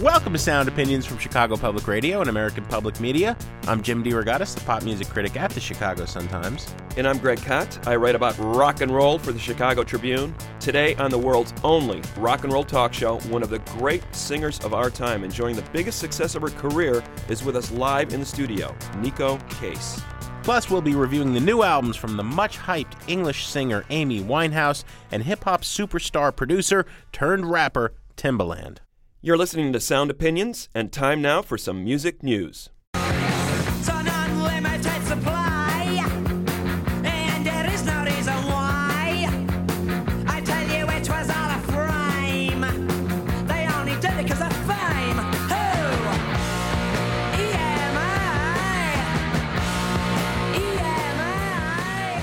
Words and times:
Welcome 0.00 0.32
to 0.32 0.38
Sound 0.38 0.66
Opinions 0.66 1.04
from 1.04 1.18
Chicago 1.18 1.58
Public 1.58 1.86
Radio 1.86 2.22
and 2.22 2.30
American 2.30 2.64
Public 2.64 2.98
Media. 3.00 3.36
I'm 3.64 3.82
Jim 3.82 4.02
DeRogatis, 4.02 4.54
the 4.54 4.62
pop 4.62 4.82
music 4.82 5.10
critic 5.10 5.36
at 5.36 5.50
the 5.50 5.60
Chicago 5.60 6.06
Sun-Times. 6.06 6.74
And 6.96 7.06
I'm 7.06 7.18
Greg 7.18 7.42
Kot. 7.42 7.86
I 7.86 7.96
write 7.96 8.14
about 8.14 8.34
rock 8.38 8.80
and 8.80 8.90
roll 8.90 9.18
for 9.18 9.32
the 9.32 9.38
Chicago 9.38 9.84
Tribune. 9.84 10.34
Today, 10.58 10.94
on 10.94 11.10
the 11.10 11.18
world's 11.18 11.52
only 11.62 12.00
rock 12.16 12.44
and 12.44 12.52
roll 12.52 12.64
talk 12.64 12.94
show, 12.94 13.18
one 13.28 13.42
of 13.42 13.50
the 13.50 13.58
great 13.58 14.02
singers 14.14 14.58
of 14.60 14.72
our 14.72 14.88
time, 14.88 15.22
enjoying 15.22 15.54
the 15.54 15.68
biggest 15.70 15.98
success 15.98 16.34
of 16.34 16.40
her 16.40 16.48
career, 16.48 17.04
is 17.28 17.44
with 17.44 17.54
us 17.54 17.70
live 17.70 18.14
in 18.14 18.20
the 18.20 18.26
studio, 18.26 18.74
Neko 19.02 19.38
Case. 19.60 20.00
Plus, 20.42 20.70
we'll 20.70 20.80
be 20.80 20.94
reviewing 20.94 21.34
the 21.34 21.40
new 21.40 21.62
albums 21.62 21.98
from 21.98 22.16
the 22.16 22.24
much 22.24 22.56
hyped 22.58 22.94
English 23.06 23.46
singer 23.46 23.84
Amy 23.90 24.22
Winehouse 24.22 24.82
and 25.12 25.24
hip 25.24 25.44
hop 25.44 25.60
superstar 25.60 26.34
producer 26.34 26.86
turned 27.12 27.50
rapper 27.50 27.92
Timbaland. 28.16 28.78
You're 29.22 29.36
listening 29.36 29.74
to 29.74 29.80
Sound 29.80 30.10
Opinions, 30.10 30.70
and 30.74 30.90
time 30.90 31.20
now 31.20 31.42
for 31.42 31.58
some 31.58 31.84
music 31.84 32.22
news. 32.22 32.70
It's 32.94 33.88
an 33.90 34.08
unlimited 34.08 35.06
supply, 35.06 36.00
and 37.04 37.44
there 37.44 37.70
is 37.70 37.84
no 37.84 38.02
reason 38.02 38.32
why. 38.48 39.28
I 40.26 40.40
tell 40.40 40.66
you, 40.66 40.88
it 40.88 41.06
was 41.06 41.28
all 41.28 41.50
a 41.50 41.60
frame. 41.68 42.62
They 43.46 43.68
only 43.74 43.92
did 44.00 44.20
it 44.20 44.26
'cause 44.26 44.40
of 44.40 44.54
fame. 44.64 45.18
Who? 45.52 45.66
EMI. 47.42 49.04
EMI. 50.56 52.22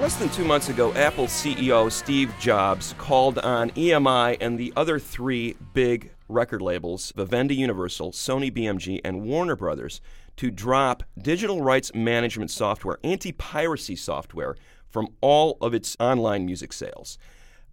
Less 0.00 0.14
than 0.14 0.28
two 0.28 0.44
months 0.44 0.68
ago, 0.68 0.94
Apple 0.94 1.26
CEO 1.26 1.88
Steve 1.88 2.32
Jobs 2.38 2.94
called 2.98 3.38
on 3.40 3.72
EMI 3.76 4.36
and 4.40 4.56
the 4.56 4.72
other 4.76 5.00
three 5.00 5.56
big 5.74 6.12
record 6.28 6.62
labels, 6.62 7.12
Vivendi 7.16 7.54
Universal, 7.54 8.12
Sony 8.12 8.52
BMG, 8.52 9.00
and 9.04 9.22
Warner 9.22 9.56
Brothers, 9.56 10.00
to 10.36 10.50
drop 10.50 11.02
digital 11.20 11.62
rights 11.62 11.94
management 11.94 12.50
software, 12.50 12.98
anti 13.02 13.32
piracy 13.32 13.96
software, 13.96 14.56
from 14.88 15.08
all 15.20 15.58
of 15.60 15.74
its 15.74 15.96
online 16.00 16.46
music 16.46 16.72
sales. 16.72 17.18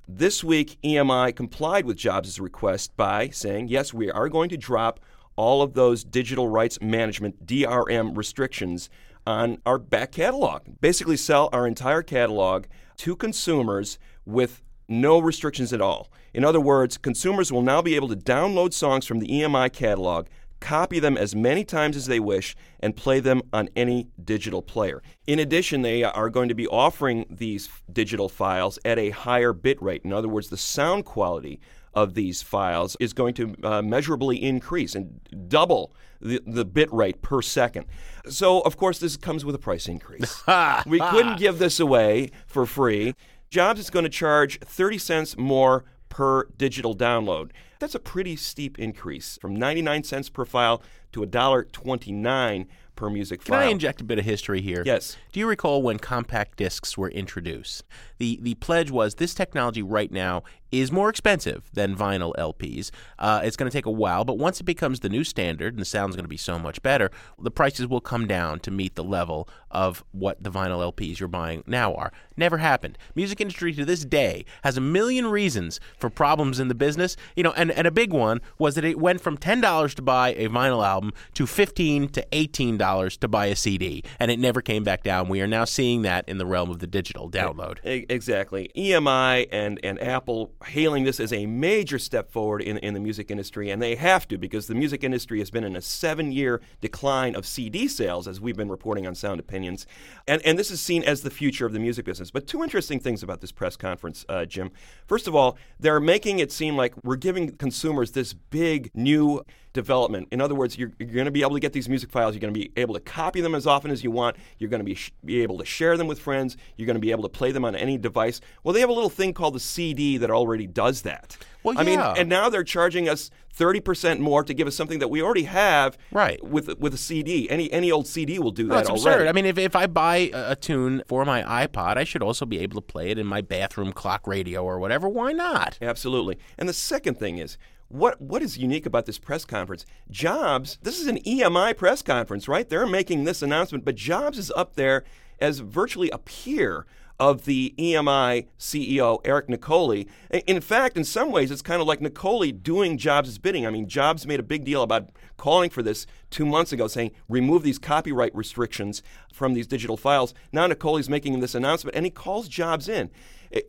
This 0.08 0.44
week, 0.44 0.78
EMI 0.84 1.36
complied 1.36 1.86
with 1.86 1.96
Jobs' 1.96 2.40
request 2.40 2.96
by 2.98 3.30
saying, 3.30 3.70
yes, 3.70 3.94
we 3.94 4.12
are 4.12 4.28
going 4.28 4.50
to 4.50 4.58
drop 4.58 5.00
all 5.36 5.62
of 5.62 5.74
those 5.74 6.04
digital 6.04 6.48
rights 6.48 6.82
management 6.82 7.46
DRM 7.46 8.16
restrictions 8.18 8.90
on 9.26 9.60
our 9.66 9.80
back 9.80 10.12
catalog. 10.12 10.64
Basically, 10.82 11.18
sell 11.18 11.50
our 11.54 11.66
entire 11.66 12.02
catalog 12.02 12.66
to 12.98 13.16
consumers 13.16 13.98
with 14.26 14.62
no 15.02 15.20
restrictions 15.20 15.74
at 15.74 15.82
all. 15.82 16.12
In 16.34 16.44
other 16.44 16.60
words, 16.60 16.98
consumers 16.98 17.52
will 17.52 17.62
now 17.62 17.82
be 17.82 17.96
able 17.96 18.08
to 18.10 18.16
download 18.16 18.74
songs 18.74 19.06
from 19.06 19.20
the 19.20 19.28
EMI 19.28 19.72
catalog, 19.72 20.28
copy 20.60 21.00
them 21.00 21.18
as 21.18 21.36
many 21.36 21.66
times 21.66 21.98
as 21.98 22.06
they 22.06 22.20
wish, 22.20 22.56
and 22.80 22.96
play 22.96 23.20
them 23.20 23.42
on 23.52 23.70
any 23.76 24.08
digital 24.24 24.62
player. 24.62 25.02
In 25.28 25.40
addition, 25.40 25.82
they 25.82 26.04
are 26.04 26.30
going 26.30 26.50
to 26.50 26.56
be 26.56 26.68
offering 26.68 27.26
these 27.30 27.70
digital 27.92 28.30
files 28.30 28.80
at 28.86 28.98
a 28.98 29.10
higher 29.10 29.54
bit 29.54 29.82
rate. 29.82 30.04
In 30.04 30.14
other 30.14 30.30
words, 30.30 30.50
the 30.50 30.58
sound 30.58 31.06
quality 31.06 31.60
of 31.94 32.16
these 32.16 32.42
files 32.42 32.98
is 33.00 33.14
going 33.14 33.34
to 33.36 33.56
uh, 33.64 33.82
measurably 33.82 34.42
increase 34.42 34.96
and 34.96 35.20
double 35.48 35.94
the, 36.22 36.42
the 36.48 36.66
bit 36.66 36.92
rate 36.92 37.22
per 37.22 37.42
second. 37.42 37.86
So, 38.28 38.62
of 38.62 38.78
course, 38.78 39.00
this 39.00 39.18
comes 39.18 39.46
with 39.46 39.54
a 39.54 39.60
price 39.60 39.88
increase. 39.88 40.42
we 40.86 41.00
couldn't 41.00 41.38
give 41.38 41.60
this 41.60 41.80
away 41.80 42.32
for 42.48 42.66
free. 42.66 43.14
Jobs 43.54 43.80
is 43.80 43.92
going 43.92 44.02
to 44.02 44.10
charge 44.10 44.60
30 44.62 44.98
cents 44.98 45.38
more 45.38 45.86
per 46.10 46.46
digital 46.58 46.96
download. 46.96 47.52
That's 47.78 47.94
a 47.94 48.00
pretty 48.00 48.36
steep 48.36 48.80
increase 48.80 49.38
from 49.40 49.56
99 49.56 50.06
cents 50.06 50.28
per 50.28 50.44
file 50.44 50.82
to 51.12 51.20
$1.29 51.20 52.68
per 52.96 53.10
music 53.12 53.46
Can 53.46 53.54
file. 53.54 53.68
I 53.68 53.72
inject 53.72 54.02
a 54.02 54.04
bit 54.04 54.18
of 54.18 54.26
history 54.26 54.60
here? 54.62 54.82
Yes. 54.84 55.18
Do 55.32 55.40
you 55.40 55.46
recall 55.46 55.84
when 55.84 56.00
compact 56.00 56.58
discs 56.58 56.98
were 56.98 57.12
introduced? 57.12 57.84
The 58.18 58.40
the 58.42 58.56
pledge 58.56 58.90
was 58.90 59.16
this 59.16 59.36
technology 59.36 59.84
right 59.84 60.12
now 60.12 60.42
is 60.74 60.92
more 60.92 61.10
expensive 61.10 61.70
than 61.74 61.96
vinyl 61.96 62.34
LPs. 62.36 62.90
Uh, 63.20 63.42
it's 63.44 63.56
going 63.56 63.70
to 63.70 63.76
take 63.76 63.86
a 63.86 63.92
while, 63.92 64.26
but 64.26 64.38
once 64.38 64.60
it 64.60 64.64
becomes 64.64 65.02
the 65.02 65.10
new 65.10 65.24
standard 65.24 65.74
and 65.74 65.82
the 65.82 65.86
sound's 65.86 66.16
going 66.16 66.26
to 66.26 66.30
be 66.30 66.38
so 66.38 66.58
much 66.58 66.82
better, 66.82 67.12
the 67.40 67.52
prices 67.52 67.88
will 67.88 68.02
come 68.02 68.28
down 68.28 68.60
to 68.60 68.72
meet 68.72 68.96
the 68.96 69.04
level 69.04 69.48
of 69.70 70.04
what 70.12 70.42
the 70.42 70.50
vinyl 70.50 70.94
LPs 70.94 71.20
you're 71.20 71.30
buying 71.30 71.64
now 71.68 71.94
are. 71.94 72.12
Never 72.36 72.58
happened. 72.58 72.98
Music 73.16 73.40
industry 73.40 73.74
to 73.74 73.86
this 73.86 74.04
day 74.04 74.46
has 74.64 74.78
a 74.78 74.82
million 74.82 75.28
reasons 75.28 75.80
for 75.98 76.10
problems 76.10 76.60
in 76.60 76.68
the 76.68 76.76
business. 76.76 77.16
You 77.36 77.44
know, 77.44 77.54
and, 77.56 77.72
and 77.72 77.86
a 77.86 77.92
big 77.92 78.12
one 78.12 78.42
was 78.58 78.76
that 78.76 78.84
it 78.86 79.00
went 79.00 79.22
from 79.22 79.38
ten 79.38 79.62
dollars 79.62 79.94
to 79.96 80.02
buy 80.02 80.30
a 80.34 80.50
vinyl 80.50 80.86
album 80.86 81.14
to 81.36 81.46
fifteen 81.46 82.10
to 82.10 82.26
eighteen 82.32 82.78
dollars 82.78 83.18
to 83.18 83.28
buy 83.28 83.46
a 83.48 83.56
CD, 83.56 84.04
and 84.20 84.32
it 84.32 84.40
never 84.40 84.62
came 84.62 84.84
back 84.84 85.04
down. 85.04 85.30
We 85.30 85.42
are 85.42 85.48
now 85.48 85.66
seeing 85.66 86.02
that 86.04 86.28
in 86.28 86.38
the 86.40 86.46
realm 86.46 86.70
of 86.70 86.80
the 86.80 86.88
digital 86.88 87.30
download. 87.30 87.78
Exactly. 87.84 88.72
EMI 88.76 89.48
and, 89.52 89.80
and 89.84 90.02
Apple 90.02 90.52
hailing 90.64 91.04
this 91.04 91.20
as 91.20 91.32
a 91.32 91.46
major 91.46 92.00
step 92.00 92.32
forward 92.32 92.62
in, 92.62 92.78
in 92.78 92.94
the 92.94 93.00
music 93.00 93.30
industry, 93.30 93.70
and 93.70 93.82
they 93.82 93.96
have 93.96 94.28
to 94.28 94.38
because 94.38 94.68
the 94.68 94.76
music 94.76 95.04
industry 95.04 95.40
has 95.40 95.52
been 95.52 95.64
in 95.64 95.76
a 95.76 95.82
seven 95.82 96.32
year 96.32 96.62
decline 96.82 97.36
of 97.36 97.46
CD 97.46 97.88
sales, 97.88 98.28
as 98.28 98.42
we've 98.42 98.58
been 98.58 98.70
reporting 98.70 99.06
on 99.08 99.16
Sound 99.16 99.40
Opinions. 99.40 99.86
And, 100.28 100.42
and 100.44 100.58
this 100.58 100.72
is 100.72 100.82
seen 100.82 101.04
as 101.04 101.22
the 101.22 101.30
future 101.30 101.66
of 101.66 101.74
the 101.74 101.80
music 101.80 102.06
business. 102.06 102.32
But 102.32 102.48
two 102.48 102.64
interesting 102.64 103.00
things 103.00 103.24
about 103.24 103.42
this 103.42 103.52
press 103.52 103.76
conference, 103.76 104.26
uh, 104.30 104.46
Jim. 104.46 104.72
First 105.08 105.28
of 105.28 105.36
all, 105.36 105.58
they're 105.80 106.00
making 106.00 106.40
it 106.40 106.52
seem 106.52 106.76
like 106.76 106.94
we're 107.04 107.16
giving 107.16 107.56
consumers 107.58 108.12
this 108.12 108.34
big 108.34 108.92
new 108.94 109.44
development. 109.74 110.28
In 110.32 110.40
other 110.40 110.56
words, 110.56 110.78
you're, 110.78 110.92
you're 111.00 111.10
going 111.10 111.26
to 111.26 111.32
be 111.32 111.42
able 111.42 111.54
to 111.56 111.60
get 111.60 111.74
these 111.74 111.90
music 111.90 112.12
files. 112.12 112.34
You're 112.36 112.42
going 112.42 112.54
to 112.54 112.60
be 112.60 112.72
able 112.78 112.94
to 112.94 113.00
copy 113.00 113.42
them 113.42 113.56
as 113.56 113.68
often 113.68 113.92
as 113.92 114.04
you 114.04 114.12
want. 114.12 114.36
You're 114.60 114.70
going 114.70 114.80
to 114.80 114.86
be, 114.86 114.96
sh- 114.96 115.12
be 115.26 115.42
able 115.42 115.58
to 115.58 115.66
share 115.66 115.98
them 115.98 116.08
with 116.08 116.20
friends. 116.20 116.56
You're 116.78 116.86
going 116.86 116.96
to 116.96 117.02
be 117.02 117.12
able 117.12 117.24
to 117.24 117.30
play 117.30 117.52
them 117.52 117.66
on 117.66 117.76
any 117.76 117.98
device. 117.98 118.40
Well, 118.64 118.74
they 118.74 118.80
have 118.80 118.90
a 118.90 118.94
little 118.94 119.10
thing 119.10 119.34
called 119.34 119.56
the 119.56 119.60
CD 119.60 120.18
that 120.18 120.30
already 120.32 120.68
does 120.68 121.02
that. 121.02 121.38
Well, 121.64 121.76
yeah. 121.76 121.82
I 121.82 121.84
mean, 121.84 122.00
and 122.00 122.30
now 122.30 122.50
they're 122.50 122.64
charging 122.64 123.08
us 123.08 123.32
30% 123.58 124.20
more 124.20 124.44
to 124.44 124.54
give 124.54 124.68
us 124.68 124.76
something 124.76 125.00
that 125.00 125.08
we 125.10 125.22
already 125.22 125.44
have 125.44 125.98
Right. 126.12 126.44
with 126.44 126.78
with 126.80 126.94
a 126.94 126.98
CD. 126.98 127.50
Any 127.50 127.72
any 127.72 127.90
old 127.92 128.06
CD 128.08 128.38
will 128.40 128.52
do 128.52 128.68
No, 128.68 128.76
that 128.76 128.88
already. 128.88 129.00
absurd. 129.02 129.28
I 129.28 129.32
mean, 129.32 129.46
if, 129.46 129.58
if 129.58 129.76
I 129.76 129.88
buy 129.88 130.30
a, 130.34 130.52
a 130.52 130.56
tune 130.58 131.04
for 131.08 131.24
my 131.24 131.42
iPod, 131.44 131.96
I 131.98 132.04
should 132.04 132.22
also 132.24 132.46
be 132.46 132.60
able 132.60 132.76
to 132.76 132.86
play 132.86 133.12
it 133.12 133.18
in 133.18 133.26
my 133.26 133.40
bathroom 133.42 133.94
clock 133.94 134.28
radio 134.28 134.64
or 134.66 134.78
whatever. 134.80 135.08
Why 135.08 135.32
not? 135.32 135.78
Absolutely. 135.82 136.38
And 136.58 136.68
the 136.68 136.74
second 136.74 137.18
thing 137.18 137.38
is, 137.38 137.58
what 137.94 138.20
what 138.20 138.42
is 138.42 138.58
unique 138.58 138.86
about 138.88 139.06
this 139.06 139.20
press 139.20 139.46
conference? 139.46 139.86
Jobs, 140.10 140.80
this 140.82 141.00
is 141.00 141.08
an 141.08 141.20
EMI 141.20 141.78
press 141.78 142.02
conference, 142.02 142.48
right? 142.48 142.68
They're 142.68 142.88
making 142.88 143.24
this 143.24 143.42
announcement, 143.42 143.86
but 143.86 143.96
Jobs 143.96 144.38
is 144.40 144.52
up 144.56 144.76
there 144.76 145.04
as 145.40 145.60
virtually 145.60 146.10
a 146.10 146.18
peer 146.18 146.88
of 147.20 147.46
the 147.46 147.76
EMI 147.78 148.48
CEO 148.58 149.22
Eric 149.24 149.48
Nicoli. 149.48 150.08
In 150.32 150.60
fact, 150.60 150.98
in 150.98 151.04
some 151.04 151.32
ways, 151.32 151.52
it's 151.52 151.62
kind 151.62 151.82
of 151.82 151.88
like 151.88 152.00
Nicoli 152.00 152.52
doing 152.52 152.98
Jobs' 152.98 153.38
bidding. 153.38 153.68
I 153.68 153.70
mean, 153.70 153.88
Jobs 153.88 154.26
made 154.26 154.40
a 154.40 154.44
big 154.44 154.64
deal 154.66 154.82
about 154.82 155.12
calling 155.38 155.70
for 155.70 155.84
this 155.84 156.08
two 156.32 156.48
months 156.48 156.74
ago, 156.74 156.88
saying 156.88 157.12
remove 157.30 157.62
these 157.62 157.78
copyright 157.78 158.36
restrictions 158.36 159.04
from 159.32 159.54
these 159.54 159.68
digital 159.68 159.98
files. 159.98 160.34
Now 160.52 160.68
Nicoli's 160.68 161.10
making 161.10 161.40
this 161.40 161.54
announcement, 161.54 161.96
and 161.96 162.06
he 162.06 162.12
calls 162.12 162.48
Jobs 162.48 162.90
in. 162.90 163.12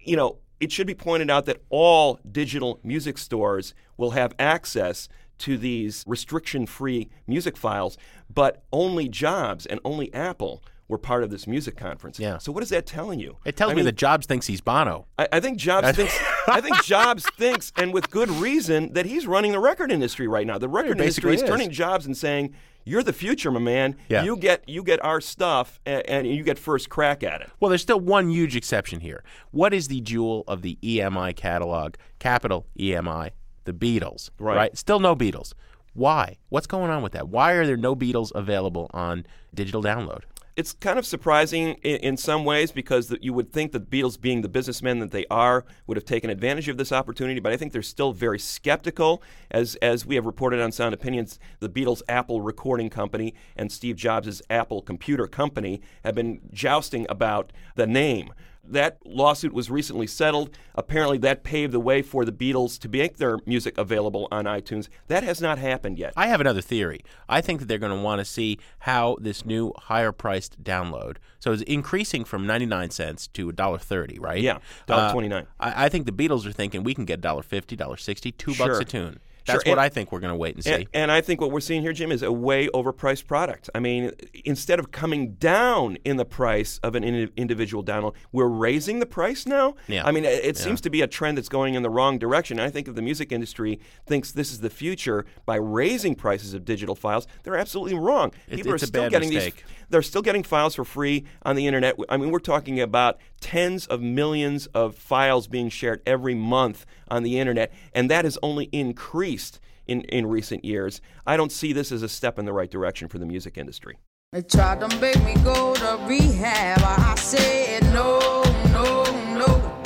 You 0.01 0.17
know, 0.17 0.39
it 0.65 0.73
should 0.73 0.87
be 0.87 0.95
pointed 0.95 1.31
out 1.31 1.47
that 1.47 1.63
all 1.71 2.19
digital 2.31 2.81
music 2.83 3.19
stores 3.19 3.75
will 3.97 4.13
have 4.13 4.35
access 4.39 5.09
to 5.39 5.59
these 5.59 6.05
restriction 6.07 6.67
free 6.67 7.11
music 7.27 7.57
files, 7.57 7.99
but 8.33 8.65
only 8.73 9.09
Jobs 9.09 9.67
and 9.67 9.79
only 9.85 10.13
Apple 10.15 10.63
were 10.89 10.99
part 10.99 11.23
of 11.23 11.31
this 11.31 11.47
music 11.47 11.77
conference. 11.77 12.19
Yeah. 12.19 12.39
So 12.39 12.53
what 12.53 12.63
is 12.63 12.69
that 12.71 12.87
telling 12.87 13.19
you? 13.19 13.39
It 13.45 13.57
tells 13.57 13.71
I 13.71 13.75
me 13.75 13.79
mean, 13.79 13.85
that 13.87 13.97
Jobs 13.97 14.27
thinks 14.27 14.47
he's 14.47 14.61
Bono. 14.61 15.07
I, 15.19 15.29
I 15.33 15.41
think 15.41 15.59
Jobs 15.59 15.91
thinks. 15.97 16.19
I 16.47 16.61
think 16.61 16.83
Jobs 16.85 17.27
thinks, 17.37 17.73
and 17.77 17.93
with 17.93 18.11
good 18.11 18.31
reason, 18.31 18.93
that 18.93 19.07
he's 19.07 19.27
running 19.27 19.53
the 19.53 19.61
record 19.61 19.91
industry 19.91 20.29
right 20.29 20.47
now. 20.47 20.59
The 20.59 20.69
record 20.69 21.01
industry 21.01 21.35
is 21.35 21.43
is. 21.43 21.49
turning 21.49 21.71
Jobs 21.71 22.07
and 22.07 22.17
saying, 22.17 22.55
"You're 22.85 23.03
the 23.03 23.13
future, 23.13 23.51
my 23.51 23.61
man. 23.61 23.97
Yeah. 24.09 24.25
You 24.25 24.37
get 24.37 24.69
you 24.69 24.83
get 24.83 25.03
our 25.05 25.21
stuff, 25.21 25.81
and, 25.87 26.03
and 26.09 26.27
you 26.27 26.43
get 26.43 26.59
first 26.59 26.89
crack 26.91 27.23
at 27.23 27.41
it." 27.41 27.51
Well, 27.61 27.69
there's 27.69 27.83
still 27.83 28.01
one 28.01 28.31
huge 28.31 28.57
exception 28.57 29.01
here. 29.01 29.23
What 29.51 29.73
is 29.75 29.89
the 29.89 30.01
jewel 30.01 30.45
of 30.47 30.63
the 30.63 30.79
EMI 30.83 31.35
catalog? 31.37 31.95
Capitol 32.19 32.67
EMI. 32.79 33.31
the 33.65 33.73
Beatles, 33.73 34.31
Right. 34.39 34.77
Still 34.77 35.01
no 35.01 35.17
Beatles. 35.17 35.55
Why? 35.95 36.37
What's 36.49 36.67
going 36.67 36.91
on 36.91 37.03
with 37.03 37.13
that? 37.13 37.29
Why 37.29 37.53
are 37.53 37.65
there 37.65 37.77
no 37.77 37.95
Beatles 37.95 38.31
available 38.35 38.91
on 38.93 39.25
digital 39.55 39.83
download? 39.83 40.23
It's 40.57 40.73
kind 40.73 41.01
of 41.01 41.07
surprising 41.07 41.75
in, 41.83 41.97
in 41.97 42.17
some 42.17 42.45
ways 42.45 42.71
because 42.71 43.09
the, 43.09 43.19
you 43.21 43.33
would 43.33 43.53
think 43.53 43.73
that 43.73 43.91
the 43.91 44.03
Beatles, 44.03 44.21
being 44.21 44.43
the 44.43 44.49
businessmen 44.49 45.01
that 45.01 45.11
they 45.11 45.27
are, 45.29 45.65
would 45.87 45.97
have 45.97 46.05
taken 46.05 46.31
advantage 46.31 46.69
of 46.69 46.77
this 46.77 46.93
opportunity. 46.93 47.41
But 47.41 47.53
I 47.53 47.57
think 47.57 47.73
they're 47.73 47.83
still 47.83 48.13
very 48.13 48.39
skeptical. 48.39 49.21
As 49.51 49.75
as 49.77 50.07
we 50.07 50.15
have 50.15 50.27
reported 50.27 50.61
on 50.61 50.71
Sound 50.71 50.95
Opinions, 50.95 51.41
the 51.59 51.69
Beatles' 51.69 52.03
Apple 52.09 52.41
recording 52.41 52.89
company 52.89 53.35
and 53.57 53.73
Steve 53.73 53.97
Jobs' 53.97 54.43
Apple 54.49 54.81
computer 54.81 55.27
company 55.27 55.83
have 56.05 56.15
been 56.15 56.41
jousting 56.53 57.07
about 57.09 57.53
the 57.75 57.87
name. 57.87 58.33
That 58.67 58.99
lawsuit 59.05 59.53
was 59.53 59.71
recently 59.71 60.07
settled. 60.07 60.57
Apparently, 60.75 61.19
that 61.19 61.45
paved 61.45 61.73
the 61.73 61.81
way 61.81 62.03
for 62.03 62.25
the 62.25 62.33
Beatles 62.33 62.79
to 62.81 62.89
make 62.89 63.19
their 63.19 63.39
music 63.47 63.77
available 63.79 64.29
on 64.31 64.45
iTunes. 64.45 64.89
That 65.09 65.23
has 65.23 65.41
not 65.41 65.59
happened 65.59 65.99
yet. 65.99 66.13
I 66.17 66.29
have 66.29 66.41
another 66.41 66.61
theory. 66.61 67.05
I 67.29 67.41
think 67.41 67.61
that 67.61 67.67
they're 67.67 67.79
going 67.79 67.97
to 67.97 68.03
want 68.03 68.21
to 68.21 68.25
see 68.25 68.59
how 68.81 69.17
this 69.21 69.45
new 69.45 69.73
higher 69.77 70.13
priced 70.13 70.63
download. 70.63 71.17
So 71.39 71.53
it's 71.53 71.63
increasing 71.63 72.25
from 72.25 72.47
99 72.47 72.91
cents 72.91 73.27
to 73.29 73.53
$1.30, 73.53 74.21
right? 74.21 74.41
Yeah, 74.41 74.59
uh, 74.89 75.13
$1.29. 75.13 75.47
I, 75.61 75.85
I 75.87 75.89
think 75.89 76.07
the 76.07 76.13
Beatles 76.13 76.47
are 76.47 76.53
thinking 76.53 76.83
we 76.83 76.95
can 76.95 77.05
get 77.05 77.21
$1.50, 77.21 77.77
$1.60, 77.77 78.37
2 78.37 78.55
bucks 78.57 78.79
a 78.79 78.85
tune. 78.85 79.21
Sure, 79.47 79.57
That's 79.57 79.67
what 79.67 79.73
and- 79.73 79.81
I 79.81 79.91
think 79.91 80.11
we're 80.11 80.21
going 80.21 80.33
to 80.33 80.37
wait 80.37 80.55
and 80.55 80.65
see. 80.65 80.73
And, 80.73 80.87
and 80.95 81.13
I 81.13 81.21
think 81.21 81.39
what 81.41 81.51
we're 81.51 81.61
seeing 81.61 81.83
here, 81.83 81.93
Jim, 81.93 82.11
is 82.11 82.23
a 82.23 82.33
way 82.33 82.69
overpriced 82.69 83.27
product. 83.27 83.69
I 83.75 83.79
mean, 83.79 84.11
instead 84.47 84.79
of 84.79 84.91
coming 84.91 85.35
down 85.35 85.99
in 86.05 86.17
the 86.17 86.25
price 86.25 86.79
of 86.83 86.95
an 86.95 87.05
indi- 87.05 87.31
individual 87.37 87.85
download, 87.85 88.15
we're 88.33 88.47
raising 88.49 89.01
the 89.01 89.07
price 89.07 89.47
now. 89.47 89.75
Yeah. 89.87 90.07
I 90.07 90.13
mean, 90.13 90.25
it, 90.25 90.43
it 90.45 90.57
seems 90.57 90.81
to 90.81 90.89
be 90.91 91.03
a 91.03 91.07
trend 91.07 91.37
that's 91.37 91.51
going 91.51 91.75
in 91.75 91.83
the 91.83 91.91
wrong 91.91 92.19
direction. 92.19 92.59
And 92.59 92.67
I 92.67 92.71
think 92.71 92.89
if 92.89 92.95
the 92.95 93.03
music 93.03 93.33
industry 93.33 93.81
thinks 94.07 94.33
this 94.33 94.51
is 94.51 94.61
the 94.61 94.71
future 94.71 95.27
by 95.45 95.57
raising 95.57 96.15
prices 96.15 96.55
of 96.55 96.65
digital 96.65 96.95
files, 96.95 97.27
they're 97.43 97.57
absolutely 97.57 97.99
wrong. 97.99 98.33
It- 98.49 98.57
People 98.57 98.73
it's 98.73 98.83
are 98.83 98.87
a 98.87 98.89
still 98.89 99.03
bad 99.03 99.11
getting 99.11 99.29
mistake. 99.35 99.57
these. 99.57 99.65
They're 99.95 100.03
still 100.03 100.23
getting 100.23 100.43
files 100.43 100.75
for 100.75 100.85
free 100.85 101.25
on 101.43 101.55
the 101.55 101.69
internet. 101.69 101.95
I 102.09 102.17
mean, 102.17 102.33
we're 102.33 102.41
talking 102.41 102.81
about 102.81 103.19
tens 103.41 103.87
of 103.87 104.01
millions 104.03 104.67
of 104.75 104.97
files 104.97 105.47
being 105.47 105.69
shared 105.69 106.03
every 106.05 106.35
month 106.35 106.85
on 107.07 107.23
the 107.23 107.39
internet, 107.39 107.73
and 107.93 108.11
that 108.11 108.25
has 108.25 108.37
only 108.43 108.65
increased 108.73 109.61
in, 109.87 110.01
in 110.01 110.27
recent 110.27 110.65
years. 110.65 111.01
I 111.29 111.37
don't 111.37 111.53
see 111.53 111.73
this 111.73 111.93
as 111.93 112.03
a 112.03 112.09
step 112.09 112.41
in 112.41 112.45
the 112.45 112.53
right 112.53 112.69
direction 112.69 113.07
for 113.07 113.19
the 113.21 113.25
music 113.25 113.57
industry. 113.57 113.97
They 114.33 114.43
tried 114.43 114.81
to 114.81 114.89
make 114.99 115.23
me 115.23 115.37
go 115.45 115.77
to 115.77 116.01
rehab. 116.09 116.81
I 116.83 117.15
said 117.15 117.85
no, 117.93 118.43
no, 118.73 119.05
no. 119.39 119.83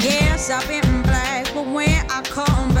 Yes, 0.00 0.48
I've 0.48 0.66
been 0.66 1.02
black, 1.02 1.52
but 1.52 1.66
when 1.66 2.06
I 2.10 2.22
come 2.22 2.73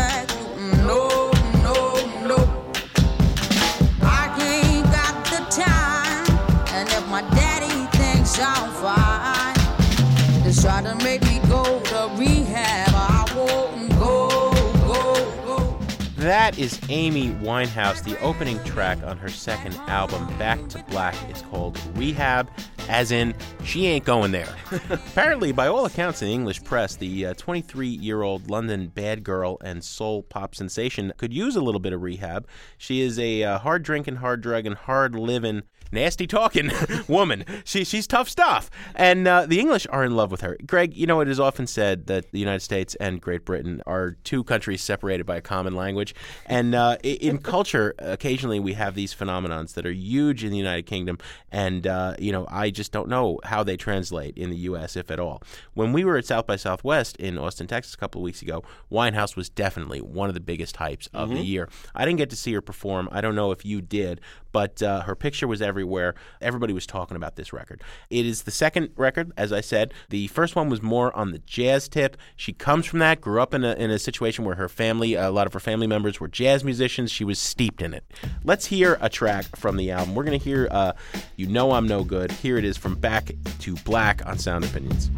try 10.64 10.80
to 10.80 10.94
make 11.04 11.20
me 11.24 11.38
go 11.46 11.62
to 11.62 12.10
rehab. 12.16 12.88
I 12.94 13.30
won't 13.36 13.90
go, 13.98 14.50
go, 14.86 15.44
go. 15.44 15.78
That 16.16 16.58
is 16.58 16.80
Amy 16.88 17.32
Winehouse. 17.32 18.02
The 18.02 18.18
opening 18.20 18.58
track 18.64 18.96
on 19.02 19.18
her 19.18 19.28
second 19.28 19.74
album, 19.88 20.26
Back 20.38 20.66
to 20.68 20.82
Black, 20.88 21.14
is 21.30 21.42
called 21.42 21.78
Rehab, 21.94 22.48
as 22.88 23.12
in, 23.12 23.34
she 23.62 23.86
ain't 23.88 24.06
going 24.06 24.32
there. 24.32 24.48
Apparently, 24.88 25.52
by 25.52 25.66
all 25.66 25.84
accounts 25.84 26.22
in 26.22 26.28
the 26.28 26.34
English 26.34 26.64
press, 26.64 26.96
the 26.96 27.34
23 27.34 27.86
year 27.86 28.22
old 28.22 28.48
London 28.48 28.88
bad 28.88 29.22
girl 29.22 29.58
and 29.62 29.84
soul 29.84 30.22
pop 30.22 30.54
sensation 30.54 31.12
could 31.18 31.34
use 31.34 31.56
a 31.56 31.60
little 31.60 31.80
bit 31.80 31.92
of 31.92 32.00
rehab. 32.00 32.48
She 32.78 33.02
is 33.02 33.18
a 33.18 33.42
uh, 33.42 33.58
hard 33.58 33.82
drinking, 33.82 34.16
hard 34.16 34.40
drugging, 34.40 34.72
hard 34.72 35.14
living, 35.14 35.64
nasty 35.94 36.26
talking 36.26 36.70
woman. 37.08 37.44
She, 37.64 37.84
she's 37.84 38.06
tough 38.06 38.28
stuff. 38.28 38.70
And 38.94 39.26
uh, 39.26 39.46
the 39.46 39.60
English 39.60 39.86
are 39.90 40.04
in 40.04 40.14
love 40.14 40.30
with 40.30 40.42
her. 40.42 40.56
Greg, 40.66 40.96
you 40.96 41.06
know, 41.06 41.20
it 41.20 41.28
is 41.28 41.40
often 41.40 41.66
said 41.66 42.06
that 42.06 42.32
the 42.32 42.38
United 42.38 42.60
States 42.60 42.94
and 42.96 43.20
Great 43.20 43.44
Britain 43.44 43.82
are 43.86 44.12
two 44.24 44.44
countries 44.44 44.82
separated 44.82 45.24
by 45.24 45.36
a 45.36 45.40
common 45.40 45.74
language. 45.74 46.14
And 46.46 46.74
uh, 46.74 46.98
in 47.02 47.38
culture, 47.38 47.94
occasionally 47.98 48.60
we 48.60 48.74
have 48.74 48.94
these 48.94 49.14
phenomenons 49.14 49.74
that 49.74 49.86
are 49.86 49.92
huge 49.92 50.44
in 50.44 50.50
the 50.50 50.58
United 50.58 50.82
Kingdom. 50.86 51.18
And, 51.50 51.86
uh, 51.86 52.14
you 52.18 52.32
know, 52.32 52.46
I 52.50 52.70
just 52.70 52.92
don't 52.92 53.08
know 53.08 53.40
how 53.44 53.62
they 53.62 53.76
translate 53.76 54.36
in 54.36 54.50
the 54.50 54.56
U.S., 54.56 54.96
if 54.96 55.10
at 55.10 55.20
all. 55.20 55.42
When 55.74 55.92
we 55.92 56.04
were 56.04 56.16
at 56.16 56.26
South 56.26 56.46
by 56.46 56.56
Southwest 56.56 57.16
in 57.16 57.38
Austin, 57.38 57.66
Texas, 57.66 57.94
a 57.94 57.96
couple 57.96 58.20
of 58.20 58.24
weeks 58.24 58.42
ago, 58.42 58.62
Winehouse 58.90 59.36
was 59.36 59.48
definitely 59.48 60.00
one 60.00 60.28
of 60.28 60.34
the 60.34 60.40
biggest 60.40 60.76
hypes 60.76 61.08
of 61.14 61.30
the 61.30 61.40
year. 61.40 61.68
I 61.94 62.04
didn't 62.04 62.18
get 62.18 62.30
to 62.30 62.36
see 62.36 62.52
her 62.54 62.60
perform. 62.60 63.08
I 63.12 63.20
don't 63.20 63.34
know 63.34 63.50
if 63.50 63.64
you 63.64 63.80
did, 63.80 64.20
but 64.52 64.82
uh, 64.82 65.02
her 65.02 65.14
picture 65.14 65.46
was 65.46 65.62
everywhere. 65.84 66.14
Everybody 66.40 66.72
was 66.72 66.86
talking 66.86 67.14
about 67.14 67.36
this 67.36 67.52
record. 67.52 67.82
It 68.08 68.24
is 68.24 68.44
the 68.44 68.50
second 68.50 68.90
record, 68.96 69.32
as 69.36 69.52
I 69.52 69.60
said. 69.60 69.92
The 70.08 70.28
first 70.28 70.56
one 70.56 70.70
was 70.70 70.80
more 70.80 71.14
on 71.14 71.32
the 71.32 71.40
jazz 71.40 71.88
tip. 71.88 72.16
She 72.36 72.54
comes 72.54 72.86
from 72.86 73.00
that, 73.00 73.20
grew 73.20 73.40
up 73.40 73.52
in 73.52 73.64
a, 73.64 73.74
in 73.74 73.90
a 73.90 73.98
situation 73.98 74.46
where 74.46 74.54
her 74.54 74.68
family, 74.68 75.12
a 75.12 75.30
lot 75.30 75.46
of 75.46 75.52
her 75.52 75.60
family 75.60 75.86
members 75.86 76.20
were 76.20 76.28
jazz 76.28 76.64
musicians. 76.64 77.10
She 77.10 77.22
was 77.22 77.38
steeped 77.38 77.82
in 77.82 77.92
it. 77.92 78.02
Let's 78.44 78.64
hear 78.66 78.96
a 79.02 79.10
track 79.10 79.44
from 79.56 79.76
the 79.76 79.90
album. 79.90 80.14
We're 80.14 80.24
going 80.24 80.38
to 80.38 80.44
hear 80.44 80.68
uh, 80.70 80.92
You 81.36 81.48
Know 81.48 81.72
I'm 81.72 81.86
No 81.86 82.02
Good. 82.02 82.32
Here 82.32 82.56
it 82.56 82.64
is 82.64 82.78
from 82.78 82.94
Back 82.94 83.32
to 83.60 83.74
Black 83.84 84.24
on 84.24 84.38
Sound 84.38 84.64
Opinions. 84.64 85.10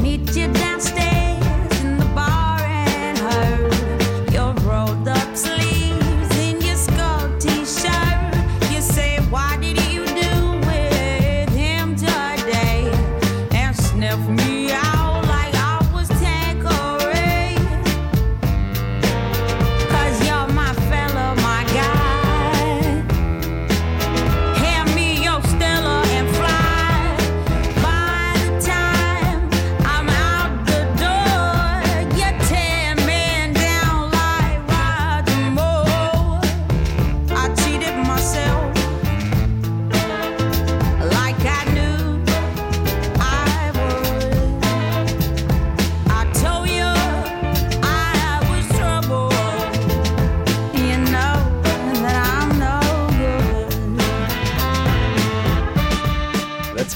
Meet 0.00 0.34
you 0.34 0.50
downstairs 0.54 1.11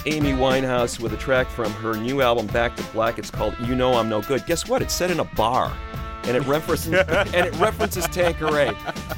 Amy 0.07 0.31
Winehouse 0.31 1.01
with 1.01 1.13
a 1.13 1.17
track 1.17 1.49
from 1.49 1.73
her 1.73 1.97
new 1.97 2.23
album 2.23 2.47
Back 2.47 2.77
to 2.77 2.83
Black. 2.93 3.19
It's 3.19 3.29
called 3.31 3.57
You 3.61 3.75
Know 3.75 3.95
I'm 3.95 4.09
No 4.09 4.23
Good. 4.23 4.47
Guess 4.47 4.69
what? 4.69 4.81
It's 4.81 4.95
set 4.95 5.11
in 5.11 5.19
a 5.19 5.25
bar. 5.25 5.77
And 6.23 6.37
it 6.37 6.47
references 6.47 6.93
and 7.09 7.35
it 7.35 7.53
references 7.57 8.07
Tanqueray. 8.07 8.69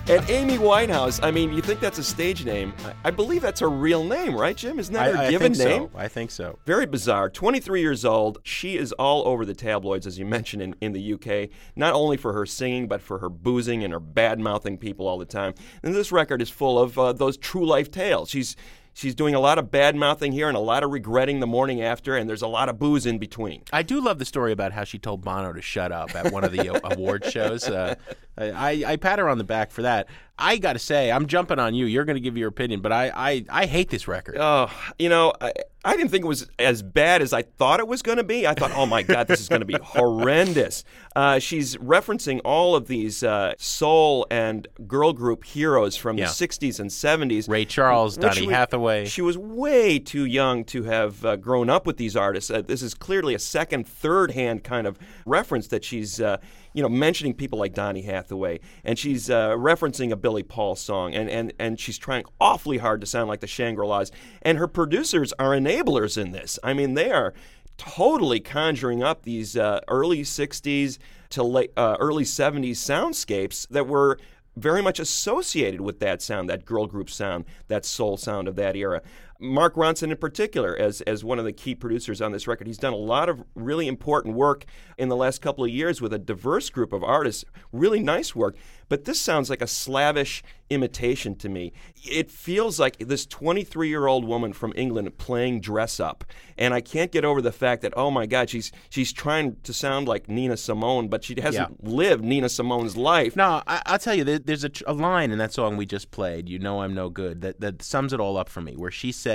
And 0.08 0.30
Amy 0.30 0.56
Winehouse, 0.56 1.20
I 1.22 1.30
mean, 1.30 1.52
you 1.52 1.60
think 1.60 1.80
that's 1.80 1.98
a 1.98 2.04
stage 2.04 2.46
name. 2.46 2.72
I, 2.86 3.08
I 3.08 3.10
believe 3.10 3.42
that's 3.42 3.60
her 3.60 3.68
real 3.68 4.02
name, 4.02 4.34
right, 4.34 4.56
Jim? 4.56 4.78
Isn't 4.78 4.94
that 4.94 5.14
her 5.14 5.20
I, 5.20 5.26
I 5.26 5.30
given 5.30 5.52
think 5.52 5.68
name? 5.68 5.90
so. 5.92 5.98
I 5.98 6.08
think 6.08 6.30
so. 6.30 6.58
Very 6.64 6.86
bizarre. 6.86 7.28
23 7.28 7.82
years 7.82 8.06
old. 8.06 8.38
She 8.42 8.78
is 8.78 8.92
all 8.92 9.28
over 9.28 9.44
the 9.44 9.54
tabloids, 9.54 10.06
as 10.06 10.18
you 10.18 10.24
mentioned, 10.24 10.62
in, 10.62 10.74
in 10.80 10.92
the 10.92 11.12
UK, 11.14 11.50
not 11.76 11.92
only 11.92 12.16
for 12.16 12.32
her 12.32 12.46
singing, 12.46 12.88
but 12.88 13.02
for 13.02 13.18
her 13.18 13.28
boozing 13.28 13.84
and 13.84 13.92
her 13.92 14.00
bad 14.00 14.40
mouthing 14.40 14.78
people 14.78 15.06
all 15.06 15.18
the 15.18 15.26
time. 15.26 15.52
And 15.82 15.94
this 15.94 16.10
record 16.12 16.40
is 16.40 16.48
full 16.48 16.78
of 16.78 16.98
uh, 16.98 17.12
those 17.12 17.36
true 17.36 17.66
life 17.66 17.90
tales. 17.90 18.30
She's. 18.30 18.56
She's 18.98 19.14
doing 19.14 19.36
a 19.36 19.38
lot 19.38 19.58
of 19.58 19.70
bad 19.70 19.94
mouthing 19.94 20.32
here 20.32 20.48
and 20.48 20.56
a 20.56 20.60
lot 20.60 20.82
of 20.82 20.90
regretting 20.90 21.38
the 21.38 21.46
morning 21.46 21.80
after, 21.80 22.16
and 22.16 22.28
there's 22.28 22.42
a 22.42 22.48
lot 22.48 22.68
of 22.68 22.80
booze 22.80 23.06
in 23.06 23.18
between. 23.18 23.62
I 23.72 23.84
do 23.84 24.00
love 24.00 24.18
the 24.18 24.24
story 24.24 24.50
about 24.50 24.72
how 24.72 24.82
she 24.82 24.98
told 24.98 25.22
Bono 25.22 25.52
to 25.52 25.62
shut 25.62 25.92
up 25.92 26.16
at 26.16 26.32
one 26.32 26.42
of 26.42 26.50
the 26.50 26.80
award 26.92 27.24
shows. 27.24 27.68
Uh, 27.68 27.94
I, 28.38 28.84
I, 28.86 28.96
pat 28.96 29.18
her 29.18 29.28
on 29.28 29.38
the 29.38 29.44
back 29.44 29.70
for 29.70 29.82
that. 29.82 30.08
I 30.38 30.56
got 30.58 30.74
to 30.74 30.78
say, 30.78 31.10
I'm 31.10 31.26
jumping 31.26 31.58
on 31.58 31.74
you. 31.74 31.86
You're 31.86 32.04
going 32.04 32.14
to 32.16 32.20
give 32.20 32.36
your 32.36 32.48
opinion, 32.48 32.80
but 32.80 32.92
I, 32.92 33.10
I, 33.14 33.44
I 33.50 33.66
hate 33.66 33.90
this 33.90 34.06
record. 34.06 34.36
Oh, 34.38 34.70
you 34.96 35.08
know, 35.08 35.32
I, 35.40 35.52
I 35.84 35.96
didn't 35.96 36.10
think 36.10 36.24
it 36.24 36.28
was 36.28 36.48
as 36.60 36.80
bad 36.80 37.22
as 37.22 37.32
I 37.32 37.42
thought 37.42 37.80
it 37.80 37.88
was 37.88 38.02
going 38.02 38.18
to 38.18 38.24
be. 38.24 38.46
I 38.46 38.54
thought, 38.54 38.70
oh 38.74 38.86
my 38.86 39.02
God, 39.02 39.26
this 39.26 39.40
is 39.40 39.48
going 39.48 39.62
to 39.62 39.66
be 39.66 39.76
horrendous. 39.82 40.84
Uh, 41.16 41.40
she's 41.40 41.76
referencing 41.78 42.40
all 42.44 42.76
of 42.76 42.86
these 42.86 43.24
uh, 43.24 43.54
soul 43.58 44.28
and 44.30 44.68
girl 44.86 45.12
group 45.12 45.42
heroes 45.44 45.96
from 45.96 46.16
Yeah. 46.18 46.26
the 46.26 46.30
60s 46.30 46.78
and 46.78 46.90
70s. 46.90 47.48
Ray 47.48 47.64
Charles, 47.64 48.16
Donny 48.16 48.46
Hathaway. 48.46 49.06
She 49.06 49.22
was 49.22 49.36
way 49.36 49.98
too 49.98 50.24
young 50.24 50.64
to 50.66 50.84
have 50.84 51.24
uh, 51.24 51.34
grown 51.34 51.68
up 51.68 51.84
with 51.84 51.96
these 51.96 52.14
artists. 52.14 52.48
Uh, 52.48 52.62
this 52.62 52.82
is 52.82 52.94
clearly 52.94 53.34
a 53.34 53.40
second, 53.40 53.88
third 53.88 54.30
hand 54.30 54.62
kind 54.62 54.86
of 54.86 54.98
reference 55.26 55.66
that 55.68 55.84
she's, 55.84 56.20
uh, 56.20 56.36
you 56.78 56.82
know, 56.82 56.88
mentioning 56.88 57.34
people 57.34 57.58
like 57.58 57.74
Donny 57.74 58.02
Hathaway, 58.02 58.60
and 58.84 58.96
she's 58.96 59.28
uh, 59.28 59.48
referencing 59.56 60.12
a 60.12 60.16
Billy 60.16 60.44
Paul 60.44 60.76
song, 60.76 61.12
and, 61.12 61.28
and, 61.28 61.52
and 61.58 61.80
she's 61.80 61.98
trying 61.98 62.22
awfully 62.40 62.78
hard 62.78 63.00
to 63.00 63.06
sound 63.08 63.28
like 63.28 63.40
the 63.40 63.48
Shangri-Las. 63.48 64.12
And 64.42 64.58
her 64.58 64.68
producers 64.68 65.32
are 65.40 65.50
enablers 65.50 66.16
in 66.16 66.30
this. 66.30 66.56
I 66.62 66.74
mean, 66.74 66.94
they 66.94 67.10
are 67.10 67.34
totally 67.78 68.38
conjuring 68.38 69.02
up 69.02 69.24
these 69.24 69.56
uh, 69.56 69.80
early 69.88 70.20
60s 70.20 70.98
to 71.30 71.42
late, 71.42 71.72
uh, 71.76 71.96
early 71.98 72.22
70s 72.22 72.76
soundscapes 72.76 73.66
that 73.70 73.88
were 73.88 74.16
very 74.54 74.80
much 74.80 75.00
associated 75.00 75.80
with 75.80 75.98
that 75.98 76.22
sound, 76.22 76.48
that 76.48 76.64
girl 76.64 76.86
group 76.86 77.10
sound, 77.10 77.44
that 77.66 77.84
soul 77.84 78.16
sound 78.16 78.46
of 78.46 78.54
that 78.54 78.76
era. 78.76 79.02
Mark 79.40 79.76
Ronson, 79.76 80.10
in 80.10 80.16
particular, 80.16 80.76
as, 80.76 81.00
as 81.02 81.22
one 81.22 81.38
of 81.38 81.44
the 81.44 81.52
key 81.52 81.74
producers 81.74 82.20
on 82.20 82.32
this 82.32 82.48
record, 82.48 82.66
he's 82.66 82.78
done 82.78 82.92
a 82.92 82.96
lot 82.96 83.28
of 83.28 83.44
really 83.54 83.86
important 83.86 84.34
work 84.34 84.64
in 84.96 85.08
the 85.08 85.16
last 85.16 85.40
couple 85.40 85.62
of 85.64 85.70
years 85.70 86.00
with 86.00 86.12
a 86.12 86.18
diverse 86.18 86.70
group 86.70 86.92
of 86.92 87.04
artists. 87.04 87.44
Really 87.72 88.00
nice 88.00 88.34
work. 88.34 88.56
But 88.88 89.04
this 89.04 89.20
sounds 89.20 89.50
like 89.50 89.62
a 89.62 89.66
slavish 89.66 90.42
imitation 90.70 91.34
to 91.36 91.48
me. 91.48 91.72
It 92.02 92.30
feels 92.30 92.80
like 92.80 92.98
this 92.98 93.26
23 93.26 93.88
year 93.88 94.06
old 94.06 94.24
woman 94.24 94.52
from 94.52 94.72
England 94.76 95.16
playing 95.18 95.60
dress 95.60 96.00
up. 96.00 96.24
And 96.56 96.74
I 96.74 96.80
can't 96.80 97.12
get 97.12 97.24
over 97.24 97.40
the 97.40 97.52
fact 97.52 97.82
that, 97.82 97.92
oh 97.96 98.10
my 98.10 98.26
God, 98.26 98.50
she's, 98.50 98.72
she's 98.90 99.12
trying 99.12 99.56
to 99.62 99.72
sound 99.72 100.08
like 100.08 100.28
Nina 100.28 100.56
Simone, 100.56 101.08
but 101.08 101.22
she 101.22 101.40
hasn't 101.40 101.84
lived 101.84 102.24
Nina 102.24 102.48
Simone's 102.48 102.96
life. 102.96 103.36
No, 103.36 103.62
I, 103.66 103.82
I'll 103.86 103.98
tell 103.98 104.14
you, 104.14 104.24
there, 104.24 104.38
there's 104.38 104.64
a, 104.64 104.68
tr- 104.70 104.84
a 104.86 104.94
line 104.94 105.30
in 105.30 105.38
that 105.38 105.52
song 105.52 105.76
we 105.76 105.86
just 105.86 106.10
played, 106.10 106.48
You 106.48 106.58
Know 106.58 106.82
I'm 106.82 106.94
No 106.94 107.08
Good, 107.08 107.42
that, 107.42 107.60
that 107.60 107.82
sums 107.82 108.12
it 108.12 108.20
all 108.20 108.36
up 108.36 108.48
for 108.48 108.60
me, 108.60 108.74
where 108.74 108.90
she 108.90 109.12
says, 109.12 109.27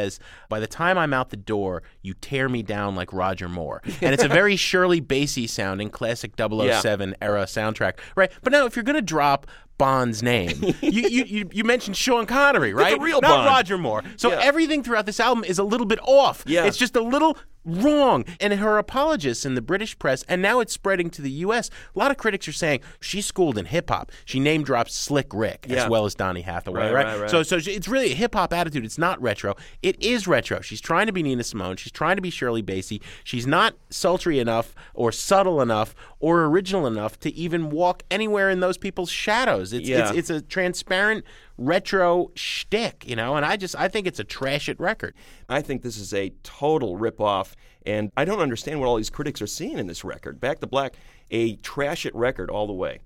By 0.50 0.60
the 0.60 0.68
time 0.68 0.98
I'm 0.98 1.14
out 1.14 1.30
the 1.30 1.38
door, 1.38 1.84
you 2.02 2.14
tear 2.14 2.50
me 2.50 2.64
down 2.64 2.96
like 2.96 3.14
Roger 3.14 3.48
Moore. 3.50 3.82
And 4.02 4.14
it's 4.14 4.24
a 4.24 4.28
very 4.28 4.56
Shirley 4.58 5.00
Bassey 5.02 5.48
sounding 5.48 5.90
classic 5.90 6.34
007 6.38 7.16
era 7.22 7.44
soundtrack, 7.44 8.00
right? 8.16 8.32
But 8.42 8.52
now, 8.52 8.66
if 8.66 8.76
you're 8.76 8.84
going 8.84 8.96
to 8.96 9.02
drop 9.02 9.48
Bond's 9.84 10.24
name, 10.24 10.58
you, 10.82 11.02
you, 11.10 11.24
you, 11.26 11.50
you 11.52 11.64
mentioned 11.66 11.98
Sean 11.98 12.26
Connery, 12.26 12.74
right? 12.74 13.00
real 13.02 13.20
Not 13.22 13.30
Bond. 13.30 13.46
Roger 13.46 13.78
Moore. 13.78 14.02
So 14.16 14.30
Yeah. 14.32 14.40
everything 14.42 14.82
throughout 14.84 15.06
this 15.06 15.20
album 15.20 15.44
is 15.44 15.60
a 15.60 15.64
little 15.64 15.86
bit 15.88 16.00
off. 16.04 16.44
Yeah. 16.48 16.66
It's 16.66 16.78
just 16.78 16.96
a 16.96 17.02
little 17.02 17.38
wrong. 17.66 18.26
And 18.42 18.54
her 18.54 18.78
apologists 18.78 19.46
in 19.46 19.56
the 19.56 19.62
British 19.62 19.98
press, 19.98 20.24
and 20.28 20.42
now 20.42 20.60
it's 20.60 20.74
spreading 20.74 21.10
to 21.12 21.22
the 21.22 21.32
U.S., 21.48 21.70
a 21.96 22.00
lot 22.00 22.12
of 22.12 22.18
critics 22.18 22.46
are 22.48 22.52
saying 22.54 22.82
she's 23.00 23.26
schooled 23.26 23.58
in 23.58 23.66
hip 23.66 23.90
hop. 23.90 24.12
She 24.26 24.40
name 24.40 24.64
drops 24.64 24.94
Slick 24.94 25.28
Rick 25.34 25.66
Yeah. 25.70 25.84
as 25.84 25.90
well 25.90 26.06
as 26.06 26.14
Donny 26.16 26.42
Hathaway, 26.42 26.82
Right, 26.82 26.94
right? 26.94 27.06
right, 27.06 27.20
right. 27.22 27.30
So, 27.30 27.42
so 27.44 27.60
she- 27.60 27.72
it's 27.72 27.88
really 27.88 28.12
a 28.12 28.16
hip 28.16 28.36
hop 28.36 28.52
attitude. 28.54 28.84
It's 28.86 28.98
not 28.98 29.22
retro. 29.22 29.56
It 29.82 30.02
is 30.04 30.28
retro. 30.28 30.60
She's 30.62 30.82
trying 30.82 31.08
to 31.08 31.14
be 31.14 31.24
Nina 31.24 31.44
Simone. 31.44 31.76
She's 31.78 31.92
trying 31.92 32.16
to 32.18 32.22
be 32.22 32.30
Shirley 32.30 32.64
Bassey. 32.64 33.02
She's 33.24 33.48
not 33.48 33.76
sultry 33.90 34.40
enough 34.40 34.76
or 34.94 35.12
subtle 35.14 35.62
enough 35.62 35.96
or 36.20 36.46
original 36.46 36.86
enough 36.88 37.20
to 37.22 37.34
even 37.34 37.70
walk 37.70 38.04
anywhere 38.12 38.50
in 38.50 38.60
those 38.62 38.78
people's 38.78 39.10
shadows. 39.10 39.73
It's 39.74 39.88
Yeah. 39.88 40.10
it's, 40.10 40.18
it's 40.18 40.30
a 40.30 40.42
transparent 40.42 41.26
retro 41.58 42.32
shtick, 42.36 43.04
you 43.08 43.16
know. 43.16 43.36
And 43.36 43.46
I 43.46 43.58
just 43.58 43.76
I 43.78 43.88
think 43.88 44.08
it's 44.08 44.20
a 44.20 44.24
trash 44.24 44.70
it 44.70 44.80
record. 44.80 45.14
I 45.50 45.62
think 45.62 45.82
this 45.82 45.98
is 45.98 46.14
a 46.14 46.32
total 46.44 46.98
ripoff, 46.98 47.54
and 47.86 48.12
I 48.16 48.26
don't 48.26 48.40
understand 48.40 48.80
what 48.80 48.88
all 48.88 48.98
these 48.98 49.10
critics 49.10 49.42
are 49.42 49.48
seeing 49.48 49.78
in 49.78 49.88
this 49.88 50.04
record. 50.04 50.40
Back 50.40 50.60
to 50.60 50.68
Black, 50.68 50.96
a 51.32 51.56
trash 51.58 52.06
it 52.06 52.16
record 52.16 52.50
all 52.50 52.68
the 52.68 52.74
way. 52.74 53.00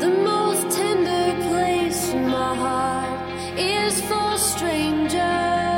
The 0.00 0.10
most 0.10 0.76
tender 0.76 1.48
place 1.48 2.10
in 2.10 2.28
my 2.28 2.54
heart 2.54 3.58
is 3.58 4.00
for 4.02 4.36
strangers. 4.36 5.73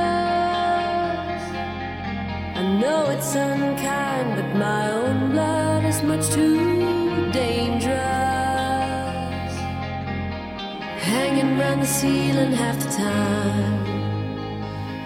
Know 2.80 3.08
it's 3.08 3.34
unkind, 3.34 4.36
but 4.36 4.54
my 4.58 4.90
own 4.90 5.30
blood 5.30 5.84
is 5.86 6.02
much 6.02 6.28
too 6.28 7.30
dangerous. 7.32 7.96
Hanging 11.00 11.58
round 11.58 11.80
the 11.80 11.86
ceiling 11.86 12.52
half 12.52 12.78
the 12.78 12.90
time. 12.90 13.86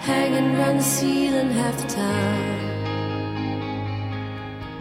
Hanging 0.01 0.59
round 0.59 0.81
the 0.81 0.85
ceiling 0.85 1.53
half 1.53 1.81
the 1.81 1.87
time. 1.87 2.71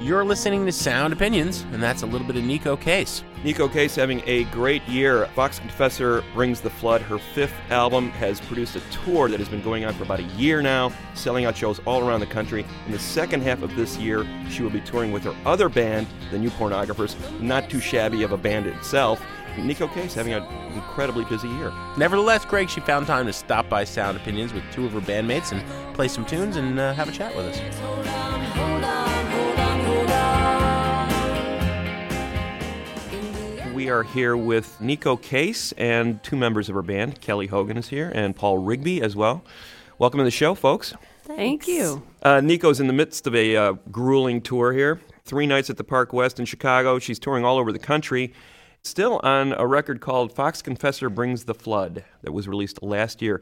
You're 0.02 0.26
listening 0.26 0.66
to 0.66 0.72
Sound 0.72 1.14
Opinions, 1.14 1.68
and 1.72 1.84
that's 1.84 2.02
a 2.02 2.08
little 2.08 2.26
bit 2.26 2.38
of 2.38 2.44
Neko 2.44 2.82
Case. 2.82 3.24
Neko 3.44 3.72
Case 3.72 3.96
having 3.96 4.22
a 4.26 4.44
great 4.46 4.86
year. 4.86 5.26
Fox 5.28 5.60
Confessor 5.60 6.26
brings 6.34 6.60
the 6.60 6.70
flood. 6.70 7.02
Her 7.02 7.18
fifth 7.18 7.56
album 7.70 8.10
has 8.12 8.42
produced 8.42 8.76
a 8.76 8.82
tour 9.06 9.30
that 9.30 9.40
has 9.40 9.48
been 9.48 9.62
going 9.62 9.86
on 9.86 9.94
for 9.94 10.04
about 10.04 10.20
a 10.20 10.24
year 10.24 10.62
now, 10.62 10.92
selling 11.14 11.46
out 11.46 11.56
shows 11.56 11.80
all 11.86 12.06
around 12.06 12.20
the 12.20 12.26
country. 12.26 12.66
In 12.86 12.92
the 12.92 13.00
second 13.00 13.42
half 13.42 13.62
of 13.62 13.74
this 13.78 13.98
year, 13.98 14.28
she 14.50 14.62
will 14.62 14.70
be 14.70 14.82
touring 14.82 15.14
with 15.14 15.24
her 15.24 15.34
other 15.46 15.70
band, 15.70 16.06
the 16.32 16.38
New 16.38 16.50
Pornographers, 16.50 17.16
not 17.40 17.70
too 17.70 17.80
shabby 17.80 18.24
of 18.24 18.34
a 18.34 18.38
band 18.38 18.68
itself. 18.68 19.22
Neko 19.56 19.92
Case 19.94 20.14
having 20.14 20.34
an 20.34 20.44
incredibly 20.74 21.24
busy 21.26 21.48
year. 21.48 21.72
Nevertheless, 21.98 22.44
Greg, 22.46 22.70
she 22.70 22.82
found 22.82 23.08
time 23.08 23.26
to 23.26 23.34
stop 23.34 23.70
by 23.70 23.86
Sound 23.86 24.18
Opinions 24.18 24.54
with 24.54 24.64
two 24.72 24.86
of 24.86 24.92
her 24.92 25.02
bandmates 25.02 25.52
and 25.52 25.64
play 25.96 26.08
some 26.08 26.26
tunes 26.26 26.58
and 26.58 26.80
uh, 26.80 26.94
have 26.94 27.10
a 27.10 27.12
chat 27.12 27.36
with 27.36 27.46
us. 27.46 27.78
Hold 27.80 28.08
on, 28.08 28.42
hold 28.42 28.84
on, 28.84 29.26
hold 29.32 29.60
on, 29.60 29.80
We 33.80 33.90
are 33.90 34.04
here 34.04 34.36
with 34.36 34.78
Neko 34.82 35.22
Case 35.22 35.72
and 35.78 36.22
two 36.22 36.36
members 36.36 36.68
of 36.68 36.76
her 36.76 36.82
band. 36.82 37.22
Kelly 37.22 37.48
Hogan 37.48 37.78
is 37.78 37.88
here 37.88 38.12
and 38.14 38.36
Paul 38.36 38.58
Rigby 38.58 39.02
as 39.02 39.16
well. 39.16 39.42
Welcome 39.98 40.18
to 40.18 40.26
the 40.26 40.32
show, 40.32 40.54
folks. 40.54 40.94
Thank 41.24 41.66
you. 41.66 42.06
Uh, 42.22 42.42
Neko's 42.42 42.82
in 42.82 42.88
the 42.88 42.94
midst 42.94 43.26
of 43.26 43.34
a 43.34 43.56
uh, 43.56 43.72
grueling 43.90 44.42
tour 44.42 44.74
here. 44.74 45.00
Three 45.24 45.48
nights 45.48 45.70
at 45.70 45.78
the 45.78 45.86
Park 45.86 46.12
West 46.12 46.42
in 46.42 46.46
Chicago. 46.46 47.00
She's 47.00 47.20
touring 47.20 47.46
all 47.46 47.58
over 47.58 47.72
the 47.72 47.80
country. 47.80 48.34
Still 48.82 49.22
on 49.24 49.54
a 49.54 49.66
record 49.66 50.02
called 50.02 50.34
Fox 50.34 50.62
Confessor 50.62 51.10
Brings 51.10 51.46
the 51.46 51.56
Flood 51.56 52.04
that 52.24 52.34
was 52.34 52.50
released 52.50 52.84
last 52.84 53.22
year. 53.22 53.40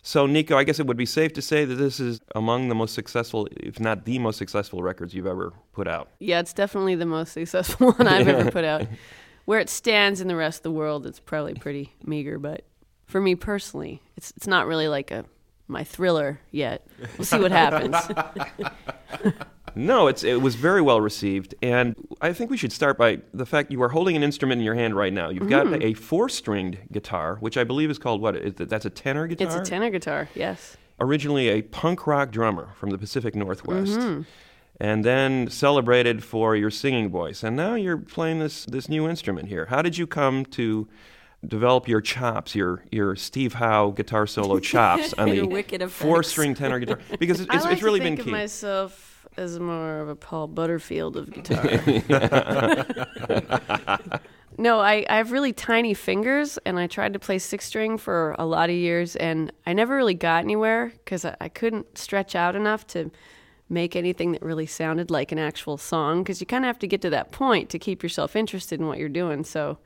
So, 0.00 0.28
Neko, 0.28 0.52
I 0.54 0.62
guess 0.62 0.78
it 0.78 0.86
would 0.86 0.96
be 0.96 1.06
safe 1.06 1.32
to 1.32 1.42
say 1.42 1.64
that 1.64 1.74
this 1.74 1.98
is 1.98 2.20
among 2.36 2.68
the 2.68 2.76
most 2.76 2.94
successful, 2.94 3.48
if 3.56 3.80
not 3.80 4.04
the 4.04 4.20
most 4.20 4.38
successful 4.38 4.84
records 4.84 5.12
you've 5.12 5.26
ever 5.26 5.52
put 5.72 5.88
out. 5.88 6.10
Yeah, 6.20 6.38
it's 6.38 6.52
definitely 6.52 6.94
the 6.94 7.06
most 7.06 7.32
successful 7.32 7.90
one 7.96 8.06
I've 8.06 8.28
ever 8.28 8.48
put 8.52 8.64
out. 8.64 8.86
Where 9.46 9.58
it 9.58 9.70
stands 9.70 10.20
in 10.20 10.28
the 10.28 10.36
rest 10.36 10.58
of 10.58 10.62
the 10.64 10.70
world, 10.72 11.06
it's 11.06 11.20
probably 11.20 11.54
pretty 11.54 11.94
meager, 12.04 12.38
but 12.38 12.64
for 13.06 13.20
me 13.20 13.34
personally, 13.34 14.02
it's 14.16 14.32
it's 14.36 14.46
not 14.46 14.66
really 14.66 14.88
like 14.88 15.10
a 15.10 15.24
my 15.68 15.82
thriller 15.82 16.40
yet. 16.50 16.86
We'll 17.16 17.24
see 17.24 17.38
what 17.38 17.52
happens. 17.52 17.96
No, 19.78 20.06
it's 20.06 20.24
it 20.24 20.40
was 20.40 20.54
very 20.54 20.80
well 20.80 21.02
received, 21.02 21.54
and 21.60 21.94
I 22.22 22.32
think 22.32 22.50
we 22.50 22.56
should 22.56 22.72
start 22.72 22.96
by 22.96 23.20
the 23.34 23.44
fact 23.44 23.70
you 23.70 23.82
are 23.82 23.90
holding 23.90 24.16
an 24.16 24.22
instrument 24.22 24.58
in 24.58 24.64
your 24.64 24.74
hand 24.74 24.96
right 24.96 25.12
now. 25.12 25.28
You've 25.28 25.50
got 25.50 25.66
mm-hmm. 25.66 25.82
a 25.82 25.92
four-stringed 25.92 26.78
guitar, 26.90 27.36
which 27.40 27.58
I 27.58 27.64
believe 27.64 27.90
is 27.90 27.98
called 27.98 28.22
what? 28.22 28.36
Is 28.36 28.54
that, 28.54 28.70
that's 28.70 28.86
a 28.86 28.90
tenor 28.90 29.26
guitar. 29.26 29.46
it's 29.46 29.54
a 29.54 29.70
tenor 29.70 29.90
guitar, 29.90 30.30
yes. 30.34 30.78
Originally 30.98 31.48
a 31.48 31.60
punk 31.60 32.06
rock 32.06 32.30
drummer 32.30 32.70
from 32.80 32.88
the 32.88 32.96
Pacific 32.96 33.34
Northwest, 33.34 33.98
mm-hmm. 33.98 34.22
And 34.78 35.04
then 35.04 35.48
celebrated 35.48 36.22
for 36.22 36.56
your 36.56 36.70
singing 36.70 37.10
voice, 37.10 37.42
and 37.42 37.56
now 37.56 37.74
you're 37.74 37.98
playing 37.98 38.38
this 38.38 38.64
this 38.66 38.88
new 38.88 39.08
instrument 39.08 39.48
here. 39.48 39.66
How 39.66 39.82
did 39.82 39.98
you 39.98 40.06
come 40.06 40.44
to? 40.46 40.88
Develop 41.46 41.86
your 41.86 42.00
chops, 42.00 42.56
your 42.56 42.82
your 42.90 43.14
Steve 43.14 43.52
Howe 43.52 43.90
guitar 43.90 44.26
solo 44.26 44.58
chops 44.72 45.12
on 45.12 45.28
the 45.28 45.88
four-string 45.88 46.54
tenor 46.54 46.80
guitar, 46.80 46.98
because 47.20 47.40
it's, 47.40 47.54
it's, 47.54 47.64
like 47.64 47.74
it's 47.74 47.82
really 47.82 48.00
been 48.00 48.16
think 48.16 48.24
key. 48.24 48.30
of 48.30 48.32
myself 48.32 49.16
as 49.36 49.58
more 49.58 50.00
of 50.00 50.08
a 50.08 50.16
Paul 50.16 50.48
Butterfield 50.48 51.16
of 51.16 51.30
guitar. 51.32 51.64
no, 54.58 54.80
I, 54.80 55.04
I 55.08 55.16
have 55.16 55.32
really 55.32 55.52
tiny 55.52 55.94
fingers, 55.94 56.58
and 56.64 56.78
I 56.78 56.86
tried 56.86 57.12
to 57.12 57.18
play 57.18 57.38
six 57.38 57.66
string 57.66 57.98
for 57.98 58.34
a 58.38 58.46
lot 58.46 58.70
of 58.70 58.76
years, 58.76 59.16
and 59.16 59.52
I 59.66 59.72
never 59.72 59.96
really 59.96 60.14
got 60.14 60.44
anywhere 60.44 60.92
because 61.04 61.24
I, 61.24 61.36
I 61.40 61.48
couldn't 61.48 61.98
stretch 61.98 62.34
out 62.34 62.56
enough 62.56 62.86
to 62.88 63.10
make 63.68 63.96
anything 63.96 64.32
that 64.32 64.42
really 64.42 64.66
sounded 64.66 65.10
like 65.10 65.32
an 65.32 65.38
actual 65.38 65.76
song. 65.76 66.22
Because 66.22 66.40
you 66.40 66.46
kind 66.46 66.64
of 66.64 66.66
have 66.66 66.78
to 66.80 66.86
get 66.86 67.02
to 67.02 67.10
that 67.10 67.32
point 67.32 67.70
to 67.70 67.78
keep 67.78 68.02
yourself 68.02 68.36
interested 68.36 68.80
in 68.80 68.86
what 68.86 68.98
you're 68.98 69.08
doing. 69.08 69.44
So. 69.44 69.78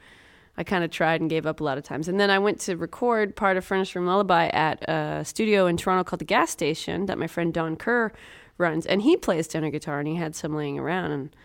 I 0.56 0.64
kind 0.64 0.84
of 0.84 0.90
tried 0.90 1.22
and 1.22 1.30
gave 1.30 1.46
up 1.46 1.60
a 1.60 1.64
lot 1.64 1.78
of 1.78 1.84
times. 1.84 2.06
And 2.06 2.20
then 2.20 2.28
I 2.28 2.38
went 2.38 2.60
to 2.62 2.76
record 2.76 3.34
part 3.34 3.56
of 3.56 3.64
Furnace 3.64 3.94
Room 3.94 4.06
Lullaby 4.06 4.48
at 4.48 4.82
a 4.90 5.24
studio 5.24 5.66
in 5.66 5.78
Toronto 5.78 6.04
called 6.04 6.20
the 6.20 6.26
Gas 6.26 6.50
Station 6.50 7.06
that 7.06 7.16
my 7.16 7.28
friend 7.28 7.54
Don 7.54 7.76
Kerr 7.76 8.12
runs, 8.58 8.84
and 8.84 9.02
he 9.02 9.16
plays 9.16 9.48
tenor 9.48 9.70
guitar, 9.70 9.98
and 9.98 10.06
he 10.06 10.16
had 10.16 10.36
some 10.36 10.54
laying 10.54 10.78
around, 10.78 11.12
and 11.12 11.36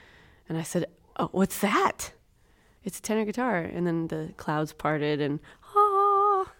and 0.48 0.58
I 0.58 0.63
said, 0.63 0.86
"Oh, 1.18 1.30
what's 1.32 1.60
that?" 1.60 2.12
It's 2.84 3.00
a 3.00 3.01
tenor 3.01 3.25
guitar, 3.25 3.58
and 3.58 3.88
then 3.88 4.10
the 4.10 4.34
clouds 4.38 4.74
parted, 4.74 5.22
and 5.22 5.39
ah. 5.75 6.51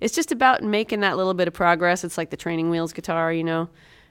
It's 0.00 0.14
just 0.14 0.32
about 0.32 0.62
making 0.62 1.00
that 1.00 1.16
little 1.16 1.34
bit 1.34 1.48
of 1.48 1.54
progress. 1.54 2.04
It's 2.04 2.18
like 2.18 2.30
the 2.30 2.36
training 2.36 2.70
wheels 2.70 2.92
guitar, 2.92 3.32
you 3.32 3.44
know, 3.44 3.68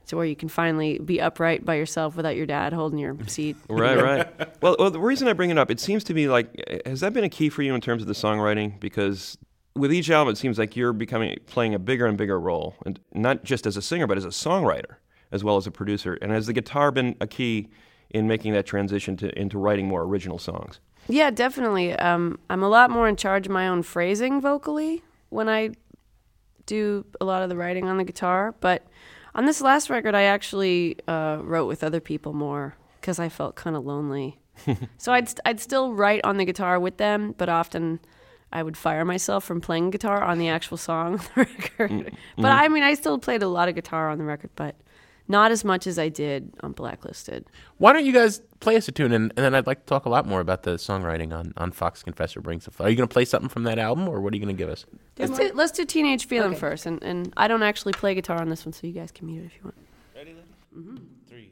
to 0.07 0.15
where 0.15 0.25
you 0.25 0.35
can 0.35 0.49
finally 0.49 0.99
be 0.99 1.21
upright 1.21 1.63
by 1.65 1.75
yourself 1.75 2.15
without 2.15 2.35
your 2.35 2.45
dad 2.45 2.73
holding 2.73 2.99
your 2.99 3.15
seat. 3.27 3.55
Right, 3.69 4.01
right. 4.01 4.27
Well, 4.61 4.75
well, 4.77 4.91
the 4.91 4.99
reason 4.99 5.27
I 5.27 5.33
bring 5.33 5.49
it 5.49 5.57
up, 5.57 5.71
it 5.71 5.79
seems 5.79 6.03
to 6.05 6.13
me 6.13 6.27
like, 6.27 6.53
has 6.85 6.99
that 6.99 7.13
been 7.13 7.23
a 7.23 7.29
key 7.29 7.49
for 7.49 7.63
you 7.63 7.73
in 7.73 7.81
terms 7.81 8.01
of 8.01 8.07
the 8.07 8.13
songwriting? 8.13 8.79
Because 8.79 9.37
with 9.75 9.91
each 9.91 10.09
album, 10.09 10.33
it 10.33 10.37
seems 10.37 10.59
like 10.59 10.75
you're 10.75 10.93
becoming 10.93 11.37
playing 11.47 11.73
a 11.73 11.79
bigger 11.79 12.05
and 12.05 12.17
bigger 12.17 12.39
role, 12.39 12.75
and 12.85 12.99
not 13.13 13.43
just 13.43 13.65
as 13.65 13.77
a 13.77 13.81
singer, 13.81 14.05
but 14.05 14.17
as 14.17 14.25
a 14.25 14.29
songwriter 14.29 14.97
as 15.31 15.43
well 15.43 15.57
as 15.57 15.65
a 15.65 15.71
producer. 15.71 16.17
And 16.21 16.31
has 16.31 16.47
the 16.47 16.53
guitar 16.53 16.91
been 16.91 17.15
a 17.21 17.27
key 17.27 17.69
in 18.09 18.27
making 18.27 18.53
that 18.53 18.65
transition 18.65 19.15
to 19.17 19.37
into 19.39 19.57
writing 19.57 19.87
more 19.87 20.03
original 20.03 20.37
songs? 20.37 20.79
Yeah, 21.07 21.31
definitely. 21.31 21.93
Um, 21.93 22.39
I'm 22.49 22.63
a 22.63 22.69
lot 22.69 22.91
more 22.91 23.07
in 23.07 23.15
charge 23.15 23.47
of 23.47 23.51
my 23.51 23.67
own 23.67 23.81
phrasing 23.81 24.41
vocally 24.41 25.03
when 25.29 25.49
I 25.49 25.71
do 26.65 27.05
a 27.19 27.25
lot 27.25 27.41
of 27.41 27.49
the 27.49 27.55
writing 27.55 27.87
on 27.87 27.97
the 27.97 28.03
guitar. 28.03 28.53
But 28.59 28.85
on 29.33 29.45
this 29.45 29.61
last 29.61 29.89
record, 29.89 30.15
I 30.15 30.23
actually 30.23 30.97
uh, 31.07 31.39
wrote 31.41 31.67
with 31.67 31.83
other 31.83 31.99
people 31.99 32.33
more 32.33 32.75
because 32.99 33.19
I 33.19 33.29
felt 33.29 33.55
kind 33.55 33.75
of 33.75 33.85
lonely. 33.85 34.39
so 34.97 35.11
I'd 35.13 35.29
I'd 35.45 35.59
still 35.59 35.93
write 35.93 36.21
on 36.23 36.37
the 36.37 36.45
guitar 36.45 36.79
with 36.79 36.97
them, 36.97 37.33
but 37.37 37.49
often 37.49 37.99
I 38.51 38.63
would 38.63 38.77
fire 38.77 39.05
myself 39.05 39.43
from 39.43 39.61
playing 39.61 39.91
guitar 39.91 40.21
on 40.21 40.37
the 40.37 40.49
actual 40.49 40.77
song 40.77 41.13
on 41.13 41.17
the 41.17 41.31
record. 41.35 42.11
But 42.35 42.51
I 42.51 42.67
mean, 42.67 42.83
I 42.83 42.93
still 42.95 43.17
played 43.17 43.43
a 43.43 43.47
lot 43.47 43.69
of 43.69 43.75
guitar 43.75 44.09
on 44.09 44.17
the 44.17 44.25
record, 44.25 44.51
but 44.55 44.75
not 45.27 45.51
as 45.51 45.63
much 45.63 45.87
as 45.87 45.97
I 45.97 46.09
did 46.09 46.53
on 46.61 46.73
Blacklisted. 46.73 47.45
Why 47.77 47.93
don't 47.93 48.05
you 48.05 48.13
guys 48.13 48.41
play 48.59 48.75
us 48.75 48.87
a 48.87 48.91
tune, 48.91 49.11
and, 49.11 49.33
and 49.35 49.45
then 49.45 49.55
I'd 49.55 49.67
like 49.67 49.81
to 49.81 49.85
talk 49.85 50.05
a 50.05 50.09
lot 50.09 50.27
more 50.27 50.39
about 50.39 50.63
the 50.63 50.71
songwriting 50.71 51.33
on, 51.33 51.53
on 51.57 51.71
Fox 51.71 52.03
Confessor 52.03 52.41
Brings 52.41 52.65
the 52.65 52.71
Flood. 52.71 52.87
Are 52.87 52.89
you 52.89 52.97
going 52.97 53.07
to 53.07 53.13
play 53.13 53.25
something 53.25 53.49
from 53.49 53.63
that 53.63 53.79
album, 53.79 54.07
or 54.07 54.21
what 54.21 54.33
are 54.33 54.37
you 54.37 54.43
going 54.43 54.55
to 54.55 54.61
give 54.61 54.69
us? 54.69 54.85
Let's 55.17 55.37
do, 55.37 55.51
let's 55.53 55.71
do 55.71 55.85
Teenage 55.85 56.27
Feeling 56.27 56.55
first, 56.55 56.85
and, 56.85 57.01
and 57.03 57.33
I 57.37 57.47
don't 57.47 57.63
actually 57.63 57.93
play 57.93 58.15
guitar 58.15 58.41
on 58.41 58.49
this 58.49 58.65
one, 58.65 58.73
so 58.73 58.87
you 58.87 58.93
guys 58.93 59.11
can 59.11 59.27
mute 59.27 59.43
it 59.43 59.45
if 59.45 59.55
you 59.55 59.61
want. 59.63 59.75
Ready, 60.15 60.35
mm-hmm. 60.75 60.97
Three. 61.27 61.49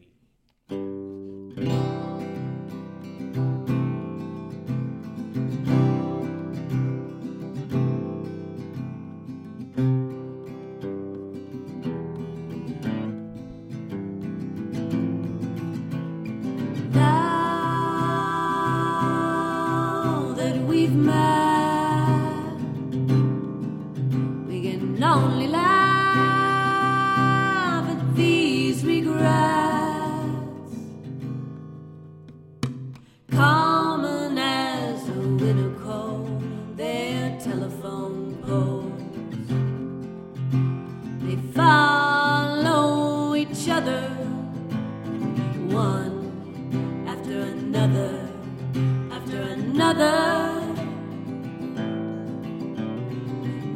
Another. 49.79 50.59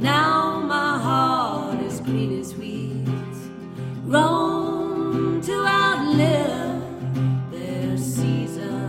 Now 0.01 0.59
my 0.59 0.97
heart 0.99 1.79
is 1.79 2.01
green 2.01 2.41
as 2.41 2.53
weeds, 2.55 3.39
grown 4.05 5.39
to 5.43 5.53
outlive 5.65 6.81
their 7.51 7.97
season. 7.97 8.81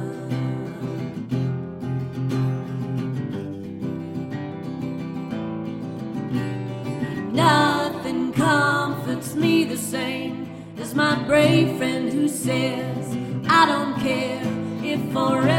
Nothing 7.33 8.33
comforts 8.33 9.37
me 9.37 9.62
the 9.62 9.76
same 9.78 10.49
as 10.78 10.97
my 10.97 11.14
brave 11.28 11.76
friend 11.76 12.12
who 12.12 12.26
says, 12.26 13.16
I 13.49 13.66
don't 13.66 14.00
care 14.00 14.42
if 14.83 15.00
forever 15.12 15.53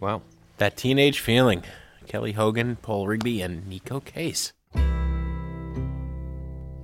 Wow. 0.00 0.22
That 0.56 0.76
teenage 0.76 1.20
feeling. 1.20 1.62
Kelly 2.06 2.32
Hogan, 2.32 2.76
Paul 2.76 3.06
Rigby, 3.06 3.42
and 3.42 3.70
Neko 3.70 4.04
Case. 4.04 4.52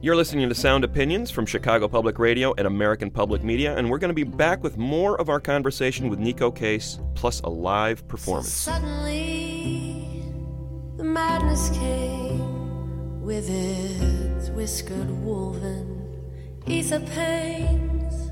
You're 0.02 0.14
listening 0.14 0.48
to 0.48 0.54
Sound 0.54 0.84
Opinions 0.84 1.30
from 1.30 1.46
Chicago 1.46 1.88
Public 1.88 2.18
Radio 2.18 2.54
and 2.58 2.66
American 2.66 3.10
Public 3.10 3.42
Media, 3.42 3.76
and 3.76 3.90
we're 3.90 3.98
going 3.98 4.10
to 4.10 4.14
be 4.14 4.22
back 4.22 4.62
with 4.62 4.76
more 4.76 5.18
of 5.20 5.28
our 5.28 5.40
conversation 5.40 6.08
with 6.08 6.20
Neko 6.20 6.54
Case, 6.54 7.00
plus 7.14 7.40
a 7.40 7.48
live 7.48 8.06
performance. 8.06 8.52
Suddenly, 8.52 10.22
the 10.96 11.04
madness 11.04 11.70
came 11.70 13.20
with 13.22 13.48
its 13.50 14.50
whiskered 14.50 15.08
wolven 15.24 15.96
ether 16.66 17.00
pains. 17.00 18.30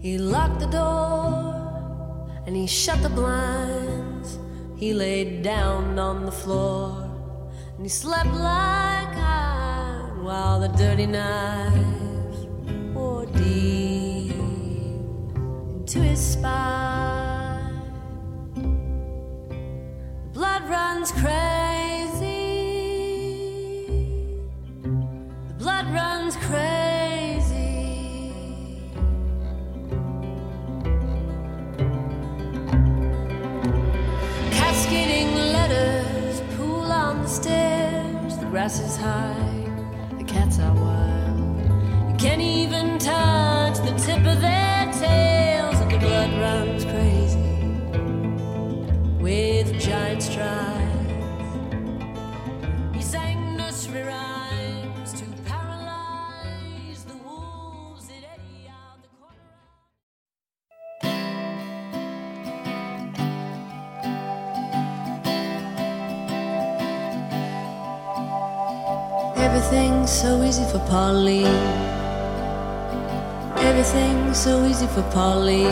He 0.00 0.16
locked 0.18 0.60
the 0.60 0.66
door 0.66 2.42
and 2.46 2.56
he 2.56 2.66
shut 2.66 3.02
the 3.02 3.08
blinds. 3.10 3.91
He 4.82 4.92
laid 4.92 5.44
down 5.44 5.96
on 5.96 6.26
the 6.26 6.32
floor 6.32 7.08
and 7.76 7.86
he 7.86 7.88
slept 7.88 8.34
like 8.34 9.14
iron 9.14 10.24
while 10.24 10.58
the 10.58 10.66
dirty 10.76 11.06
knife 11.06 12.48
wore 12.92 13.26
deep 13.26 14.34
into 15.76 16.00
his 16.00 16.18
spine. 16.18 17.92
Blood 20.32 20.68
runs 20.68 21.12
crazy 21.12 21.51
grass 38.62 38.78
is 38.78 38.96
high, 38.96 39.41
Polly. 70.88 71.44
Everything's 73.56 74.38
so 74.38 74.64
easy 74.66 74.86
for 74.88 75.02
Polly. 75.12 75.64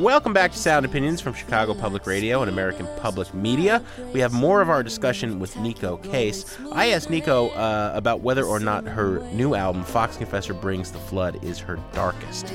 Welcome 0.00 0.32
back 0.32 0.52
to 0.52 0.58
Sound 0.58 0.86
Opinions 0.86 1.20
from 1.20 1.34
Chicago 1.34 1.74
Public 1.74 2.06
Radio 2.06 2.40
and 2.40 2.50
American 2.50 2.88
Public 2.96 3.32
Media. 3.34 3.84
We 4.14 4.20
have 4.20 4.32
more 4.32 4.62
of 4.62 4.70
our 4.70 4.82
discussion 4.82 5.38
with 5.38 5.54
Neko 5.56 6.02
Case. 6.02 6.58
I 6.72 6.92
asked 6.92 7.08
Neko 7.08 7.54
uh, 7.54 7.92
about 7.94 8.20
whether 8.20 8.44
or 8.44 8.58
not 8.58 8.84
her 8.86 9.20
new 9.32 9.54
album, 9.54 9.84
Fox 9.84 10.16
Confessor 10.16 10.54
Brings 10.54 10.90
the 10.90 10.98
Flood, 10.98 11.44
is 11.44 11.58
her 11.58 11.78
darkest. 11.92 12.46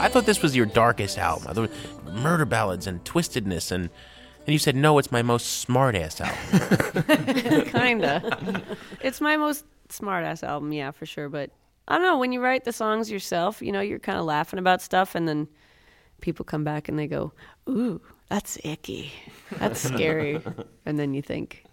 I 0.00 0.08
thought 0.08 0.26
this 0.26 0.42
was 0.42 0.54
your 0.54 0.66
darkest 0.66 1.18
album. 1.18 1.48
I 1.48 1.54
thought 1.54 1.70
murder 2.12 2.44
ballads 2.44 2.86
and 2.86 3.02
twistedness, 3.02 3.72
and 3.72 3.90
and 4.48 4.54
you 4.54 4.58
said 4.58 4.74
no, 4.74 4.96
it's 4.96 5.12
my 5.12 5.20
most 5.20 5.60
smart 5.60 5.94
ass 5.94 6.22
album. 6.22 7.64
Kinda. 7.66 8.62
it's 9.02 9.20
my 9.20 9.36
most 9.36 9.66
smart 9.90 10.24
ass 10.24 10.42
album, 10.42 10.72
yeah, 10.72 10.90
for 10.90 11.04
sure. 11.04 11.28
But 11.28 11.50
I 11.86 11.96
don't 11.98 12.02
know, 12.02 12.16
when 12.16 12.32
you 12.32 12.40
write 12.40 12.64
the 12.64 12.72
songs 12.72 13.10
yourself, 13.10 13.60
you 13.60 13.72
know, 13.72 13.82
you're 13.82 13.98
kind 13.98 14.18
of 14.18 14.24
laughing 14.24 14.58
about 14.58 14.80
stuff 14.80 15.14
and 15.14 15.28
then 15.28 15.48
people 16.22 16.46
come 16.46 16.64
back 16.64 16.88
and 16.88 16.98
they 16.98 17.06
go, 17.06 17.34
Ooh, 17.68 18.00
that's 18.30 18.56
icky. 18.64 19.12
That's 19.58 19.80
scary. 19.80 20.40
and 20.86 20.98
then 20.98 21.12
you 21.12 21.20
think, 21.20 21.64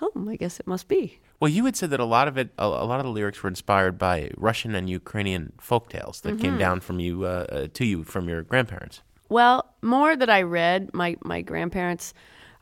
Oh, 0.00 0.12
I 0.28 0.36
guess 0.36 0.60
it 0.60 0.68
must 0.68 0.86
be. 0.86 1.18
Well, 1.40 1.48
you 1.50 1.64
had 1.64 1.74
said 1.74 1.90
that 1.90 1.98
a 1.98 2.04
lot 2.04 2.28
of 2.28 2.38
it, 2.38 2.50
a, 2.60 2.64
a 2.64 2.86
lot 2.86 3.00
of 3.00 3.06
the 3.06 3.10
lyrics 3.12 3.42
were 3.42 3.48
inspired 3.48 3.98
by 3.98 4.30
Russian 4.36 4.76
and 4.76 4.88
Ukrainian 4.88 5.52
folk 5.60 5.88
tales 5.88 6.20
that 6.20 6.38
came 6.38 6.58
down 6.58 6.78
from 6.78 7.00
you 7.00 7.24
uh, 7.24 7.46
uh, 7.50 7.66
to 7.74 7.84
you 7.84 8.04
from 8.04 8.28
your 8.28 8.42
grandparents. 8.42 9.02
Well, 9.34 9.66
more 9.82 10.14
that 10.14 10.30
I 10.30 10.42
read, 10.42 10.94
my, 10.94 11.16
my 11.24 11.42
grandparents 11.42 12.14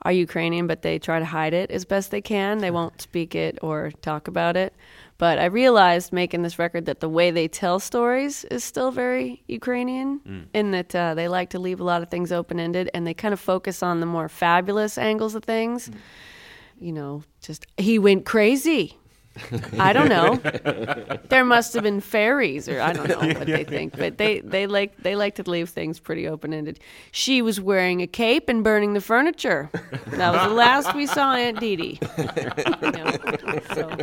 are 0.06 0.10
Ukrainian, 0.10 0.66
but 0.66 0.80
they 0.80 0.98
try 0.98 1.18
to 1.18 1.24
hide 1.26 1.52
it 1.52 1.70
as 1.70 1.84
best 1.84 2.10
they 2.10 2.22
can. 2.22 2.58
They 2.64 2.70
won't 2.70 3.02
speak 3.02 3.34
it 3.34 3.58
or 3.60 3.90
talk 4.00 4.26
about 4.26 4.56
it. 4.56 4.72
But 5.18 5.38
I 5.38 5.44
realized 5.44 6.14
making 6.14 6.40
this 6.40 6.58
record 6.58 6.86
that 6.86 7.00
the 7.00 7.10
way 7.10 7.30
they 7.30 7.46
tell 7.46 7.78
stories 7.78 8.44
is 8.44 8.64
still 8.64 8.90
very 8.90 9.42
Ukrainian, 9.48 10.08
in 10.54 10.70
that 10.70 10.94
uh, 10.94 11.12
they 11.12 11.28
like 11.28 11.50
to 11.50 11.58
leave 11.58 11.78
a 11.78 11.84
lot 11.84 12.00
of 12.02 12.08
things 12.08 12.32
open 12.32 12.58
ended 12.58 12.88
and 12.94 13.06
they 13.06 13.12
kind 13.12 13.34
of 13.34 13.40
focus 13.40 13.82
on 13.82 14.00
the 14.00 14.06
more 14.06 14.30
fabulous 14.30 14.96
angles 14.96 15.34
of 15.34 15.44
things. 15.44 15.90
You 16.80 16.92
know, 16.92 17.22
just 17.42 17.66
he 17.76 17.98
went 17.98 18.24
crazy. 18.24 18.98
I 19.78 19.92
don't 19.92 20.08
know. 20.08 20.36
there 21.28 21.44
must 21.44 21.72
have 21.74 21.82
been 21.82 22.00
fairies, 22.00 22.68
or 22.68 22.80
I 22.80 22.92
don't 22.92 23.08
know 23.08 23.18
what 23.18 23.46
they 23.46 23.64
think, 23.64 23.96
but 23.96 24.18
they, 24.18 24.40
they 24.40 24.66
like 24.66 24.96
they 24.98 25.16
like 25.16 25.36
to 25.36 25.50
leave 25.50 25.70
things 25.70 25.98
pretty 25.98 26.28
open 26.28 26.52
ended. 26.52 26.80
She 27.12 27.40
was 27.42 27.60
wearing 27.60 28.02
a 28.02 28.06
cape 28.06 28.48
and 28.48 28.62
burning 28.62 28.94
the 28.94 29.00
furniture. 29.00 29.70
That 30.08 30.32
was 30.32 30.48
the 30.48 30.54
last 30.54 30.94
we 30.94 31.06
saw 31.06 31.34
Aunt 31.34 31.60
Dee 31.60 31.76
Dee. 31.76 32.00
You 32.82 32.90
know, 32.92 33.10
so. 33.74 33.96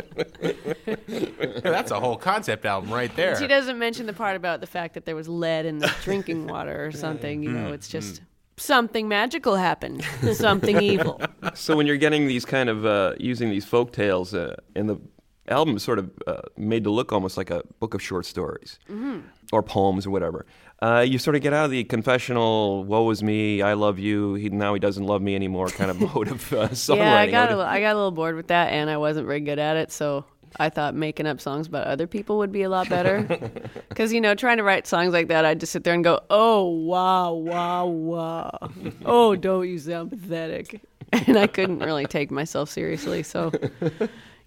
That's 1.62 1.90
a 1.90 2.00
whole 2.00 2.16
concept 2.16 2.64
album 2.66 2.92
right 2.92 3.14
there. 3.14 3.38
She 3.38 3.46
doesn't 3.46 3.78
mention 3.78 4.06
the 4.06 4.12
part 4.12 4.36
about 4.36 4.60
the 4.60 4.66
fact 4.66 4.94
that 4.94 5.04
there 5.04 5.16
was 5.16 5.28
lead 5.28 5.66
in 5.66 5.78
the 5.78 5.92
drinking 6.02 6.48
water 6.48 6.84
or 6.84 6.92
something. 6.92 7.42
You 7.42 7.52
know, 7.52 7.72
it's 7.72 7.88
just 7.88 8.20
something 8.56 9.08
magical 9.08 9.56
happened, 9.56 10.04
something 10.34 10.80
evil. 10.80 11.20
So 11.54 11.76
when 11.76 11.86
you're 11.86 11.96
getting 11.96 12.26
these 12.26 12.44
kind 12.44 12.68
of 12.68 12.84
uh, 12.84 13.14
using 13.18 13.50
these 13.50 13.64
folk 13.64 13.92
tales 13.92 14.34
uh, 14.34 14.56
in 14.76 14.86
the 14.86 15.00
album, 15.50 15.76
is 15.76 15.82
sort 15.82 15.98
of 15.98 16.10
uh, 16.26 16.42
made 16.56 16.84
to 16.84 16.90
look 16.90 17.12
almost 17.12 17.36
like 17.36 17.50
a 17.50 17.62
book 17.80 17.94
of 17.94 18.02
short 18.02 18.26
stories 18.26 18.78
Mm-hmm. 18.90 19.20
or 19.52 19.62
poems 19.62 20.06
or 20.06 20.10
whatever. 20.10 20.46
Uh, 20.82 21.04
you 21.06 21.18
sort 21.18 21.36
of 21.36 21.42
get 21.42 21.52
out 21.52 21.66
of 21.66 21.70
the 21.70 21.84
confessional 21.84 22.84
"woe 22.84 23.10
is 23.10 23.22
me, 23.22 23.60
I 23.62 23.74
love 23.74 23.98
you, 23.98 24.34
he, 24.34 24.48
now 24.48 24.72
he 24.74 24.80
doesn't 24.80 25.04
love 25.04 25.20
me 25.22 25.34
anymore" 25.34 25.68
kind 25.80 25.90
of 25.90 26.00
mode 26.00 26.28
of 26.28 26.52
uh, 26.52 26.68
songwriting. 26.70 26.96
Yeah, 26.98 27.16
I 27.18 27.30
got 27.30 27.52
a, 27.52 27.56
li- 27.58 27.64
I 27.64 27.80
got 27.80 27.92
a 27.92 27.96
little 27.96 28.10
bored 28.12 28.36
with 28.36 28.48
that, 28.48 28.72
and 28.72 28.88
I 28.88 28.96
wasn't 28.96 29.26
very 29.26 29.40
good 29.40 29.58
at 29.58 29.76
it. 29.76 29.92
So 29.92 30.24
I 30.58 30.68
thought 30.70 30.94
making 30.94 31.26
up 31.26 31.40
songs 31.40 31.66
about 31.68 31.86
other 31.86 32.06
people 32.06 32.38
would 32.38 32.50
be 32.52 32.62
a 32.62 32.68
lot 32.70 32.88
better. 32.88 33.26
Because 33.90 34.12
you 34.14 34.20
know, 34.20 34.34
trying 34.34 34.56
to 34.56 34.62
write 34.62 34.86
songs 34.86 35.12
like 35.12 35.28
that, 35.28 35.44
I'd 35.44 35.60
just 35.60 35.72
sit 35.72 35.84
there 35.84 35.92
and 35.94 36.02
go, 36.02 36.20
"Oh 36.30 36.64
wow, 36.64 37.34
wow, 37.34 37.84
wow! 37.86 38.70
Oh, 39.04 39.36
don't 39.36 39.68
you 39.68 39.78
sound 39.78 40.10
pathetic?" 40.10 40.80
And 41.12 41.36
I 41.36 41.48
couldn't 41.48 41.80
really 41.80 42.06
take 42.06 42.30
myself 42.30 42.70
seriously. 42.70 43.24
So, 43.24 43.50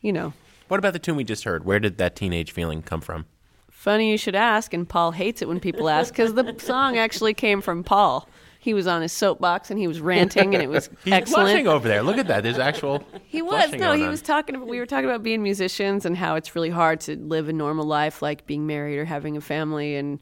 you 0.02 0.14
know, 0.14 0.32
What 0.74 0.80
about 0.80 0.94
the 0.94 0.98
tune 0.98 1.18
we 1.18 1.24
just 1.24 1.44
heard? 1.44 1.66
Where 1.66 1.80
did 1.80 2.00
that 2.00 2.16
teenage 2.16 2.50
feeling 2.50 2.82
come 2.82 3.00
from? 3.00 3.28
funny 3.70 4.10
you 4.10 4.18
should 4.18 4.34
ask. 4.34 4.74
And 4.74 4.90
Paul 4.90 5.12
hates 5.12 5.44
it 5.44 5.48
when 5.48 5.60
people 5.60 5.88
ask 5.88 6.12
because 6.12 6.34
the 6.34 6.56
song 6.58 6.98
actually 6.98 7.36
came 7.36 7.62
from 7.62 7.84
Paul. 7.84 8.28
He 8.58 8.74
was 8.74 8.88
on 8.88 9.04
his 9.04 9.12
soapbox 9.12 9.70
and 9.70 9.80
he 9.80 9.88
was 9.88 10.02
ranting, 10.02 10.56
and 10.56 10.64
it 10.64 10.70
was 10.72 10.90
He's 11.04 11.14
excellent. 11.14 11.46
blushing 11.46 11.68
over 11.68 11.88
there. 11.88 12.02
Look 12.02 12.18
at 12.18 12.26
that. 12.26 12.42
There's 12.42 12.58
actual. 12.58 13.06
He 13.28 13.44
was 13.44 13.72
no, 13.74 13.94
he 13.94 14.06
on. 14.06 14.10
was 14.10 14.24
talking. 14.24 14.56
About, 14.56 14.68
we 14.68 14.80
were 14.80 14.88
talking 14.88 15.06
about 15.06 15.22
being 15.22 15.44
musicians 15.44 16.08
and 16.08 16.18
how 16.18 16.34
it's 16.34 16.56
really 16.56 16.72
hard 16.72 17.02
to 17.02 17.18
live 17.18 17.50
a 17.50 17.54
normal 17.54 17.86
life, 17.86 18.24
like 18.24 18.48
being 18.48 18.66
married 18.66 18.98
or 18.98 19.06
having 19.06 19.38
a 19.38 19.42
family. 19.42 19.96
And 19.96 20.18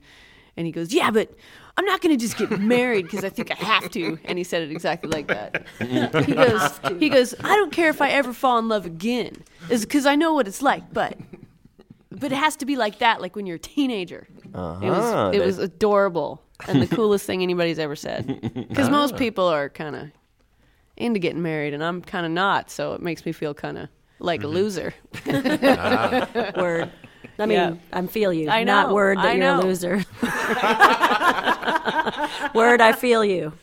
and 0.58 0.66
he 0.66 0.74
goes, 0.74 0.94
"Yeah, 0.94 1.12
but 1.12 1.34
I'm 1.78 1.86
not 1.86 2.02
going 2.02 2.18
to 2.18 2.22
just 2.22 2.38
get 2.38 2.60
married 2.60 3.04
because 3.06 3.24
I 3.24 3.30
think 3.30 3.52
I 3.52 3.56
have 3.56 3.90
to." 3.92 4.18
And 4.26 4.38
he 4.38 4.44
said 4.44 4.62
it 4.62 4.72
exactly 4.72 5.10
like 5.10 5.28
that. 5.28 5.66
He 5.80 6.34
goes, 6.34 6.80
"He 7.00 7.10
goes, 7.10 7.36
I 7.44 7.56
don't 7.56 7.72
care 7.72 7.90
if 7.90 8.02
I 8.02 8.10
ever 8.10 8.34
fall 8.34 8.60
in 8.60 8.68
love 8.68 8.86
again, 8.86 9.44
is 9.70 9.82
because 9.86 10.06
I 10.06 10.16
know 10.16 10.34
what 10.34 10.48
it's 10.48 10.62
like, 10.62 10.94
but." 10.94 11.18
But 12.14 12.34
it 12.34 12.36
has 12.36 12.58
to 12.58 12.66
be 12.66 12.76
like 12.76 13.00
that, 13.00 13.22
like 13.22 13.38
when 13.38 13.46
you're 13.46 13.56
a 13.56 13.60
teenager. 13.60 14.28
It 14.44 14.50
Uh-huh, 14.54 14.86
was 14.86 15.36
it 15.36 15.40
that- 15.40 15.46
was 15.46 15.58
adorable 15.60 16.42
and 16.68 16.82
the 16.82 16.88
coolest 16.96 17.26
thing 17.26 17.42
anybody's 17.42 17.80
ever 17.80 17.96
said. 17.96 18.28
Because 18.70 18.90
most 18.90 19.12
uh-huh. 19.12 19.20
people 19.20 19.48
are 19.48 19.70
kind 19.70 19.96
of 19.96 20.10
into 20.98 21.20
getting 21.20 21.42
married, 21.42 21.74
and 21.74 21.84
I'm 21.84 22.02
kind 22.02 22.26
of 22.26 22.32
not. 22.32 22.70
So 22.70 22.94
it 22.94 23.02
makes 23.02 23.26
me 23.26 23.32
feel 23.32 23.54
kind 23.54 23.78
of 23.78 23.90
like 24.20 24.42
a 24.42 24.46
mm-hmm. 24.46 24.56
loser. 24.56 24.94
Ah. 25.66 26.52
Word. 26.58 26.92
I 27.40 27.46
mean, 27.46 27.58
Yeah. 27.58 27.74
I 27.94 28.06
feel 28.08 28.34
you. 28.34 28.50
I 28.50 28.64
Not 28.64 28.90
know, 28.90 28.96
word 28.96 29.18
that 29.18 29.26
I 29.26 29.32
you're 29.34 29.40
know. 29.40 29.60
a 29.60 29.64
loser. 29.64 30.04
word, 32.54 32.82
I 32.82 32.92
feel 32.94 33.24
you. 33.26 33.54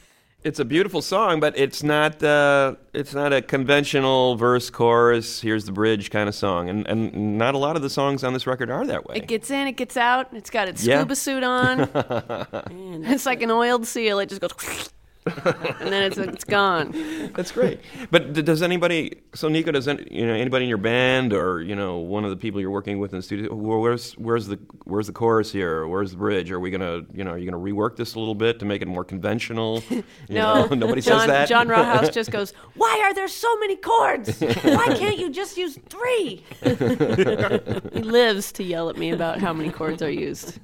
It's 0.44 0.60
a 0.60 0.64
beautiful 0.64 1.02
song, 1.02 1.40
but 1.40 1.58
it's 1.58 1.82
not 1.82 2.22
uh, 2.22 2.76
it's 2.94 3.12
not 3.12 3.32
a 3.32 3.42
conventional 3.42 4.36
verse 4.36 4.70
chorus. 4.70 5.40
Here's 5.40 5.64
the 5.64 5.72
bridge 5.72 6.10
kind 6.10 6.28
of 6.28 6.34
song, 6.34 6.68
and 6.68 6.86
and 6.86 7.36
not 7.38 7.56
a 7.56 7.58
lot 7.58 7.74
of 7.74 7.82
the 7.82 7.90
songs 7.90 8.22
on 8.22 8.34
this 8.34 8.46
record 8.46 8.70
are 8.70 8.86
that 8.86 9.04
way. 9.04 9.16
It 9.16 9.26
gets 9.26 9.50
in, 9.50 9.66
it 9.66 9.72
gets 9.72 9.96
out. 9.96 10.28
It's 10.32 10.48
got 10.48 10.68
its 10.68 10.84
Yeah. 10.84 11.00
scuba 11.00 11.16
suit 11.16 11.42
on. 11.42 11.80
it's 13.04 13.26
like 13.26 13.42
an 13.42 13.50
oiled 13.50 13.84
seal. 13.84 14.20
It 14.20 14.28
just 14.28 14.40
goes, 14.40 14.90
and 15.44 15.92
then 15.92 16.04
it's 16.04 16.16
it's 16.16 16.44
gone. 16.44 16.92
That's 17.34 17.52
great. 17.52 17.80
But 18.10 18.32
does 18.32 18.62
anybody? 18.62 19.20
So 19.34 19.48
Neko, 19.48 19.72
does 19.72 19.86
any, 19.86 20.06
you 20.10 20.26
know 20.26 20.32
anybody 20.32 20.64
in 20.64 20.68
your 20.68 20.78
band 20.78 21.32
or 21.32 21.60
you 21.60 21.74
know 21.76 21.98
one 21.98 22.24
of 22.24 22.30
the 22.30 22.36
people 22.36 22.60
you're 22.60 22.70
working 22.70 22.98
with 22.98 23.12
in 23.12 23.18
the 23.18 23.22
studio? 23.22 23.54
wh- 23.54 23.80
Where's 23.82 24.12
where's 24.14 24.46
the 24.46 24.58
where's 24.84 25.06
the 25.06 25.12
chorus 25.12 25.52
here? 25.52 25.86
Where's 25.86 26.12
the 26.12 26.16
bridge? 26.16 26.50
Are 26.50 26.60
we 26.60 26.70
gonna 26.70 27.02
you 27.12 27.24
know 27.24 27.32
are 27.32 27.38
you 27.38 27.50
gonna 27.50 27.62
rework 27.62 27.96
this 27.96 28.14
a 28.14 28.18
little 28.18 28.34
bit 28.34 28.58
to 28.60 28.64
make 28.64 28.80
it 28.82 28.88
more 28.88 29.04
conventional? 29.04 29.82
No, 30.30 30.66
know, 30.66 30.74
nobody 30.74 31.00
John, 31.00 31.20
says 31.20 31.26
that. 31.28 31.48
Jon 31.48 31.68
Rauhouse 31.68 32.10
just 32.12 32.30
goes, 32.30 32.52
"Why 32.74 33.00
are 33.04 33.14
there 33.14 33.28
so 33.28 33.54
many 33.58 33.76
chords? 33.76 34.40
Why 34.40 34.94
can't 34.96 35.18
you 35.18 35.30
just 35.30 35.56
use 35.56 35.78
three? 35.88 36.44
he 36.62 38.02
lives 38.02 38.52
to 38.52 38.62
yell 38.62 38.88
at 38.90 38.96
me 38.96 39.10
about 39.10 39.40
how 39.40 39.52
many 39.52 39.70
chords 39.70 40.02
are 40.02 40.10
used. 40.10 40.58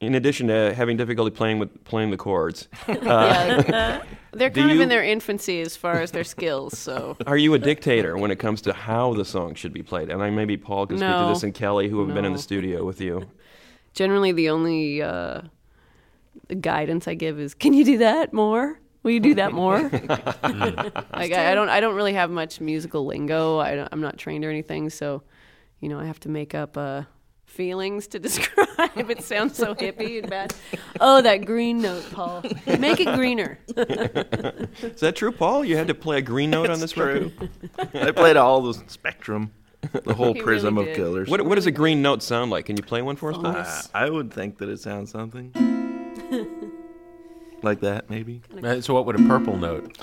In 0.00 0.14
addition 0.14 0.48
to 0.48 0.74
having 0.74 0.96
difficulty 0.96 1.30
playing 1.30 1.58
with 1.58 1.84
playing 1.84 2.10
the 2.10 2.16
chords, 2.16 2.68
Yeah, 2.88 4.02
they're 4.32 4.50
kind 4.60 4.70
of 4.70 4.80
in 4.80 4.88
their 4.88 5.02
infancy 5.02 5.60
as 5.62 5.76
far 5.76 6.00
as 6.00 6.10
their 6.10 6.24
skills. 6.24 6.78
So 6.78 7.16
are 7.26 7.36
you 7.38 7.54
a 7.54 7.58
dictator 7.58 8.16
when 8.18 8.30
it 8.30 8.38
comes 8.38 8.60
to 8.62 8.72
how 8.72 9.14
the 9.14 9.24
song 9.24 9.54
should 9.54 9.72
be 9.72 9.82
played? 9.82 10.10
And 10.10 10.22
I 10.22 10.30
maybe 10.30 10.56
Paul 10.56 10.86
can 10.86 10.98
speak 10.98 11.08
to 11.08 11.26
this, 11.28 11.42
and 11.42 11.54
Kelly, 11.54 11.88
who 11.88 12.04
have 12.04 12.14
been 12.14 12.24
in 12.24 12.32
the 12.32 12.38
studio 12.38 12.84
with 12.84 13.00
you. 13.00 13.26
generally, 13.94 14.32
the 14.32 14.50
only 14.50 15.00
uh, 15.02 15.42
guidance 16.60 17.08
I 17.08 17.14
give 17.14 17.40
is, 17.40 17.54
"Can 17.54 17.72
you 17.72 17.84
do 17.84 17.98
that 17.98 18.32
more? 18.32 18.78
Will 19.02 19.12
you 19.12 19.20
do 19.20 19.34
that 19.34 19.52
more?" 19.52 19.80
like 19.82 21.32
I, 21.32 21.52
I 21.52 21.54
don't, 21.54 21.68
I 21.70 21.80
don't 21.80 21.94
really 21.94 22.12
have 22.14 22.30
much 22.30 22.60
musical 22.60 23.06
lingo. 23.06 23.58
I, 23.58 23.88
I'm 23.90 24.00
not 24.00 24.18
trained 24.18 24.44
or 24.44 24.50
anything, 24.50 24.90
so 24.90 25.22
you 25.80 25.88
know, 25.88 25.98
I 25.98 26.04
have 26.04 26.20
to 26.20 26.28
make 26.28 26.54
up 26.54 26.76
uh, 26.76 27.02
feelings 27.46 28.06
to 28.08 28.18
describe. 28.20 29.10
it 29.10 29.22
sounds 29.22 29.56
so 29.56 29.74
hippie 29.74 30.18
and 30.20 30.28
bad. 30.28 30.54
Oh, 31.00 31.22
that 31.22 31.46
green 31.46 31.80
note, 31.80 32.04
Paul. 32.12 32.42
Make 32.78 33.00
it 33.00 33.14
greener. 33.14 33.58
Is 33.76 35.00
that 35.00 35.14
true, 35.16 35.32
Paul? 35.32 35.64
You 35.64 35.76
had 35.76 35.88
to 35.88 35.94
play 35.94 36.18
a 36.18 36.22
green 36.22 36.50
note 36.50 36.68
on 36.70 36.80
this 36.80 36.92
true. 36.92 37.32
record? 37.78 37.94
I 37.94 38.10
played 38.10 38.36
all 38.36 38.60
the 38.60 38.74
spectrum, 38.88 39.52
the 40.04 40.12
whole 40.14 40.34
He 40.34 40.42
prism 40.42 40.76
really 40.76 40.90
of 40.90 40.96
did. 40.96 41.02
killers. 41.02 41.28
What, 41.28 41.42
what 41.42 41.54
does 41.54 41.66
a 41.66 41.70
green 41.70 42.02
note 42.02 42.22
sound 42.22 42.50
like? 42.50 42.66
Can 42.66 42.76
you 42.76 42.82
play 42.82 43.00
one 43.02 43.16
for 43.16 43.30
us, 43.30 43.36
Paul? 43.36 43.46
Uh, 43.56 43.82
I 43.94 44.10
would 44.10 44.32
think 44.32 44.58
that 44.58 44.68
it 44.68 44.80
sounds 44.80 45.10
something 45.10 45.52
like 47.62 47.80
that, 47.80 48.10
maybe. 48.10 48.42
Uh, 48.62 48.80
So 48.80 48.94
what 48.94 49.06
would 49.06 49.16
a 49.18 49.26
purple 49.26 49.56
note? 49.56 49.96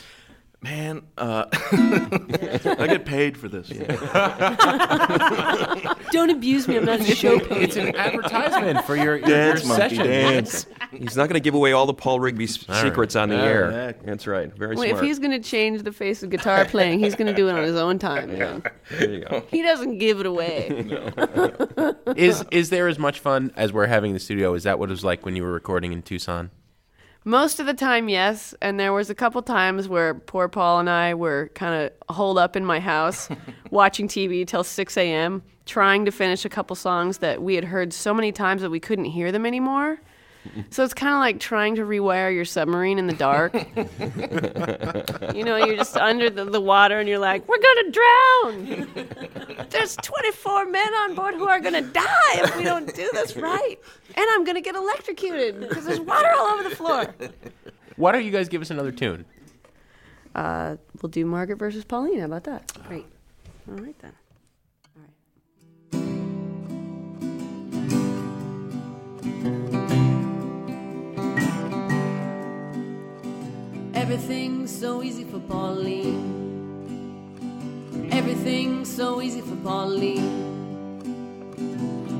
Man, 0.63 1.02
uh, 1.17 1.45
I 1.52 2.86
get 2.88 3.06
paid 3.06 3.38
for 3.38 3.49
this. 3.49 3.67
Don't 6.12 6.30
abuse 6.30 6.67
me. 6.69 6.78
I'm 6.78 6.86
not 6.86 7.02
a 7.02 7.04
show 7.04 7.38
pony. 7.39 7.63
It's 7.65 7.76
an 7.76 7.93
advertisement 7.95 8.86
for 8.86 8.95
your, 8.95 9.17
your, 9.17 9.28
Dance, 9.28 9.65
your 9.65 9.78
monkey, 9.78 9.95
session. 9.97 10.08
dance. 10.10 10.65
He's 10.91 11.17
not 11.17 11.28
going 11.28 11.34
to 11.34 11.39
give 11.41 11.54
away 11.54 11.73
all 11.73 11.86
the 11.86 11.93
Paul 11.93 12.19
Rigby 12.21 12.45
s- 12.45 12.63
All 12.69 12.76
right. 12.76 12.82
secrets 12.84 13.15
on 13.17 13.28
the 13.30 13.36
Yeah, 13.36 13.41
air. 13.43 13.65
exactly. 13.69 14.06
That's 14.10 14.28
right. 14.28 14.54
Very 14.58 14.76
Wait, 14.78 14.91
if 14.91 15.02
he's 15.02 15.19
going 15.19 15.32
to 15.32 15.39
change 15.39 15.84
the 15.84 15.91
face 15.91 16.23
of 16.23 16.30
guitar 16.30 16.63
playing, 16.65 16.99
he's 16.99 17.15
going 17.15 17.28
to 17.28 17.34
do 17.34 17.49
it 17.49 17.56
on 17.56 17.63
his 17.63 17.76
own 17.76 17.99
time. 17.99 18.38
man. 18.38 18.63
There 18.91 19.10
you 19.10 19.26
go. 19.26 19.43
He 19.49 19.62
doesn't 19.63 19.97
give 19.97 20.19
it 20.21 20.26
away. 20.26 20.67
Is 22.15 22.45
is 22.52 22.69
there 22.69 22.88
as 22.88 22.97
much 22.99 23.19
fun 23.19 23.52
as 23.58 23.73
we're 23.73 23.88
having 23.88 24.12
in 24.12 24.15
the 24.15 24.19
studio? 24.19 24.54
Is 24.54 24.63
that 24.63 24.80
what 24.80 24.89
it 24.89 24.93
was 24.93 25.04
like 25.04 25.26
when 25.26 25.36
you 25.36 25.43
were 25.43 25.52
recording 25.52 25.91
in 25.91 26.02
Tucson? 26.04 26.52
Most 27.25 27.59
of 27.59 27.65
the 27.65 27.73
time, 27.73 28.09
yes. 28.09 28.53
And 28.62 28.79
there 28.79 28.91
was 28.91 29.09
a 29.09 29.15
couple 29.15 29.41
times 29.41 29.88
where 29.88 30.13
poor 30.13 30.47
Paul 30.49 30.79
and 30.79 30.89
I 30.89 31.13
were 31.13 31.49
kind 31.55 31.83
of 31.83 32.15
holed 32.15 32.38
up 32.38 32.55
in 32.55 32.65
my 32.65 32.79
house 32.79 33.29
watching 33.71 34.07
TV 34.07 34.45
till 34.45 34.63
6 34.63 34.97
a.m., 34.97 35.43
trying 35.65 36.03
to 36.05 36.12
finish 36.12 36.43
a 36.43 36.49
couple 36.49 36.75
songs 36.75 37.19
that 37.19 37.41
we 37.41 37.55
had 37.55 37.63
heard 37.63 37.93
so 37.93 38.13
many 38.13 38.31
times 38.33 38.62
that 38.62 38.69
we 38.69 38.79
couldn't 38.79 39.05
hear 39.05 39.31
them 39.31 39.45
anymore. 39.45 40.01
So 40.69 40.84
it's 40.84 40.93
kind 40.93 41.13
of 41.13 41.19
like 41.19 41.39
trying 41.39 41.75
to 41.75 41.84
rewire 41.84 42.34
your 42.34 42.45
submarine 42.45 42.99
in 42.99 43.08
the 43.08 43.13
dark. 43.13 43.53
you 45.36 45.43
know, 45.43 45.56
you're 45.58 45.77
just 45.77 45.97
under 45.97 46.29
the, 46.29 46.45
the 46.45 46.62
water 46.62 46.99
and 46.99 47.08
you're 47.08 47.19
like, 47.19 47.47
we're 47.47 47.60
going 47.60 47.86
to 47.86 47.91
drown. 47.91 49.67
There's 49.69 49.95
24 49.97 50.65
men 50.65 50.93
on 50.93 51.15
board 51.15 51.36
who 51.36 51.47
are 51.47 51.60
going 51.60 51.73
to 51.73 51.82
die 51.82 52.34
if 52.36 52.58
we 52.58 52.63
don't 52.63 52.93
do 52.93 53.10
this 53.13 53.36
right. 53.36 53.77
And 54.15 54.25
I'm 54.32 54.43
going 54.43 54.56
to 54.56 54.62
get 54.62 54.75
electrocuted 54.75 55.60
because 55.62 55.86
there's 55.86 55.99
water 55.99 56.29
all 56.38 56.47
over 56.47 56.69
the 56.69 56.75
floor. 56.75 57.13
Why 57.95 58.12
don't 58.12 58.25
you 58.25 58.32
guys 58.32 58.49
give 58.49 58.62
us 58.62 58.69
another 58.69 58.91
tune? 58.91 59.25
Uh, 60.36 60.77
we'll 61.01 61.10
do 61.10 61.25
Margaret 61.25 61.58
versus 61.58 61.86
Pauline. 61.86 62.19
How 62.19 62.25
about 62.25 62.43
that? 62.45 62.71
Great. 62.88 63.06
All 63.69 63.75
right 63.75 63.97
then. 63.99 64.13
Everything's 74.13 74.69
so 74.69 75.02
easy 75.02 75.23
for 75.23 75.39
Pauline. 75.39 76.21
Everything's 78.12 78.95
so 78.95 79.23
easy 79.23 79.41
for 79.41 79.56
Pauline. 79.63 80.30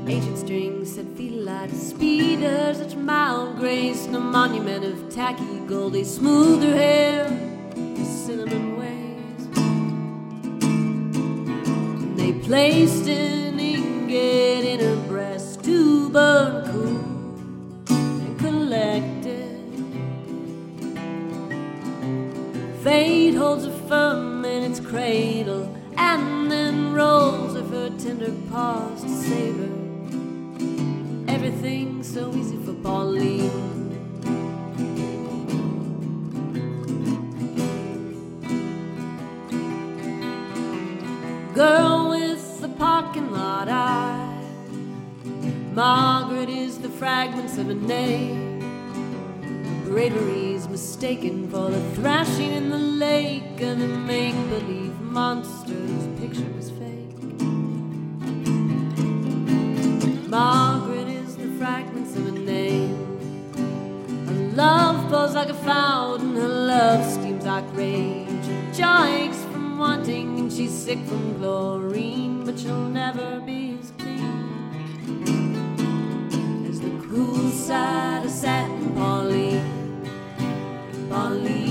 Ancient 0.08 0.38
strings 0.38 0.96
that 0.96 1.06
feel 1.16 1.44
like 1.44 1.70
speeders, 1.70 2.78
such 2.78 2.96
mild 2.96 3.58
grace, 3.58 4.06
no 4.08 4.18
monument 4.18 4.84
of 4.84 5.08
tacky 5.08 5.60
gold. 5.68 5.92
They 5.92 6.02
smooth 6.02 6.64
her 6.64 6.74
hair, 6.74 7.28
cinnamon 8.04 8.76
ways. 8.76 9.46
And 11.96 12.18
they 12.18 12.32
placed 12.32 13.06
an 13.06 13.60
ingot 13.60 14.43
cradle 24.94 25.76
and 25.96 26.48
then 26.52 26.92
rolls 26.92 27.54
with 27.54 27.68
her 27.72 27.90
tender 27.98 28.30
paws 28.48 29.02
to 29.02 29.08
save 29.08 29.56
her. 29.56 29.74
Everything's 31.26 32.06
so 32.06 32.32
easy 32.32 32.56
for 32.58 32.74
Pauline. 32.74 33.90
Girl 41.54 42.10
with 42.10 42.60
the 42.60 42.68
parking 42.68 43.32
lot 43.32 43.68
eye. 43.68 44.30
Margaret 45.72 46.48
is 46.48 46.78
the 46.78 46.88
fragments 46.88 47.58
of 47.58 47.68
a 47.68 47.74
name. 47.74 48.60
Bravery's 49.86 50.68
mistaken 50.68 51.50
for 51.50 51.70
the 51.70 51.80
thrashing 51.96 52.52
in 52.52 52.70
the 52.70 52.78
lake 52.78 53.60
of 53.60 53.80
the 53.80 53.88
make 53.88 54.34
believe 54.50 54.83
monster's 55.14 56.06
picture 56.18 56.50
was 56.56 56.70
fake. 56.70 57.22
Margaret 60.28 61.06
is 61.06 61.36
the 61.36 61.46
fragments 61.56 62.16
of 62.16 62.26
a 62.26 62.32
name. 62.32 62.96
Her 64.26 64.56
love 64.56 65.08
pours 65.08 65.34
like 65.36 65.50
a 65.50 65.54
fountain, 65.54 66.34
her 66.34 66.48
love 66.48 67.08
steams 67.08 67.44
like 67.44 67.64
rage. 67.76 68.26
Jaw 68.76 69.04
aches 69.06 69.40
from 69.52 69.78
wanting, 69.78 70.36
and 70.40 70.52
she's 70.52 70.72
sick 70.72 70.98
from 71.06 71.38
chlorine, 71.38 72.44
but 72.44 72.58
she'll 72.58 72.88
never 72.88 73.40
be 73.46 73.78
as 73.80 73.92
clean 73.92 74.66
as 76.68 76.80
the 76.80 76.90
cool 77.06 77.50
side 77.50 78.24
of 78.24 78.32
satin 78.32 78.92
Pauline. 78.94 79.62
Pauline. 81.08 81.63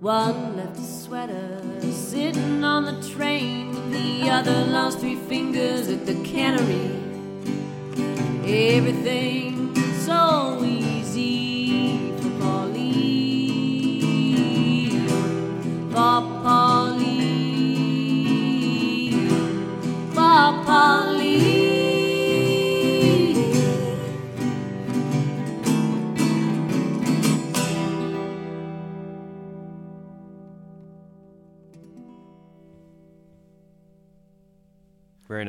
One 0.00 0.56
left 0.56 0.78
a 0.78 0.80
sweater 0.80 1.60
sitting 1.90 2.62
on 2.62 2.84
the 2.84 3.08
train. 3.08 3.90
The 3.90 4.30
other 4.30 4.64
lost 4.66 5.00
three 5.00 5.16
fingers 5.16 5.88
at 5.88 6.06
the 6.06 6.14
cannery. 6.22 7.02
Everything 8.46 9.74
so 10.04 10.62
easy 10.64 10.77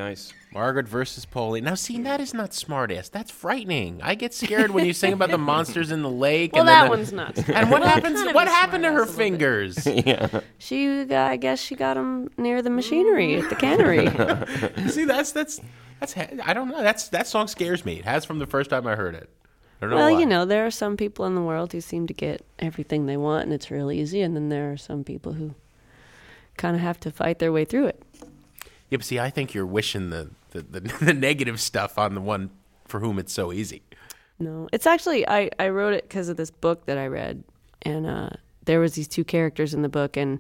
nice. 0.10 0.34
Margaret 0.52 0.88
versus 0.88 1.26
Polly. 1.26 1.62
Now, 1.62 1.76
see, 1.76 2.02
that 2.02 2.20
is 2.20 2.34
not 2.34 2.52
smartass. 2.52 3.10
That's 3.12 3.30
frightening. 3.32 4.00
I 4.02 4.16
get 4.16 4.34
scared 4.34 4.72
when 4.72 4.86
you 4.86 4.94
sing 4.94 5.14
about 5.14 5.30
the 5.30 5.38
monsters 5.38 5.92
in 5.92 6.02
the 6.02 6.10
lake. 6.10 6.54
Well, 6.54 6.62
and 6.62 6.70
that 6.70 6.86
the- 6.86 6.90
one's 6.90 7.14
not. 7.14 7.38
And 7.50 7.70
what 7.72 7.82
Well, 7.82 7.90
happens? 7.90 8.34
What 8.34 8.48
happened 8.48 8.84
to 8.84 8.92
her 8.92 9.06
smartass 9.06 9.08
a 9.08 9.10
little 9.10 9.16
bit. 9.16 9.16
fingers? 9.16 9.88
yeah. 10.06 10.40
She, 10.58 11.06
got, 11.06 11.32
I 11.32 11.38
guess, 11.38 11.60
she 11.60 11.76
got 11.76 11.94
them 11.96 12.30
near 12.38 12.62
the 12.62 12.70
machinery 12.70 13.36
at 13.36 13.50
the 13.50 13.56
cannery. 13.56 14.08
see, 14.90 15.06
that's 15.06 15.32
that's 15.32 15.60
that's. 16.00 16.16
I 16.18 16.54
don't 16.54 16.70
know. 16.70 16.82
That's 16.82 17.10
that 17.10 17.28
song 17.28 17.48
scares 17.48 17.86
me. 17.86 18.00
It 18.00 18.06
has 18.06 18.26
from 18.26 18.40
the 18.40 18.48
first 18.48 18.70
time 18.70 18.88
I 18.88 18.96
heard 18.96 19.16
it. 19.16 19.30
I 19.82 19.88
well, 19.88 20.12
why. 20.14 20.20
you 20.20 20.26
know, 20.26 20.44
there 20.46 20.66
are 20.66 20.72
some 20.72 20.98
people 20.98 21.26
in 21.26 21.36
the 21.36 21.42
world 21.42 21.72
who 21.72 21.80
seem 21.80 22.06
to 22.08 22.14
get 22.14 22.44
everything 22.60 23.06
they 23.06 23.16
want, 23.18 23.44
and 23.46 23.54
it's 23.54 23.72
real 23.72 23.92
easy, 23.92 24.22
and 24.22 24.36
then 24.36 24.50
there 24.50 24.72
are 24.74 24.78
some 24.78 25.04
people 25.06 25.34
who 25.34 25.56
kind 26.58 26.76
of 26.76 26.82
have 26.82 27.00
to 27.00 27.12
fight 27.12 27.40
their 27.40 27.54
way 27.54 27.64
through 27.64 27.86
it. 27.86 28.04
But 28.98 29.04
see, 29.04 29.20
I 29.20 29.30
think 29.30 29.54
you're 29.54 29.66
wishing 29.66 30.10
the 30.10 30.32
the, 30.52 30.62
the, 30.62 30.80
the 31.02 31.14
negative 31.14 31.60
stuff 31.60 31.98
on 31.98 32.16
the 32.16 32.22
one 32.22 32.50
for 32.88 33.00
whom 33.00 33.20
it's 33.20 33.34
so 33.34 33.54
easy. 33.54 33.84
No, 34.40 34.70
it's 34.72 34.88
actually 34.88 35.28
I 35.28 35.50
I 35.60 35.70
wrote 35.70 35.94
it 35.94 36.04
because 36.04 36.30
of 36.30 36.38
this 36.38 36.52
book 36.52 36.86
that 36.86 36.98
I 36.98 37.08
read, 37.08 37.44
and 37.82 38.06
uh, 38.06 38.30
there 38.66 38.80
was 38.80 38.94
these 38.94 39.08
two 39.08 39.24
characters 39.24 39.74
in 39.74 39.82
the 39.82 39.90
book, 39.90 40.18
and 40.18 40.40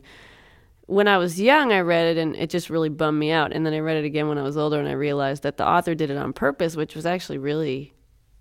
when 0.89 1.07
I 1.07 1.17
was 1.17 1.39
young, 1.39 1.71
I 1.71 1.81
read 1.81 2.07
it, 2.07 2.19
and 2.19 2.35
it 2.35 2.49
just 2.49 2.69
really 2.69 2.89
bummed 2.89 3.19
me 3.19 3.29
out. 3.29 3.53
And 3.53 3.63
then 3.63 3.73
I 3.73 3.79
read 3.79 3.97
it 3.97 4.05
again 4.05 4.27
when 4.27 4.39
I 4.39 4.41
was 4.41 4.57
older, 4.57 4.79
and 4.79 4.89
I 4.89 4.93
realized 4.93 5.43
that 5.43 5.57
the 5.57 5.67
author 5.67 5.93
did 5.93 6.09
it 6.09 6.17
on 6.17 6.33
purpose, 6.33 6.75
which 6.75 6.95
was 6.95 7.05
actually 7.05 7.37
really 7.37 7.93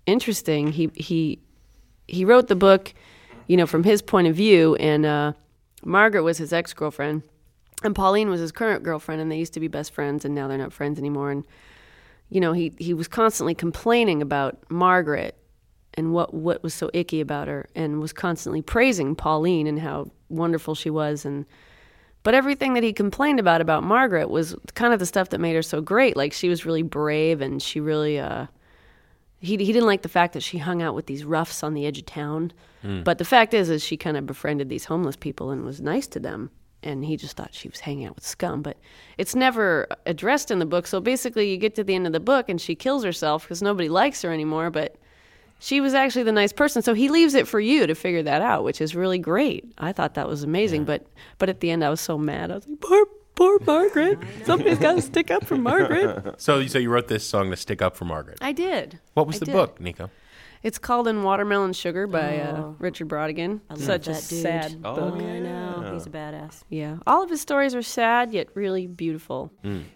interesting. 0.07 0.71
He 0.71 0.89
he 0.95 1.39
he 2.07 2.25
wrote 2.25 2.47
the 2.47 2.55
book, 2.55 2.93
you 3.47 3.55
know, 3.55 3.67
from 3.67 3.83
his 3.83 4.01
point 4.01 4.27
of 4.27 4.35
view, 4.35 4.75
and 4.75 5.05
uh, 5.05 5.33
Margaret 5.83 6.23
was 6.23 6.39
his 6.39 6.51
ex 6.51 6.73
girlfriend, 6.73 7.21
and 7.83 7.95
Pauline 7.95 8.29
was 8.29 8.41
his 8.41 8.51
current 8.51 8.83
girlfriend, 8.83 9.21
and 9.21 9.31
they 9.31 9.37
used 9.37 9.53
to 9.53 9.59
be 9.59 9.67
best 9.67 9.93
friends, 9.93 10.25
and 10.25 10.35
now 10.35 10.47
they're 10.47 10.57
not 10.57 10.73
friends 10.73 10.99
anymore. 10.99 11.31
And 11.31 11.45
you 12.29 12.41
know, 12.41 12.53
he 12.53 12.73
he 12.77 12.93
was 12.93 13.07
constantly 13.07 13.55
complaining 13.55 14.21
about 14.21 14.59
Margaret 14.69 15.35
and 15.95 16.13
what 16.13 16.33
what 16.33 16.61
was 16.63 16.73
so 16.73 16.89
icky 16.93 17.21
about 17.21 17.47
her, 17.47 17.67
and 17.75 17.99
was 17.99 18.13
constantly 18.13 18.61
praising 18.61 19.15
Pauline 19.15 19.67
and 19.67 19.79
how 19.79 20.11
wonderful 20.29 20.75
she 20.75 20.89
was, 20.89 21.25
and 21.25 21.45
but 22.23 22.33
everything 22.33 22.73
that 22.73 22.83
he 22.83 22.93
complained 22.93 23.39
about 23.39 23.61
about 23.61 23.83
Margaret 23.83 24.29
was 24.29 24.55
kind 24.75 24.93
of 24.93 24.99
the 24.99 25.05
stuff 25.05 25.29
that 25.29 25.39
made 25.39 25.55
her 25.55 25.61
so 25.61 25.81
great. 25.81 26.17
Like 26.17 26.33
she 26.33 26.49
was 26.49 26.65
really 26.65 26.83
brave, 26.83 27.41
and 27.41 27.61
she 27.61 27.79
really 27.79 28.19
uh, 28.19 28.47
he 29.39 29.51
he 29.57 29.71
didn't 29.71 29.87
like 29.87 30.01
the 30.01 30.09
fact 30.09 30.33
that 30.33 30.43
she 30.43 30.57
hung 30.57 30.81
out 30.81 30.95
with 30.95 31.07
these 31.07 31.23
roughs 31.23 31.63
on 31.63 31.73
the 31.73 31.85
edge 31.85 31.99
of 31.99 32.05
town. 32.05 32.51
Mm. 32.83 33.03
But 33.03 33.17
the 33.17 33.25
fact 33.25 33.53
is, 33.53 33.69
is 33.69 33.83
she 33.83 33.97
kind 33.97 34.17
of 34.17 34.25
befriended 34.25 34.69
these 34.69 34.85
homeless 34.85 35.15
people 35.15 35.51
and 35.51 35.63
was 35.65 35.81
nice 35.81 36.07
to 36.07 36.19
them. 36.19 36.51
And 36.81 37.03
he 37.03 37.17
just 37.17 37.35
thought 37.35 37.53
she 37.53 37.67
was 37.67 37.81
hanging 37.81 38.05
out 38.05 38.15
with 38.15 38.25
scum. 38.25 38.61
But 38.61 38.77
it's 39.17 39.35
never 39.35 39.87
addressed 40.05 40.49
in 40.49 40.59
the 40.59 40.65
book. 40.65 40.87
So 40.87 41.01
basically, 41.01 41.51
you 41.51 41.57
get 41.57 41.75
to 41.75 41.83
the 41.83 41.95
end 41.95 42.07
of 42.07 42.13
the 42.13 42.19
book 42.19 42.47
and 42.47 42.59
she 42.59 42.75
kills 42.75 43.03
herself 43.03 43.43
because 43.43 43.61
nobody 43.61 43.89
likes 43.89 44.21
her 44.21 44.31
anymore. 44.31 44.69
But 44.69 44.95
she 45.59 45.81
was 45.81 45.93
actually 45.93 46.23
the 46.23 46.31
nice 46.31 46.53
person. 46.53 46.81
So 46.81 46.93
he 46.93 47.09
leaves 47.09 47.33
it 47.33 47.47
for 47.47 47.59
you 47.59 47.85
to 47.85 47.95
figure 47.95 48.23
that 48.23 48.41
out, 48.41 48.63
which 48.63 48.79
is 48.79 48.95
really 48.95 49.19
great. 49.19 49.69
I 49.77 49.91
thought 49.91 50.13
that 50.13 50.27
was 50.27 50.43
amazing. 50.43 50.85
But 50.85 51.05
but 51.37 51.49
at 51.49 51.59
the 51.59 51.69
end, 51.69 51.83
I 51.83 51.89
was 51.89 51.99
so 52.01 52.17
mad. 52.17 52.49
I 52.51 52.55
was 52.55 52.67
like, 52.67 52.79
poor 52.79 53.05
poor 53.35 53.59
Margaret. 53.65 54.19
Somebody's 54.45 54.79
got 54.79 54.93
to 54.95 55.01
stick 55.01 55.31
up 55.31 55.45
for 55.45 55.57
Margaret. 55.57 56.41
so, 56.41 56.65
so 56.67 56.77
you 56.77 56.89
wrote 56.89 57.07
this 57.07 57.25
song 57.25 57.49
to 57.51 57.55
stick 57.55 57.81
up 57.81 57.95
for 57.95 58.05
Margaret. 58.05 58.37
I 58.41 58.51
did. 58.51 58.99
What 59.13 59.27
was 59.27 59.37
I 59.37 59.39
the 59.39 59.45
did. 59.45 59.53
book, 59.53 59.79
Neko? 59.79 60.09
It's 60.61 60.77
called 60.77 61.07
In 61.07 61.23
Watermelon 61.23 61.71
Sugar 61.71 62.05
by 62.05 62.39
uh, 62.39 62.57
Oh. 62.57 62.75
Richard 62.79 63.07
Brautigan. 63.07 63.61
I 63.69 63.75
love 63.75 63.81
Such 63.83 64.07
a 64.07 64.11
that 64.11 64.25
dude. 64.27 64.41
sad 64.41 64.75
Oh, 64.83 64.95
book. 64.95 65.13
I 65.15 65.39
know. 65.39 65.81
yeah. 65.83 65.93
He's 65.93 66.05
a 66.05 66.09
badass. 66.09 66.63
Yeah. 66.69 66.97
All 67.07 67.23
of 67.23 67.29
his 67.29 67.39
stories 67.39 67.73
are 67.73 67.81
sad 67.81 68.33
yet 68.33 68.47
really 68.55 68.85
beautiful. 68.85 69.51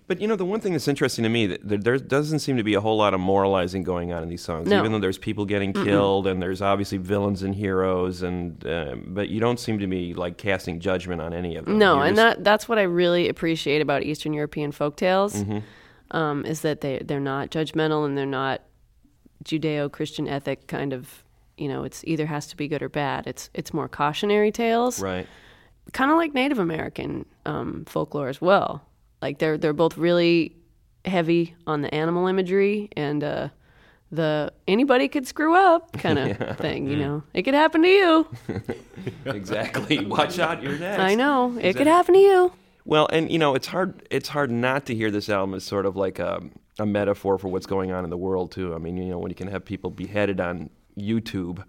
But 0.07 0.21
you 0.21 0.27
know, 0.27 0.37
the 0.37 0.45
one 0.45 0.61
thing 0.61 0.71
that's 0.71 0.87
interesting 0.87 1.23
to 1.23 1.29
me 1.29 1.47
that 1.47 1.67
there, 1.67 1.77
there 1.77 1.97
doesn't 1.97 2.39
seem 2.39 2.55
to 2.57 2.63
be 2.63 2.75
a 2.75 2.81
whole 2.81 2.95
lot 2.95 3.13
of 3.13 3.19
moralizing 3.19 3.83
going 3.83 4.13
on 4.13 4.23
in 4.23 4.29
these 4.29 4.41
songs. 4.41 4.69
No. 4.69 4.79
Even 4.79 4.93
though 4.93 4.99
there's 4.99 5.17
people 5.17 5.43
getting 5.45 5.73
Mm-mm. 5.73 5.83
killed 5.83 6.27
and 6.27 6.41
there's 6.41 6.61
obviously 6.61 6.97
villains 6.97 7.43
and 7.43 7.53
heroes, 7.55 8.21
and 8.21 8.65
um, 8.65 9.03
but 9.09 9.27
you 9.29 9.41
don't 9.41 9.59
seem 9.59 9.79
to 9.79 9.87
be 9.87 10.13
like 10.13 10.37
casting 10.37 10.79
judgment 10.79 11.19
on 11.21 11.33
any 11.33 11.57
of 11.57 11.65
them. 11.65 11.77
No, 11.77 11.95
You're 11.97 12.05
and 12.05 12.15
just- 12.15 12.37
that 12.37 12.43
that's 12.45 12.69
what 12.69 12.79
I 12.79 12.83
really 12.83 13.27
appreciate 13.27 13.81
about 13.81 14.03
Eastern 14.03 14.33
European 14.33 14.71
folk 14.71 14.95
tales, 14.95 15.43
Mhm. 15.43 15.63
um, 16.11 16.45
is 16.45 16.61
that 16.61 16.79
they 16.81 16.99
they're 17.03 17.19
not 17.19 17.49
judgmental 17.51 18.05
and 18.05 18.17
they're 18.17 18.25
not 18.25 18.61
Judeo-Christian 19.43 20.27
ethic 20.27 20.67
kind 20.67 20.93
of. 20.93 21.23
You 21.55 21.67
know, 21.67 21.83
it's 21.83 22.03
either 22.05 22.25
has 22.25 22.47
to 22.47 22.57
be 22.57 22.67
good 22.67 22.81
or 22.81 22.89
bad. 22.89 23.27
It's 23.27 23.49
it's 23.53 23.73
more 23.75 23.87
cautionary 23.87 24.51
tales, 24.51 24.99
right? 24.99 25.27
Kind 25.91 26.09
of 26.09 26.17
like 26.17 26.33
Native 26.33 26.57
American 26.57 27.25
um, 27.45 27.85
folklore 27.85 28.27
as 28.27 28.41
well. 28.41 28.81
Like 29.21 29.37
they're 29.37 29.57
they're 29.59 29.71
both 29.73 29.95
really 29.95 30.55
heavy 31.05 31.53
on 31.67 31.81
the 31.81 31.93
animal 31.93 32.25
imagery 32.25 32.89
and 32.97 33.23
uh, 33.23 33.49
the 34.11 34.51
anybody 34.67 35.07
could 35.07 35.27
screw 35.27 35.55
up 35.55 35.91
kind 35.99 36.17
of 36.17 36.27
Yeah. 36.29 36.53
thing. 36.55 36.87
You 36.87 36.95
Mm. 36.95 36.99
know, 36.99 37.23
it 37.35 37.43
could 37.43 37.53
happen 37.53 37.83
to 37.83 37.87
you. 37.89 38.27
exactly. 39.25 40.03
Watch 40.05 40.39
out, 40.39 40.63
you're 40.63 40.77
next. 40.77 40.99
I 40.99 41.15
know 41.15 41.57
it 41.61 41.75
could 41.75 41.87
happen 41.87 42.15
to 42.15 42.19
you. 42.19 42.51
Well, 42.85 43.07
and 43.11 43.31
you 43.31 43.39
know, 43.39 43.55
it's 43.55 43.67
hard. 43.67 44.05
It's 44.11 44.29
hard 44.29 44.51
not 44.51 44.85
to 44.87 44.95
hear 44.95 45.09
this 45.11 45.29
album 45.29 45.55
as 45.55 45.63
sort 45.63 45.85
of 45.85 45.95
like 45.95 46.19
a, 46.19 46.41
a 46.79 46.85
metaphor 46.85 47.37
for 47.37 47.47
what's 47.47 47.65
going 47.65 47.91
on 47.91 48.03
in 48.03 48.09
the 48.09 48.17
world 48.17 48.51
too. 48.51 48.73
I 48.73 48.77
mean, 48.77 48.97
you 48.97 49.05
know, 49.05 49.19
when 49.19 49.29
you 49.29 49.35
can 49.35 49.47
have 49.47 49.63
people 49.63 49.89
beheaded 49.89 50.39
on 50.41 50.69
YouTube, 50.97 51.63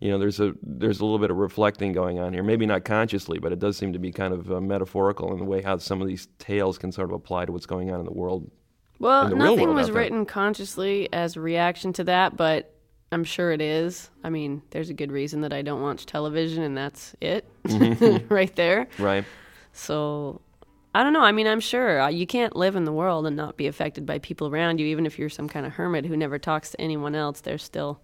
you 0.00 0.10
know, 0.10 0.18
there's 0.18 0.40
a 0.40 0.54
there's 0.62 1.00
a 1.00 1.04
little 1.04 1.20
bit 1.20 1.30
of 1.30 1.36
reflecting 1.36 1.92
going 1.92 2.18
on 2.18 2.32
here. 2.32 2.42
Maybe 2.42 2.66
not 2.66 2.84
consciously, 2.84 3.38
but 3.38 3.52
it 3.52 3.58
does 3.60 3.76
seem 3.76 3.92
to 3.92 3.98
be 3.98 4.10
kind 4.10 4.34
of 4.34 4.50
uh, 4.50 4.60
metaphorical 4.60 5.32
in 5.32 5.38
the 5.38 5.44
way 5.44 5.62
how 5.62 5.78
some 5.78 6.02
of 6.02 6.08
these 6.08 6.26
tales 6.38 6.78
can 6.78 6.90
sort 6.90 7.10
of 7.10 7.14
apply 7.14 7.44
to 7.44 7.52
what's 7.52 7.66
going 7.66 7.92
on 7.92 8.00
in 8.00 8.06
the 8.06 8.12
world. 8.12 8.50
Well, 8.98 9.28
the 9.28 9.36
nothing 9.36 9.64
world 9.66 9.76
was 9.76 9.90
written 9.90 10.24
consciously 10.26 11.08
as 11.12 11.36
a 11.36 11.40
reaction 11.40 11.92
to 11.94 12.04
that, 12.04 12.36
but 12.36 12.74
I'm 13.12 13.24
sure 13.24 13.52
it 13.52 13.60
is. 13.60 14.10
I 14.24 14.30
mean, 14.30 14.62
there's 14.70 14.90
a 14.90 14.94
good 14.94 15.12
reason 15.12 15.42
that 15.42 15.52
I 15.52 15.62
don't 15.62 15.82
watch 15.82 16.06
television, 16.06 16.62
and 16.64 16.76
that's 16.76 17.14
it 17.20 17.44
Mhm. 17.64 18.24
right 18.30 18.54
there. 18.56 18.88
Right. 18.98 19.24
So 19.74 20.40
I 20.94 21.02
don't 21.02 21.12
know. 21.12 21.22
I 21.22 21.32
mean, 21.32 21.46
I'm 21.48 21.60
sure 21.60 22.00
uh, 22.00 22.08
you 22.08 22.26
can't 22.26 22.54
live 22.56 22.76
in 22.76 22.84
the 22.84 22.92
world 22.92 23.26
and 23.26 23.36
not 23.36 23.56
be 23.56 23.66
affected 23.66 24.06
by 24.06 24.18
people 24.20 24.46
around 24.46 24.78
you, 24.80 24.86
even 24.86 25.04
if 25.06 25.18
you're 25.18 25.28
some 25.28 25.48
kind 25.48 25.66
of 25.66 25.72
hermit 25.72 26.06
who 26.06 26.16
never 26.16 26.38
talks 26.38 26.70
to 26.70 26.80
anyone 26.80 27.14
else. 27.14 27.40
There's 27.40 27.62
still 27.64 28.00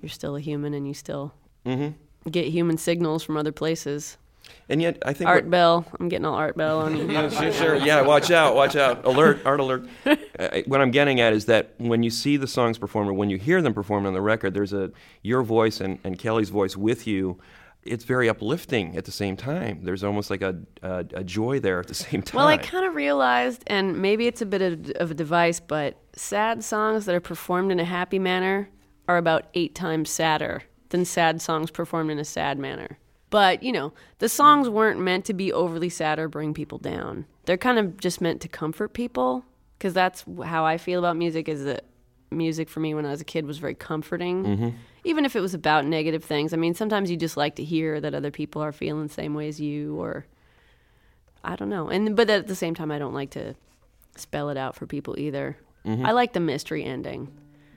you're 0.00 0.08
still 0.08 0.34
a 0.34 0.40
human, 0.40 0.74
and 0.74 0.88
you 0.88 0.94
still 0.94 1.32
Mhm. 1.64 1.94
get 2.28 2.46
human 2.46 2.76
signals 2.76 3.22
from 3.22 3.36
other 3.36 3.52
places. 3.52 4.16
And 4.68 4.82
yet, 4.82 5.00
I 5.06 5.12
think 5.12 5.28
Art 5.30 5.44
what- 5.44 5.50
Bell. 5.52 5.84
I'm 6.00 6.08
getting 6.08 6.24
all 6.24 6.34
Art 6.34 6.56
Bell 6.56 6.80
on 6.80 6.96
you. 6.96 7.08
Yeah, 7.08 7.28
sure, 7.28 7.52
sure. 7.52 7.76
Yeah, 7.76 8.00
watch 8.00 8.30
out, 8.32 8.56
watch 8.56 8.74
out. 8.74 9.04
Alert, 9.04 9.40
art 9.44 9.60
alert. 9.60 9.86
Uh, 10.38 10.62
what 10.66 10.80
I'm 10.80 10.90
getting 10.90 11.20
at 11.20 11.34
is 11.34 11.44
that 11.44 11.74
when 11.76 12.02
you 12.02 12.08
see 12.08 12.38
the 12.38 12.46
songs 12.46 12.78
performed 12.78 13.10
or 13.10 13.12
when 13.12 13.28
you 13.28 13.36
hear 13.36 13.60
them 13.60 13.74
performed 13.74 14.06
on 14.06 14.14
the 14.14 14.20
record, 14.22 14.54
there's 14.54 14.72
a 14.72 14.90
your 15.20 15.42
voice 15.42 15.78
and, 15.78 15.98
and 16.04 16.18
Kelly's 16.18 16.48
voice 16.48 16.74
with 16.74 17.06
you. 17.06 17.38
It's 17.84 18.04
very 18.04 18.28
uplifting 18.28 18.96
at 18.96 19.04
the 19.06 19.10
same 19.10 19.36
time. 19.36 19.80
There's 19.82 20.04
almost 20.04 20.30
like 20.30 20.42
a, 20.42 20.56
a, 20.82 21.04
a 21.14 21.24
joy 21.24 21.58
there 21.58 21.80
at 21.80 21.88
the 21.88 21.94
same 21.94 22.22
time. 22.22 22.38
Well, 22.38 22.46
I 22.46 22.56
kind 22.56 22.86
of 22.86 22.94
realized, 22.94 23.64
and 23.66 24.00
maybe 24.00 24.26
it's 24.26 24.40
a 24.40 24.46
bit 24.46 24.62
of, 24.62 24.90
of 25.02 25.10
a 25.10 25.14
device, 25.14 25.58
but 25.58 25.96
sad 26.14 26.62
songs 26.62 27.06
that 27.06 27.14
are 27.14 27.20
performed 27.20 27.72
in 27.72 27.80
a 27.80 27.84
happy 27.84 28.18
manner 28.18 28.68
are 29.08 29.16
about 29.16 29.46
eight 29.54 29.74
times 29.74 30.10
sadder 30.10 30.62
than 30.90 31.04
sad 31.04 31.42
songs 31.42 31.70
performed 31.70 32.10
in 32.10 32.18
a 32.20 32.24
sad 32.24 32.58
manner. 32.58 32.98
But, 33.30 33.62
you 33.62 33.72
know, 33.72 33.92
the 34.18 34.28
songs 34.28 34.68
weren't 34.68 35.00
meant 35.00 35.24
to 35.24 35.34
be 35.34 35.52
overly 35.52 35.88
sad 35.88 36.18
or 36.18 36.28
bring 36.28 36.54
people 36.54 36.78
down. 36.78 37.26
They're 37.46 37.56
kind 37.56 37.78
of 37.78 37.96
just 37.96 38.20
meant 38.20 38.40
to 38.42 38.48
comfort 38.48 38.92
people, 38.92 39.44
because 39.78 39.94
that's 39.94 40.24
how 40.44 40.64
I 40.64 40.78
feel 40.78 41.00
about 41.00 41.16
music, 41.16 41.48
is 41.48 41.64
that 41.64 41.86
music 42.30 42.68
for 42.68 42.78
me 42.80 42.94
when 42.94 43.06
I 43.06 43.10
was 43.10 43.20
a 43.20 43.24
kid 43.24 43.44
was 43.46 43.58
very 43.58 43.74
comforting. 43.74 44.44
Mhm. 44.44 44.74
Even 45.04 45.24
if 45.24 45.34
it 45.34 45.40
was 45.40 45.54
about 45.54 45.84
negative 45.84 46.22
things. 46.22 46.52
I 46.52 46.56
mean, 46.56 46.74
sometimes 46.74 47.10
you 47.10 47.16
just 47.16 47.36
like 47.36 47.56
to 47.56 47.64
hear 47.64 48.00
that 48.00 48.14
other 48.14 48.30
people 48.30 48.62
are 48.62 48.72
feeling 48.72 49.06
the 49.06 49.12
same 49.12 49.34
way 49.34 49.48
as 49.48 49.60
you, 49.60 49.96
or 50.00 50.26
I 51.42 51.56
don't 51.56 51.68
know. 51.70 51.88
And 51.88 52.14
but 52.16 52.30
at 52.30 52.46
the 52.46 52.54
same 52.54 52.74
time, 52.74 52.90
I 52.92 52.98
don't 52.98 53.14
like 53.14 53.30
to 53.30 53.54
spell 54.16 54.48
it 54.50 54.56
out 54.56 54.76
for 54.76 54.86
people 54.86 55.18
either. 55.18 55.56
Mhm. 55.84 56.06
I 56.06 56.12
like 56.12 56.32
the 56.34 56.40
mystery 56.40 56.84
ending, 56.84 57.32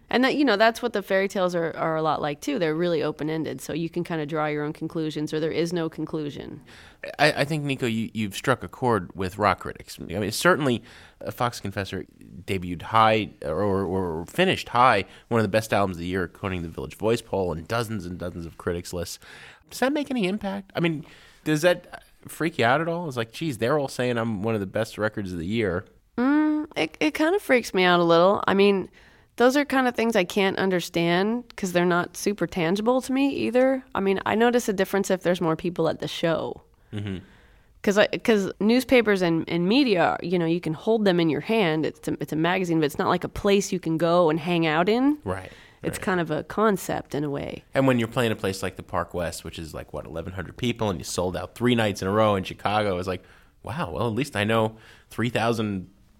and 0.09 0.23
that 0.23 0.35
you 0.35 0.45
know 0.45 0.55
that's 0.55 0.81
what 0.81 0.93
the 0.93 1.01
fairy 1.01 1.27
tales 1.27 1.55
are 1.55 1.75
are 1.75 1.95
a 1.95 2.01
lot 2.01 2.21
like 2.21 2.41
too. 2.41 2.59
They're 2.59 2.75
really 2.75 3.01
open 3.01 3.29
ended, 3.29 3.61
so 3.61 3.73
you 3.73 3.89
can 3.89 4.03
kind 4.03 4.21
of 4.21 4.27
draw 4.27 4.47
your 4.47 4.63
own 4.63 4.73
conclusions, 4.73 5.33
or 5.33 5.39
there 5.39 5.51
is 5.51 5.73
no 5.73 5.89
conclusion. 5.89 6.61
I, 7.19 7.31
I 7.31 7.45
think 7.45 7.63
Neko, 7.65 7.91
you, 7.91 8.09
you've 8.13 8.35
struck 8.35 8.63
a 8.63 8.67
chord 8.67 9.11
with 9.15 9.37
rock 9.37 9.59
critics. 9.59 9.97
I 9.99 10.03
mean, 10.05 10.31
certainly, 10.31 10.83
uh, 11.23 11.31
Fox 11.31 11.59
Confessor 11.59 12.05
debuted 12.45 12.81
high 12.83 13.31
or, 13.43 13.83
or 13.83 14.25
finished 14.25 14.69
high, 14.69 15.05
one 15.27 15.39
of 15.39 15.43
the 15.43 15.49
best 15.49 15.73
albums 15.73 15.97
of 15.97 16.01
the 16.01 16.07
year 16.07 16.23
according 16.23 16.61
to 16.61 16.67
the 16.67 16.73
Village 16.73 16.95
Voice 16.95 17.21
poll, 17.21 17.51
and 17.51 17.67
dozens 17.67 18.05
and 18.05 18.17
dozens 18.17 18.45
of 18.45 18.57
critics 18.57 18.93
lists. 18.93 19.19
Does 19.69 19.79
that 19.79 19.93
make 19.93 20.11
any 20.11 20.27
impact? 20.27 20.71
I 20.75 20.79
mean, 20.79 21.05
does 21.43 21.61
that 21.61 22.03
freak 22.27 22.57
you 22.57 22.65
out 22.65 22.81
at 22.81 22.87
all? 22.87 23.07
It's 23.07 23.17
like, 23.17 23.31
geez, 23.31 23.57
they're 23.57 23.77
all 23.77 23.87
saying 23.87 24.17
I'm 24.17 24.43
one 24.43 24.55
of 24.55 24.59
the 24.59 24.67
best 24.67 24.97
records 24.97 25.31
of 25.31 25.39
the 25.39 25.45
year. 25.45 25.85
Mm, 26.17 26.67
it 26.75 26.97
it 26.99 27.11
kind 27.11 27.35
of 27.35 27.41
freaks 27.41 27.73
me 27.73 27.83
out 27.83 27.99
a 27.99 28.03
little. 28.03 28.43
I 28.47 28.53
mean, 28.53 28.89
those 29.37 29.57
are 29.57 29.65
kind 29.65 29.87
of 29.87 29.95
things 29.95 30.15
I 30.15 30.23
can't 30.23 30.57
understand 30.57 31.47
because 31.49 31.73
they're 31.73 31.85
not 31.85 32.15
super 32.15 32.47
tangible 32.47 33.01
to 33.01 33.11
me 33.11 33.29
either. 33.29 33.83
I 33.93 33.99
mean, 33.99 34.21
I 34.25 34.35
notice 34.35 34.69
a 34.69 34.73
difference 34.73 35.11
if 35.11 35.23
there's 35.23 35.41
more 35.41 35.55
people 35.55 35.89
at 35.89 35.99
the 35.99 36.07
show. 36.07 36.61
Mm-hmm. 36.93 37.17
because 37.81 37.99
because 38.11 38.51
newspapers 38.61 39.21
and, 39.21 39.43
and 39.49 39.67
media, 39.67 40.17
you 40.21 40.39
know, 40.39 40.45
you 40.45 40.61
can 40.61 40.73
hold 40.73 41.03
them 41.03 41.19
in 41.19 41.29
your 41.29 41.41
hand. 41.41 41.85
It's 41.85 42.07
a, 42.07 42.15
it's 42.21 42.31
a 42.31 42.37
magazine, 42.37 42.79
but 42.79 42.85
it's 42.85 42.97
not 42.97 43.09
like 43.09 43.25
a 43.25 43.29
place 43.29 43.73
you 43.73 43.79
can 43.79 43.97
go 43.97 44.29
and 44.29 44.39
hang 44.39 44.65
out 44.65 44.87
in. 44.87 45.17
Right. 45.25 45.51
It's 45.83 45.97
right. 45.97 46.05
kind 46.05 46.19
of 46.21 46.31
a 46.31 46.43
concept 46.43 47.13
in 47.13 47.23
a 47.23 47.29
way. 47.29 47.63
And 47.73 47.85
when 47.85 47.99
you're 47.99 48.07
playing 48.07 48.31
a 48.31 48.35
place 48.35 48.63
like 48.63 48.75
the 48.75 48.83
Park 48.83 49.13
West, 49.13 49.43
which 49.43 49.59
is 49.59 49.73
like 49.73 49.93
what 49.93 50.07
1,100 50.07 50.57
people, 50.57 50.89
and 50.89 50.99
you 50.99 51.03
sold 51.03 51.35
out 51.35 51.53
three 51.53 51.75
nights 51.75 52.01
in 52.01 52.07
a 52.07 52.11
row 52.11 52.35
in 52.35 52.43
Chicago, 52.43 52.97
it's 52.97 53.07
like, 53.07 53.23
wow. 53.61 53.91
Well, 53.91 54.07
at 54.07 54.13
least 54.13 54.35
I 54.35 54.45
know 54.45 54.77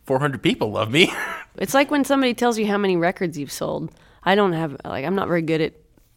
3,400 0.06 0.42
people 0.42 0.72
love 0.72 0.92
me. 0.92 1.12
It's 1.58 1.74
like 1.74 1.90
when 1.90 2.04
somebody 2.04 2.34
tells 2.34 2.60
you 2.60 2.68
how 2.68 2.78
many 2.78 2.98
records 2.98 3.38
you've 3.38 3.50
sold. 3.52 3.90
I 4.24 4.36
don't 4.36 4.52
have 4.52 4.76
like 4.84 5.06
I'm 5.06 5.16
not 5.16 5.30
very 5.30 5.42
good 5.42 5.62
at 5.62 5.72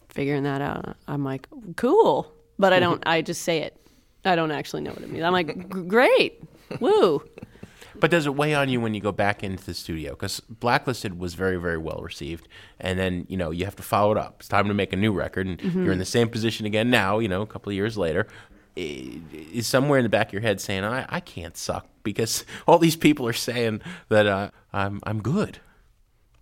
figuring 0.09 0.43
that 0.43 0.61
out. 0.61 0.97
I'm 1.07 1.23
like 1.23 1.47
cool, 1.77 2.33
but 2.59 2.73
I 2.73 2.81
don't. 2.81 3.01
I 3.07 3.23
just 3.23 3.43
say 3.43 3.59
it. 3.59 3.77
I 4.25 4.35
don't 4.35 4.51
actually 4.51 4.83
know 4.83 4.91
what 4.91 5.03
it 5.03 5.09
means. 5.13 5.23
I'm 5.23 5.33
like 5.33 5.87
great, 5.87 6.43
woo. 6.81 7.23
But 8.01 8.11
does 8.11 8.27
it 8.27 8.35
weigh 8.35 8.53
on 8.57 8.69
you 8.69 8.81
when 8.81 8.95
you 8.95 9.01
go 9.01 9.13
back 9.13 9.45
into 9.45 9.65
the 9.65 9.75
studio? 9.75 10.11
Because 10.11 10.41
Blacklisted 10.41 11.21
was 11.21 11.35
very, 11.35 11.57
very 11.57 11.79
well 11.79 12.01
received, 12.03 12.49
and 12.81 12.99
then 12.99 13.25
you 13.29 13.37
know 13.37 13.53
you 13.53 13.65
have 13.65 13.77
to 13.77 13.85
follow 13.85 14.11
it 14.11 14.19
up. 14.19 14.39
It's 14.41 14.49
time 14.49 14.67
to 14.67 14.75
make 14.75 14.93
a 14.93 14.97
new 14.97 15.13
record, 15.13 15.47
and 15.47 15.61
Mhm. 15.61 15.85
you're 15.85 15.93
in 15.93 16.01
the 16.01 16.05
same 16.05 16.29
position 16.29 16.67
again 16.67 16.91
now. 16.91 17.21
You 17.21 17.29
know, 17.29 17.43
a 17.43 17.47
couple 17.47 17.71
of 17.71 17.77
years 17.77 17.97
later, 17.97 18.27
is 18.75 19.69
somewhere 19.69 20.01
in 20.01 20.03
the 20.03 20.09
back 20.09 20.27
of 20.29 20.33
your 20.33 20.43
head 20.43 20.61
saying, 20.61 20.83
"I, 20.83 21.07
I 21.09 21.21
can't 21.21 21.57
suck," 21.57 21.87
because 22.13 22.45
all 22.67 22.79
these 22.79 22.97
people 22.97 23.27
are 23.27 23.33
saying 23.33 23.81
that 24.09 24.27
uh, 24.27 24.51
I'm, 24.73 25.01
I'm 25.05 25.21
good. 25.23 25.59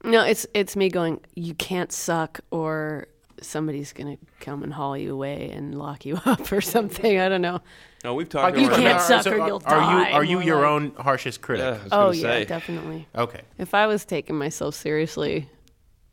No, 0.04 0.24
it's 0.24 0.46
it's 0.54 0.76
me 0.76 0.88
going. 0.88 1.20
You 1.34 1.54
can't 1.54 1.90
suck, 1.90 2.40
or 2.50 3.08
somebody's 3.42 3.92
gonna 3.92 4.16
come 4.40 4.62
and 4.62 4.72
haul 4.72 4.96
you 4.96 5.12
away 5.12 5.50
and 5.50 5.76
lock 5.76 6.06
you 6.06 6.20
up 6.26 6.52
or 6.52 6.60
something. 6.60 7.18
I 7.18 7.28
don't 7.28 7.42
know. 7.42 7.60
No, 8.04 8.14
we've 8.14 8.28
talked. 8.28 8.56
You 8.56 8.68
can't 8.68 9.00
suck 9.00 9.24
So 9.24 9.32
or 9.32 9.40
are- 9.40 9.46
you'll 9.48 9.62
are 9.66 9.80
die. 9.80 10.08
you 10.10 10.14
are 10.14 10.24
you 10.24 10.40
your 10.42 10.56
like- 10.60 10.66
own 10.68 10.92
harshest 10.96 11.40
critic? 11.40 11.80
Yeah, 11.82 11.88
Oh 11.90 12.12
yeah, 12.12 12.20
say. 12.22 12.44
definitely. 12.44 13.08
Okay. 13.16 13.40
If 13.58 13.74
I 13.74 13.86
was 13.88 14.04
taking 14.04 14.36
myself 14.36 14.74
seriously, 14.76 15.48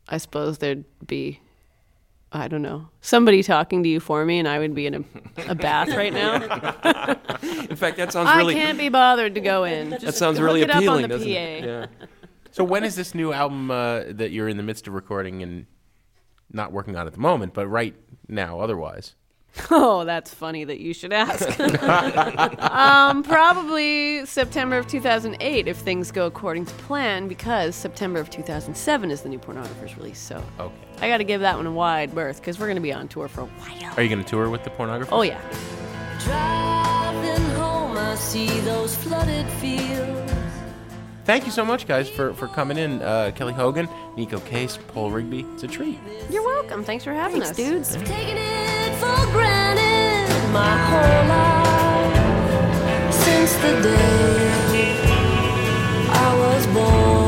I 0.08 0.18
suppose 0.18 0.58
there'd 0.58 0.84
be, 1.06 1.40
I 2.34 2.48
don't 2.48 2.62
know, 2.62 2.88
somebody 3.00 3.42
talking 3.44 3.82
to 3.84 3.88
you 3.88 4.00
for 4.00 4.24
me, 4.24 4.38
and 4.40 4.48
I 4.48 4.58
would 4.58 4.74
be 4.74 4.86
in 4.86 4.94
a, 4.94 5.04
a 5.48 5.54
bath 5.66 5.88
right 5.90 6.12
now. 6.12 6.34
In 7.70 7.76
fact, 7.76 7.96
that 7.98 8.12
sounds 8.12 8.34
really. 8.36 8.54
I 8.56 8.58
can't 8.58 8.78
be 8.78 8.88
bothered 8.88 9.34
to 9.36 9.40
go 9.40 9.64
in. 9.64 9.90
that 9.90 10.14
sounds 10.14 10.40
really 10.40 10.62
it 10.62 10.70
up 10.70 10.76
on 10.76 10.82
appealing, 10.82 11.08
doesn't 11.08 11.28
PA. 11.28 11.32
it? 11.32 11.64
Yeah. 11.64 11.86
So 12.50 12.64
when 12.64 12.84
is 12.84 12.96
this 12.96 13.14
new 13.14 13.32
album 13.32 13.70
uh, 13.70 14.02
that 14.10 14.30
you're 14.32 14.48
in 14.48 14.56
the 14.56 14.62
midst 14.62 14.86
of 14.88 14.94
recording 14.94 15.42
and 15.42 15.66
not 16.52 16.72
working 16.72 16.96
on 16.96 17.06
at 17.06 17.12
the 17.12 17.20
moment, 17.20 17.54
but 17.54 17.66
right 17.68 17.94
now 18.28 18.60
otherwise? 18.60 19.14
Oh, 19.70 20.04
that's 20.04 20.34
funny 20.34 20.64
that 20.64 20.80
you 20.80 20.92
should 20.92 21.12
ask. 21.12 21.48
um, 22.60 23.22
probably 23.22 24.26
September 24.26 24.76
of 24.78 24.88
2008 24.88 25.68
if 25.68 25.76
things 25.78 26.10
go 26.10 26.26
according 26.26 26.66
to 26.66 26.74
plan, 26.74 27.28
because 27.28 27.76
September 27.76 28.18
of 28.18 28.30
2007 28.30 29.10
is 29.12 29.22
the 29.22 29.28
new 29.28 29.38
pornographer's 29.38 29.96
release. 29.96 30.18
So 30.18 30.42
Okay. 30.58 30.74
I 31.04 31.08
got 31.08 31.18
to 31.18 31.24
give 31.24 31.42
that 31.42 31.58
one 31.58 31.66
a 31.66 31.70
wide 31.70 32.14
berth 32.14 32.40
because 32.40 32.58
we're 32.58 32.64
going 32.64 32.76
to 32.76 32.80
be 32.80 32.90
on 32.90 33.08
tour 33.08 33.28
for 33.28 33.42
a 33.42 33.44
while. 33.44 33.92
Are 33.94 34.02
you 34.02 34.08
going 34.08 34.24
to 34.24 34.28
tour 34.28 34.48
with 34.48 34.64
the 34.64 34.70
pornographer? 34.70 35.08
Oh 35.12 35.20
yeah. 35.20 35.38
Driving 36.20 37.44
home, 37.56 37.98
I 37.98 38.14
see 38.14 38.48
those 38.60 38.96
flooded 38.96 39.46
fields. 39.60 40.32
Thank 41.26 41.44
you 41.44 41.52
so 41.52 41.62
much, 41.62 41.86
guys, 41.86 42.08
for, 42.08 42.32
for 42.32 42.48
coming 42.48 42.78
in. 42.78 43.02
Uh, 43.02 43.32
Kelly 43.34 43.52
Hogan, 43.52 43.86
Neko 44.16 44.42
Case, 44.46 44.78
Paul 44.88 45.10
Rigby. 45.10 45.44
It's 45.52 45.62
a 45.62 45.68
treat. 45.68 45.98
You're 46.30 46.42
welcome. 46.42 46.82
Thanks 46.82 47.04
for 47.04 47.12
having 47.12 47.42
Thanks, 47.42 47.50
us, 47.50 47.56
dudes. 47.56 47.96
Taking 47.96 48.38
it 48.38 48.94
for 48.94 49.26
granted 49.30 50.52
my 50.54 50.78
whole 50.88 51.28
life 53.04 53.12
since 53.12 53.52
the 53.56 53.82
day 53.82 54.96
I 56.08 56.34
was 56.38 56.66
born. 56.68 57.23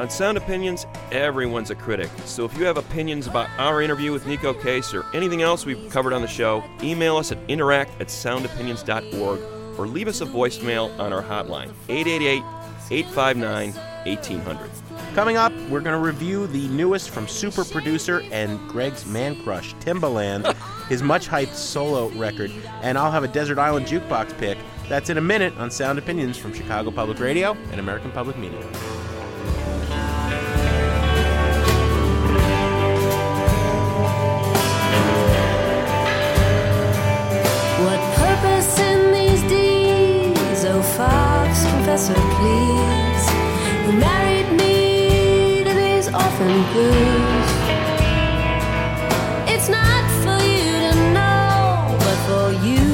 On 0.00 0.08
Sound 0.08 0.38
Opinions, 0.38 0.86
everyone's 1.12 1.70
a 1.70 1.74
critic. 1.74 2.08
So 2.24 2.46
if 2.46 2.56
you 2.56 2.64
have 2.64 2.78
opinions 2.78 3.26
about 3.26 3.50
our 3.58 3.82
interview 3.82 4.12
with 4.12 4.24
Neko 4.24 4.58
Case 4.62 4.94
or 4.94 5.04
anything 5.12 5.42
else 5.42 5.66
we've 5.66 5.90
covered 5.90 6.14
on 6.14 6.22
the 6.22 6.26
show, 6.26 6.64
email 6.82 7.18
us 7.18 7.32
at 7.32 7.38
interact 7.48 8.00
at 8.00 8.06
soundopinions.org 8.06 9.78
or 9.78 9.86
leave 9.86 10.08
us 10.08 10.22
a 10.22 10.24
voicemail 10.24 10.98
on 10.98 11.12
our 11.12 11.22
hotline, 11.22 11.74
888 11.90 12.42
859 12.90 13.74
1800. 14.06 14.70
Coming 15.14 15.36
up, 15.36 15.52
we're 15.68 15.80
going 15.80 16.00
to 16.00 16.02
review 16.02 16.46
the 16.46 16.66
newest 16.68 17.10
from 17.10 17.28
super 17.28 17.62
producer 17.62 18.22
and 18.32 18.58
Greg's 18.70 19.04
man 19.04 19.36
crush, 19.42 19.74
Timbaland, 19.80 20.50
his 20.88 21.02
much 21.02 21.28
hyped 21.28 21.52
solo 21.52 22.08
record, 22.12 22.50
and 22.80 22.96
I'll 22.96 23.12
have 23.12 23.22
a 23.22 23.28
Desert 23.28 23.58
Island 23.58 23.84
Jukebox 23.84 24.38
pick. 24.38 24.56
That's 24.88 25.10
in 25.10 25.18
a 25.18 25.20
minute 25.20 25.54
on 25.58 25.70
Sound 25.70 25.98
Opinions 25.98 26.38
from 26.38 26.54
Chicago 26.54 26.90
Public 26.90 27.20
Radio 27.20 27.52
and 27.70 27.80
American 27.80 28.10
Public 28.12 28.38
Media. 28.38 28.66
Fox, 41.90 42.06
confessor, 42.06 42.22
please, 42.36 43.26
who 43.84 43.92
married 43.98 44.50
me 44.52 45.64
to 45.64 45.72
these 45.74 46.06
orphan 46.06 46.62
blues? 46.72 47.50
It's 49.48 49.68
not 49.68 50.04
for 50.22 50.38
you 50.44 50.70
to 50.86 50.94
know, 51.14 51.96
but 51.98 52.18
for 52.28 52.52
you 52.64 52.84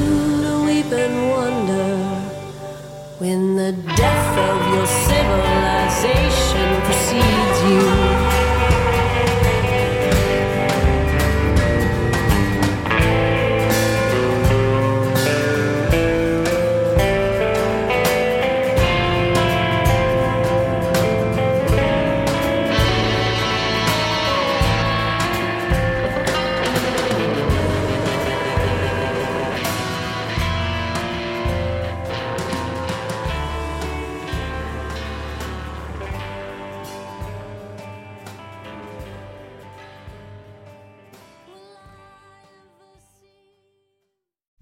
to 0.41 0.65
weep 0.65 0.91
and 0.91 1.29
wonder 1.29 1.87
when 3.19 3.55
the 3.55 3.71
death 3.95 4.37
of 4.49 4.73
your 4.73 4.87
civilization 4.87 6.81
precedes 6.81 7.59
you. 7.69 8.06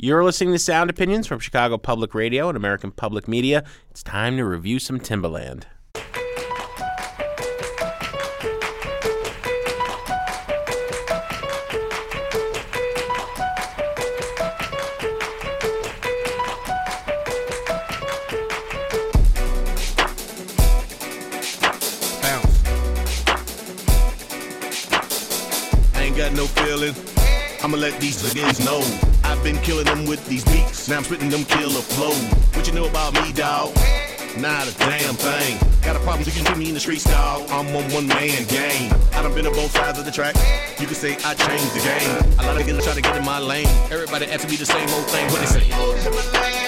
You're 0.06 0.24
listening 0.24 0.54
to 0.54 0.60
Sound 0.60 0.92
Opinions 0.92 1.26
from 1.26 1.40
Chicago 1.40 1.80
Public 1.80 2.14
Radio 2.14 2.48
and 2.48 2.56
American 2.56 2.92
Public 2.92 3.28
Media. 3.28 3.64
It's 3.90 4.04
time 4.04 4.38
to 4.38 4.46
review 4.46 4.78
some 4.78 5.00
Timbaland. 5.00 5.64
I'ma 27.66 27.78
let 27.78 28.00
these 28.00 28.22
niggas 28.22 28.64
know. 28.64 28.78
I've 29.28 29.44
been 29.44 29.58
killing 29.64 29.86
them 29.86 30.06
with 30.06 30.24
these 30.28 30.46
beats. 30.46 30.88
Now 30.88 30.98
I'm 30.98 31.04
spitting 31.04 31.32
them 31.32 31.44
killer 31.46 31.82
flow. 31.82 32.14
What 32.54 32.68
you 32.68 32.74
know 32.74 32.86
about 32.86 33.16
me, 33.16 33.34
dawg? 33.34 33.74
Not 34.38 34.68
a 34.68 34.78
damn 34.78 35.16
thing. 35.16 35.58
Got 35.82 35.96
a 35.96 36.00
problem, 36.02 36.28
you 36.28 36.32
can 36.32 36.46
see 36.46 36.60
me 36.60 36.68
in 36.68 36.76
the 36.76 36.80
streets, 36.80 37.06
dawg. 37.06 37.50
I'm 37.50 37.76
on 37.76 37.92
one 37.92 38.06
man 38.06 38.46
game. 38.46 38.94
I 39.14 39.24
done 39.24 39.34
been 39.34 39.48
on 39.48 39.54
both 39.54 39.72
sides 39.72 39.98
of 39.98 40.06
the 40.06 40.12
track. 40.12 40.36
You 40.80 40.86
can 40.86 40.94
say 40.94 41.18
I 41.26 41.34
changed 41.34 41.74
the 41.74 41.82
game. 41.82 42.38
A 42.38 42.46
lot 42.46 42.62
of 42.62 42.68
niggas 42.68 42.84
try 42.84 42.94
to 42.94 43.02
get 43.02 43.16
in 43.16 43.26
my 43.26 43.40
lane. 43.40 43.66
Everybody 43.90 44.28
asking 44.28 44.52
me 44.52 44.58
the 44.58 44.68
same 44.68 44.88
old 44.90 45.08
thing. 45.08 45.26
What 45.32 45.40
they 45.40 45.48
say? 45.48 46.65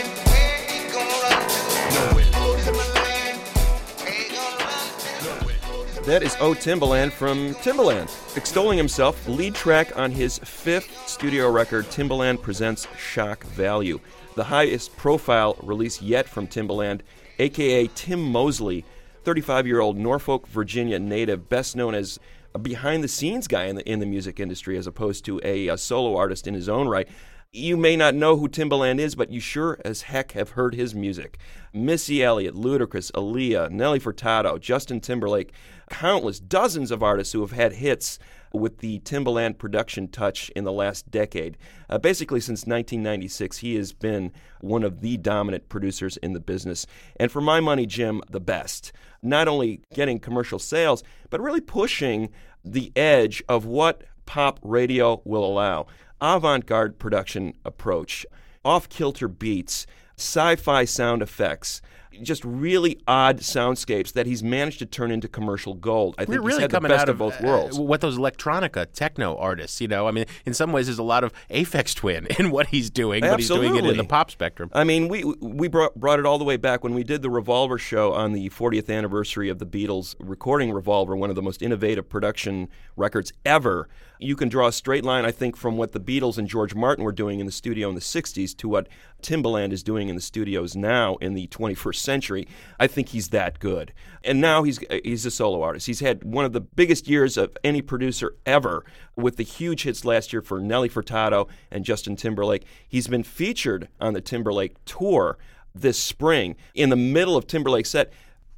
That 6.08 6.24
is 6.24 6.38
O 6.40 6.54
Timbaland 6.54 7.12
from 7.12 7.54
Timbaland. 7.56 8.38
Extolling 8.38 8.78
himself, 8.78 9.28
lead 9.28 9.54
track 9.54 9.98
on 9.98 10.10
his 10.10 10.38
fifth 10.38 11.06
studio 11.06 11.52
record, 11.52 11.84
Timbaland 11.88 12.42
Presents 12.42 12.88
Shock 12.98 13.44
Value, 13.48 14.00
the 14.36 14.46
highest 14.46 14.96
profile 14.96 15.58
release 15.62 16.02
yet 16.02 16.26
from 16.30 16.48
Timbaland, 16.48 17.02
aka 17.40 17.88
Tim 17.94 18.22
Mosley, 18.22 18.86
35 19.26 19.68
year 19.68 19.82
old 19.82 19.98
Norfolk, 19.98 20.48
Virginia 20.48 20.98
native, 20.98 21.50
best 21.50 21.76
known 21.76 21.94
as 21.94 22.22
a 22.56 22.58
behind 22.58 23.04
the 23.04 23.10
scenes 23.10 23.46
guy 23.50 23.66
in 23.66 23.76
the, 23.76 23.86
in 23.92 24.00
the 24.00 24.06
music 24.06 24.40
industry 24.40 24.78
as 24.78 24.88
opposed 24.88 25.26
to 25.26 25.42
a, 25.44 25.68
a 25.68 25.78
solo 25.78 26.16
artist 26.16 26.48
in 26.48 26.54
his 26.54 26.70
own 26.70 26.88
right. 26.88 27.10
You 27.52 27.76
may 27.76 27.98
not 27.98 28.16
know 28.16 28.38
who 28.38 28.48
Timbaland 28.48 29.00
is, 29.00 29.16
but 29.16 29.30
you 29.30 29.42
sure 29.42 29.78
as 29.84 30.04
heck 30.04 30.32
have 30.32 30.52
heard 30.52 30.74
his 30.74 30.96
music. 30.96 31.38
Missy 31.74 32.24
Elliott, 32.24 32.56
Ludacris, 32.56 33.12
Aaliyah, 33.12 33.70
Nelly 33.70 34.00
Furtado, 34.00 34.60
Justin 34.60 35.00
Timberlake, 35.00 35.54
countless 35.90 36.40
dozens 36.40 36.92
of 36.92 37.04
artists 37.04 37.34
who 37.34 37.42
have 37.42 37.52
had 37.52 37.74
hits 37.74 38.20
with 38.54 38.80
the 38.80 39.00
Timbaland 39.00 39.58
production 39.58 40.08
touch 40.08 40.50
in 40.56 40.64
the 40.64 40.72
last 40.72 41.10
decade. 41.12 41.58
Uh, 41.90 41.98
basically, 41.98 42.40
since 42.40 42.62
1996, 42.66 43.58
he 43.58 43.76
has 43.76 43.94
been 43.94 44.32
one 44.62 44.84
of 44.84 45.02
the 45.02 45.18
dominant 45.18 45.70
producers 45.70 46.18
in 46.18 46.34
the 46.34 46.40
business. 46.40 46.86
And 47.20 47.32
for 47.32 47.42
my 47.42 47.60
money, 47.60 47.86
Jim, 47.86 48.22
the 48.30 48.40
best. 48.40 48.92
Not 49.22 49.48
only 49.48 49.82
getting 49.94 50.20
commercial 50.20 50.60
sales, 50.60 51.04
but 51.30 51.42
really 51.42 51.62
pushing 51.62 52.30
the 52.64 52.92
edge 52.96 53.44
of 53.48 53.66
what 53.66 54.04
pop 54.26 54.60
radio 54.62 55.22
will 55.26 55.46
allow. 55.46 55.88
Avant 56.20 56.66
garde 56.66 56.98
production 57.00 57.54
approach, 57.64 58.26
off 58.66 58.90
kilter 58.90 59.28
beats, 59.28 59.86
sci 60.18 60.56
fi 60.56 60.84
sound 60.84 61.22
effects, 61.22 61.80
just 62.22 62.44
really 62.44 63.00
odd 63.08 63.40
soundscapes 63.40 64.14
that 64.14 64.26
he's 64.26 64.44
managed 64.44 64.80
to 64.80 64.86
turn 64.86 65.12
into 65.12 65.28
commercial 65.28 65.74
gold. 65.74 66.16
I 66.18 66.26
think 66.26 66.30
We're 66.30 66.36
he's 66.36 66.46
really 66.46 66.62
had 66.62 66.72
the 66.72 66.76
coming 66.78 66.90
best 66.90 67.04
out 67.04 67.10
of 67.10 67.18
both 67.18 67.42
uh, 67.42 67.48
worlds. 67.48 67.80
what 67.80 68.02
those 68.02 68.18
electronica 68.18 68.92
techno 68.92 69.36
artists, 69.38 69.82
you 69.82 69.88
know. 69.88 70.08
I 70.08 70.12
mean, 70.12 70.26
in 70.46 70.54
some 70.54 70.72
ways, 70.72 70.88
there's 70.88 71.00
a 71.00 71.04
lot 71.04 71.24
of 71.24 71.34
Aphex 71.50 71.96
Twin 71.96 72.28
in 72.40 72.52
what 72.52 72.68
he's 72.68 72.90
doing, 72.90 73.22
but 73.22 73.40
he's 73.40 73.50
doing 73.50 73.76
it 73.76 73.86
in 73.86 73.98
the 73.98 74.04
pop 74.04 74.32
spectrum. 74.32 74.70
I 74.74 74.84
mean, 74.84 75.08
we 75.08 75.24
we 75.24 75.68
brought, 75.68 75.96
brought 75.96 76.20
it 76.20 76.26
all 76.26 76.38
the 76.38 76.46
way 76.46 76.58
back 76.58 76.84
when 76.84 76.94
we 76.94 77.04
did 77.04 77.22
the 77.22 77.30
Revolver 77.30 77.78
show 77.78 78.14
on 78.14 78.34
the 78.34 78.50
40th 78.50 78.90
anniversary 78.96 79.50
of 79.50 79.60
the 79.60 79.66
Beatles 79.66 80.16
recording 80.20 80.72
Revolver, 80.72 81.16
one 81.16 81.30
of 81.30 81.36
the 81.36 81.42
most 81.42 81.62
innovative 81.62 82.10
production 82.10 82.70
records 82.96 83.32
ever. 83.46 83.88
You 84.20 84.36
can 84.36 84.50
draw 84.50 84.68
a 84.68 84.72
straight 84.72 85.06
line, 85.06 85.26
I 85.26 85.32
think, 85.32 85.56
from 85.56 85.78
what 85.78 85.92
the 85.92 86.00
Beatles 86.00 86.40
and 86.40 86.48
George 86.48 86.74
Martin 86.74 87.04
were 87.04 87.12
doing 87.12 87.40
in 87.40 87.46
the 87.46 87.52
studio 87.52 87.88
in 87.90 87.94
the 87.94 88.02
60s 88.02 88.58
to 88.58 88.68
what 88.68 88.88
Timbaland 89.22 89.72
is 89.72 89.84
doing 89.84 90.10
in 90.10 90.16
the 90.16 90.22
studios 90.22 90.76
now 90.76 91.16
in 91.18 91.36
the 91.36 91.48
21st 91.48 91.96
century. 92.08 92.48
I 92.80 92.88
think 92.88 93.10
he's 93.10 93.28
that 93.30 93.60
good. 93.60 93.94
And 94.24 94.42
now 94.42 94.64
he's 94.64 94.80
he's 95.04 95.26
a 95.26 95.32
solo 95.32 95.62
artist. 95.62 95.86
He's 95.88 96.00
had 96.00 96.24
one 96.24 96.46
of 96.46 96.54
the 96.54 96.62
biggest 96.62 97.08
years 97.08 97.38
of 97.38 97.56
any 97.64 97.82
producer 97.82 98.36
ever 98.46 98.86
with 99.16 99.36
the 99.36 99.44
huge 99.44 99.84
hits 99.84 100.06
last 100.06 100.32
year 100.34 100.42
for 100.42 100.60
Nelly 100.60 100.90
Furtado 100.90 101.48
and 101.70 101.86
Justin 101.86 102.16
Timberlake. 102.16 102.66
He's 102.88 103.08
been 103.08 103.24
featured 103.24 103.90
on 104.00 104.14
the 104.14 104.22
Timberlake 104.22 104.76
tour 104.86 105.38
this 105.76 106.00
spring. 106.00 106.56
In 106.74 106.90
the 106.90 106.96
middle 106.96 107.38
of 107.38 107.46
Timberlake's 107.48 107.90
set, 107.90 108.12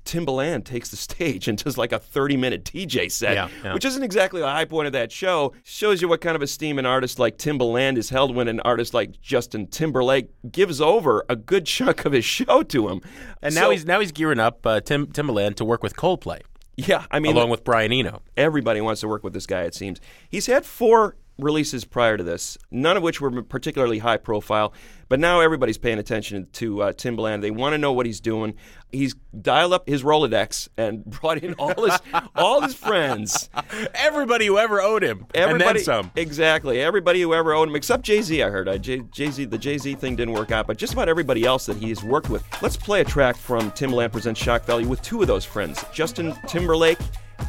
Timbaland 0.06 0.66
takes 0.66 0.89
the 0.89 0.97
stage 0.97 1.47
and 1.47 1.58
does 1.58 1.78
like 1.78 1.91
a 1.91 2.00
30 2.00 2.38
minute 2.38 2.64
DJ 2.64 3.12
set, 3.12 3.34
Yeah, 3.36 3.50
yeah. 3.64 3.74
which 3.74 3.86
isn't 3.86 4.02
exactly 4.04 4.41
the 4.41 4.47
high 4.50 4.66
point 4.66 4.88
of 4.88 4.93
that 4.93 5.12
show. 5.12 5.54
Shows 5.64 6.02
you 6.02 6.08
what 6.08 6.22
kind 6.22 6.36
of 6.36 6.41
esteem 6.41 6.80
an 6.80 6.86
artist 6.86 7.20
like 7.20 7.38
Timbaland 7.38 7.97
is 7.97 8.10
held 8.10 8.36
when 8.36 8.47
an 8.47 8.60
artist 8.62 8.93
like 8.93 9.22
Justin 9.22 9.68
Timberlake 9.68 10.30
gives 10.52 10.82
over 10.82 11.24
a 11.30 11.36
good 11.36 11.66
chunk 11.66 12.06
of 12.06 12.12
his 12.14 12.26
show 12.26 12.64
to 12.64 12.89
him. 12.89 13.02
And 13.41 13.54
now 13.56 13.66
So- 13.66 13.70
he's 13.72 13.86
now 13.86 14.00
he's 14.00 14.12
gearing 14.12 14.39
up 14.39 14.66
uh, 14.66 14.82
Tim 14.82 15.08
Timbaland 15.08 15.56
to 15.56 15.66
work 15.66 15.84
with 15.84 15.95
Coldplay. 15.95 16.39
Yeah, 16.78 17.06
I 17.12 17.20
mean, 17.20 17.36
along 17.36 17.50
with 17.50 17.66
Brian 17.66 17.91
Eno. 17.91 18.22
Everybody 18.38 18.80
wants 18.80 19.02
to 19.02 19.08
work 19.10 19.22
with 19.22 19.34
this 19.34 19.45
guy, 19.45 19.64
it 19.64 19.76
seems. 19.76 20.00
He's 20.30 20.45
had 20.45 20.66
four 20.66 21.18
releases 21.39 21.85
prior 21.85 22.17
to 22.17 22.23
this, 22.23 22.57
none 22.71 22.97
of 22.97 23.03
which 23.03 23.21
were 23.21 23.41
particularly 23.41 23.99
high 23.99 24.17
profile. 24.17 24.73
But 25.07 25.19
now 25.19 25.39
everybody's 25.39 25.79
paying 25.79 25.97
attention 25.97 26.47
to 26.53 26.83
uh, 26.83 26.93
Timbaland. 26.93 27.41
They 27.41 27.49
want 27.49 27.73
to 27.73 27.79
know 27.79 27.91
what 27.91 28.05
he's 28.05 28.19
doing. 28.19 28.53
He's 28.91 29.15
dialed 29.41 29.73
up 29.73 29.87
his 29.87 30.03
Rolodex 30.03 30.67
and 30.77 31.03
brought 31.19 31.39
in 31.39 31.53
all 31.55 31.83
his 31.83 31.99
all 32.35 32.61
his 32.61 32.75
friends. 32.75 33.49
Everybody 33.95 34.45
who 34.45 34.59
ever 34.59 34.81
owed 34.81 35.03
him, 35.03 35.25
and 35.33 35.45
then 35.45 35.49
Everybody, 35.49 35.79
some. 35.79 36.11
Exactly. 36.15 36.79
Everybody 36.79 37.21
who 37.21 37.33
ever 37.33 37.53
owed 37.53 37.69
him, 37.69 37.75
except 37.75 38.03
Jay 38.03 38.21
Z. 38.21 38.43
I 38.43 38.49
heard. 38.49 38.69
Jay 38.83 39.31
Z. 39.31 39.45
The 39.45 39.57
Jay 39.57 39.79
Z 39.79 39.95
thing 39.95 40.15
didn't 40.15 40.33
work 40.35 40.51
out, 40.51 40.67
but 40.67 40.77
just 40.77 40.93
about 40.93 41.09
everybody 41.09 41.43
else 41.43 41.65
that 41.65 41.77
he's 41.77 42.03
worked 42.03 42.29
with. 42.29 42.43
Let's 42.61 42.77
play 42.77 43.01
a 43.01 43.05
track 43.05 43.35
from 43.35 43.71
Timbaland 43.71 44.11
presents 44.11 44.39
Shock 44.39 44.65
Value 44.65 44.87
with 44.87 45.01
two 45.01 45.21
of 45.21 45.27
those 45.27 45.45
friends, 45.45 45.83
Justin 45.91 46.35
Timberlake 46.47 46.99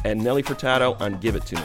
and 0.03 0.23
Nelly 0.23 0.41
Furtado 0.41 0.99
on 0.99 1.19
"Give 1.19 1.35
It 1.35 1.45
to 1.47 1.55
Me." 1.55 1.63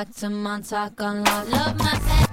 Bangkok 0.00 0.14
to 0.16 0.30
Montauk 0.30 1.00
on. 1.02 1.24
Love 1.24 1.48
love 1.50 1.78
my 1.78 2.29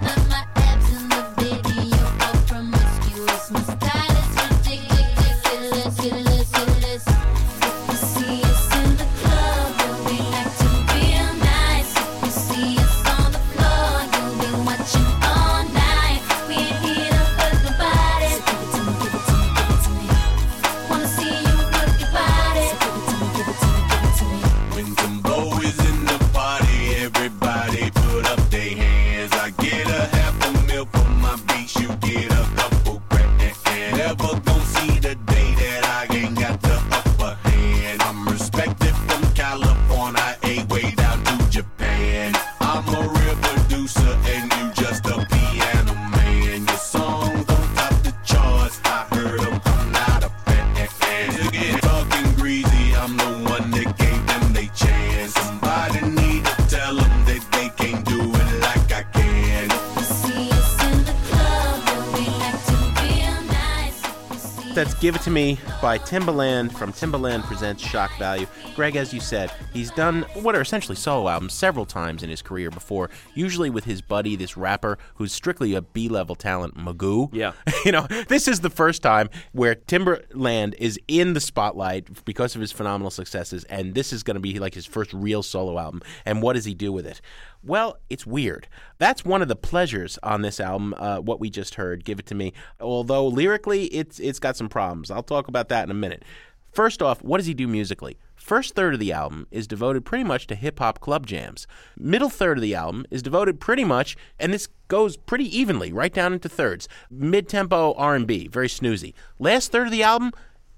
Give 65.08 65.16
It 65.16 65.22
To 65.22 65.30
Me 65.30 65.58
by 65.80 65.96
Timbaland 65.96 66.70
from 66.70 66.92
Timbaland 66.92 67.42
Presents 67.44 67.82
Shock 67.82 68.10
Value. 68.18 68.46
Greg, 68.78 68.94
as 68.94 69.12
you 69.12 69.18
said, 69.18 69.50
he's 69.72 69.90
done 69.90 70.22
what 70.34 70.54
are 70.54 70.60
essentially 70.60 70.94
solo 70.94 71.28
albums 71.28 71.52
several 71.52 71.84
times 71.84 72.22
in 72.22 72.30
his 72.30 72.42
career 72.42 72.70
before, 72.70 73.10
usually 73.34 73.70
with 73.70 73.82
his 73.82 74.00
buddy, 74.00 74.36
this 74.36 74.56
rapper 74.56 74.98
who's 75.16 75.32
strictly 75.32 75.74
a 75.74 75.82
B 75.82 76.08
level 76.08 76.36
talent, 76.36 76.76
Magoo. 76.76 77.28
Yeah. 77.32 77.54
you 77.84 77.90
know, 77.90 78.06
this 78.28 78.46
is 78.46 78.60
the 78.60 78.70
first 78.70 79.02
time 79.02 79.30
where 79.50 79.74
Timbaland 79.74 80.74
is 80.78 80.96
in 81.08 81.32
the 81.32 81.40
spotlight 81.40 82.24
because 82.24 82.54
of 82.54 82.60
his 82.60 82.70
phenomenal 82.70 83.10
successes, 83.10 83.64
and 83.64 83.96
this 83.96 84.12
is 84.12 84.22
going 84.22 84.36
to 84.36 84.40
be 84.40 84.60
like 84.60 84.74
his 84.74 84.86
first 84.86 85.12
real 85.12 85.42
solo 85.42 85.76
album. 85.76 86.00
And 86.24 86.40
what 86.40 86.52
does 86.52 86.64
he 86.64 86.74
do 86.74 86.92
with 86.92 87.04
it? 87.04 87.20
Well, 87.64 87.98
it's 88.08 88.28
weird. 88.28 88.68
That's 88.98 89.24
one 89.24 89.42
of 89.42 89.48
the 89.48 89.56
pleasures 89.56 90.20
on 90.22 90.42
this 90.42 90.60
album. 90.60 90.94
Uh, 90.96 91.18
what 91.18 91.40
we 91.40 91.50
just 91.50 91.74
heard, 91.74 92.04
"Give 92.04 92.20
It 92.20 92.26
to 92.26 92.36
Me." 92.36 92.52
Although 92.78 93.26
lyrically, 93.26 93.86
it's 93.86 94.20
it's 94.20 94.38
got 94.38 94.56
some 94.56 94.68
problems. 94.68 95.10
I'll 95.10 95.24
talk 95.24 95.48
about 95.48 95.68
that 95.70 95.82
in 95.82 95.90
a 95.90 95.94
minute. 95.94 96.24
First 96.70 97.02
off, 97.02 97.24
what 97.24 97.38
does 97.38 97.46
he 97.46 97.54
do 97.54 97.66
musically? 97.66 98.18
First 98.48 98.74
third 98.74 98.94
of 98.94 99.00
the 99.00 99.12
album 99.12 99.46
is 99.50 99.66
devoted 99.66 100.06
pretty 100.06 100.24
much 100.24 100.46
to 100.46 100.54
hip 100.54 100.78
hop 100.78 101.00
club 101.00 101.26
jams. 101.26 101.66
Middle 101.98 102.30
third 102.30 102.56
of 102.56 102.62
the 102.62 102.74
album 102.74 103.04
is 103.10 103.20
devoted 103.22 103.60
pretty 103.60 103.84
much, 103.84 104.16
and 104.40 104.54
this 104.54 104.68
goes 104.88 105.18
pretty 105.18 105.44
evenly, 105.54 105.92
right 105.92 106.14
down 106.14 106.32
into 106.32 106.48
thirds. 106.48 106.88
Mid 107.10 107.46
tempo 107.46 107.92
R 107.98 108.14
and 108.14 108.26
B, 108.26 108.48
very 108.48 108.68
snoozy. 108.68 109.12
Last 109.38 109.70
third 109.70 109.88
of 109.88 109.92
the 109.92 110.02
album, 110.02 110.32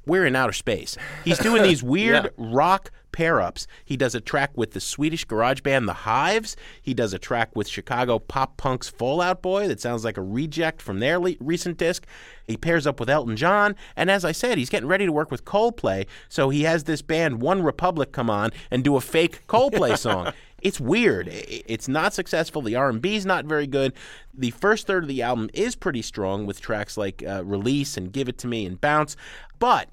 we're 0.06 0.26
in 0.26 0.34
outer 0.36 0.52
space. 0.52 0.96
He's 1.24 1.38
doing 1.38 1.62
these 1.62 1.82
weird 1.82 2.24
Yeah. 2.24 2.30
rock 2.36 2.90
pair 3.12 3.40
ups. 3.40 3.66
He 3.84 3.96
does 3.96 4.14
a 4.14 4.20
track 4.20 4.50
with 4.56 4.70
the 4.70 4.80
Swedish 4.80 5.24
garage 5.24 5.62
band 5.62 5.88
The 5.88 5.92
Hives. 5.92 6.56
He 6.80 6.94
does 6.94 7.12
a 7.12 7.18
track 7.18 7.54
with 7.56 7.66
Chicago 7.66 8.20
pop 8.20 8.56
punk's 8.56 8.88
Fallout 8.88 9.42
Boy 9.42 9.66
that 9.66 9.80
sounds 9.80 10.04
like 10.04 10.16
a 10.16 10.22
reject 10.22 10.80
from 10.80 11.00
their 11.00 11.18
le- 11.18 11.34
recent 11.40 11.76
disc. 11.76 12.06
He 12.46 12.56
pairs 12.56 12.86
up 12.86 12.98
with 13.00 13.10
Elton 13.10 13.36
John, 13.36 13.74
and 13.96 14.10
as 14.10 14.24
I 14.24 14.32
said, 14.32 14.58
he's 14.58 14.70
getting 14.70 14.88
ready 14.88 15.06
to 15.06 15.12
work 15.12 15.30
with 15.30 15.44
Coldplay. 15.44 16.06
So 16.28 16.50
he 16.50 16.62
has 16.62 16.84
this 16.84 17.02
band 17.02 17.40
One 17.42 17.62
Republic 17.62 18.12
come 18.12 18.30
on 18.30 18.50
and 18.70 18.82
do 18.84 18.96
a 18.96 19.00
fake 19.00 19.46
Coldplay 19.48 19.98
song. 19.98 20.32
It's 20.62 20.80
weird. 20.80 21.28
It's 21.30 21.88
not 21.88 22.12
successful. 22.14 22.62
The 22.62 22.76
R&B 22.76 23.16
is 23.16 23.26
not 23.26 23.44
very 23.44 23.66
good. 23.66 23.92
The 24.34 24.50
first 24.50 24.86
third 24.86 25.04
of 25.04 25.08
the 25.08 25.22
album 25.22 25.50
is 25.54 25.74
pretty 25.76 26.02
strong 26.02 26.46
with 26.46 26.60
tracks 26.60 26.96
like 26.96 27.22
uh, 27.26 27.44
Release 27.44 27.96
and 27.96 28.12
Give 28.12 28.28
It 28.28 28.38
to 28.38 28.46
Me 28.46 28.66
and 28.66 28.80
Bounce, 28.80 29.16
but 29.58 29.88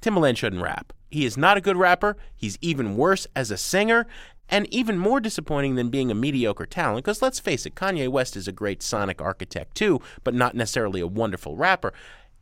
Timbaland 0.00 0.36
shouldn't 0.36 0.62
rap. 0.62 0.92
He 1.10 1.24
is 1.24 1.36
not 1.36 1.56
a 1.56 1.60
good 1.60 1.76
rapper. 1.76 2.16
He's 2.34 2.58
even 2.60 2.96
worse 2.96 3.26
as 3.36 3.50
a 3.50 3.58
singer, 3.58 4.06
and 4.48 4.66
even 4.72 4.98
more 4.98 5.20
disappointing 5.20 5.76
than 5.76 5.88
being 5.88 6.10
a 6.10 6.14
mediocre 6.14 6.66
talent. 6.66 7.04
Because 7.04 7.22
let's 7.22 7.40
face 7.40 7.66
it, 7.66 7.74
Kanye 7.74 8.08
West 8.08 8.36
is 8.36 8.48
a 8.48 8.52
great 8.52 8.82
sonic 8.82 9.20
architect 9.20 9.74
too, 9.74 10.00
but 10.24 10.34
not 10.34 10.54
necessarily 10.54 11.00
a 11.00 11.06
wonderful 11.06 11.56
rapper. 11.56 11.92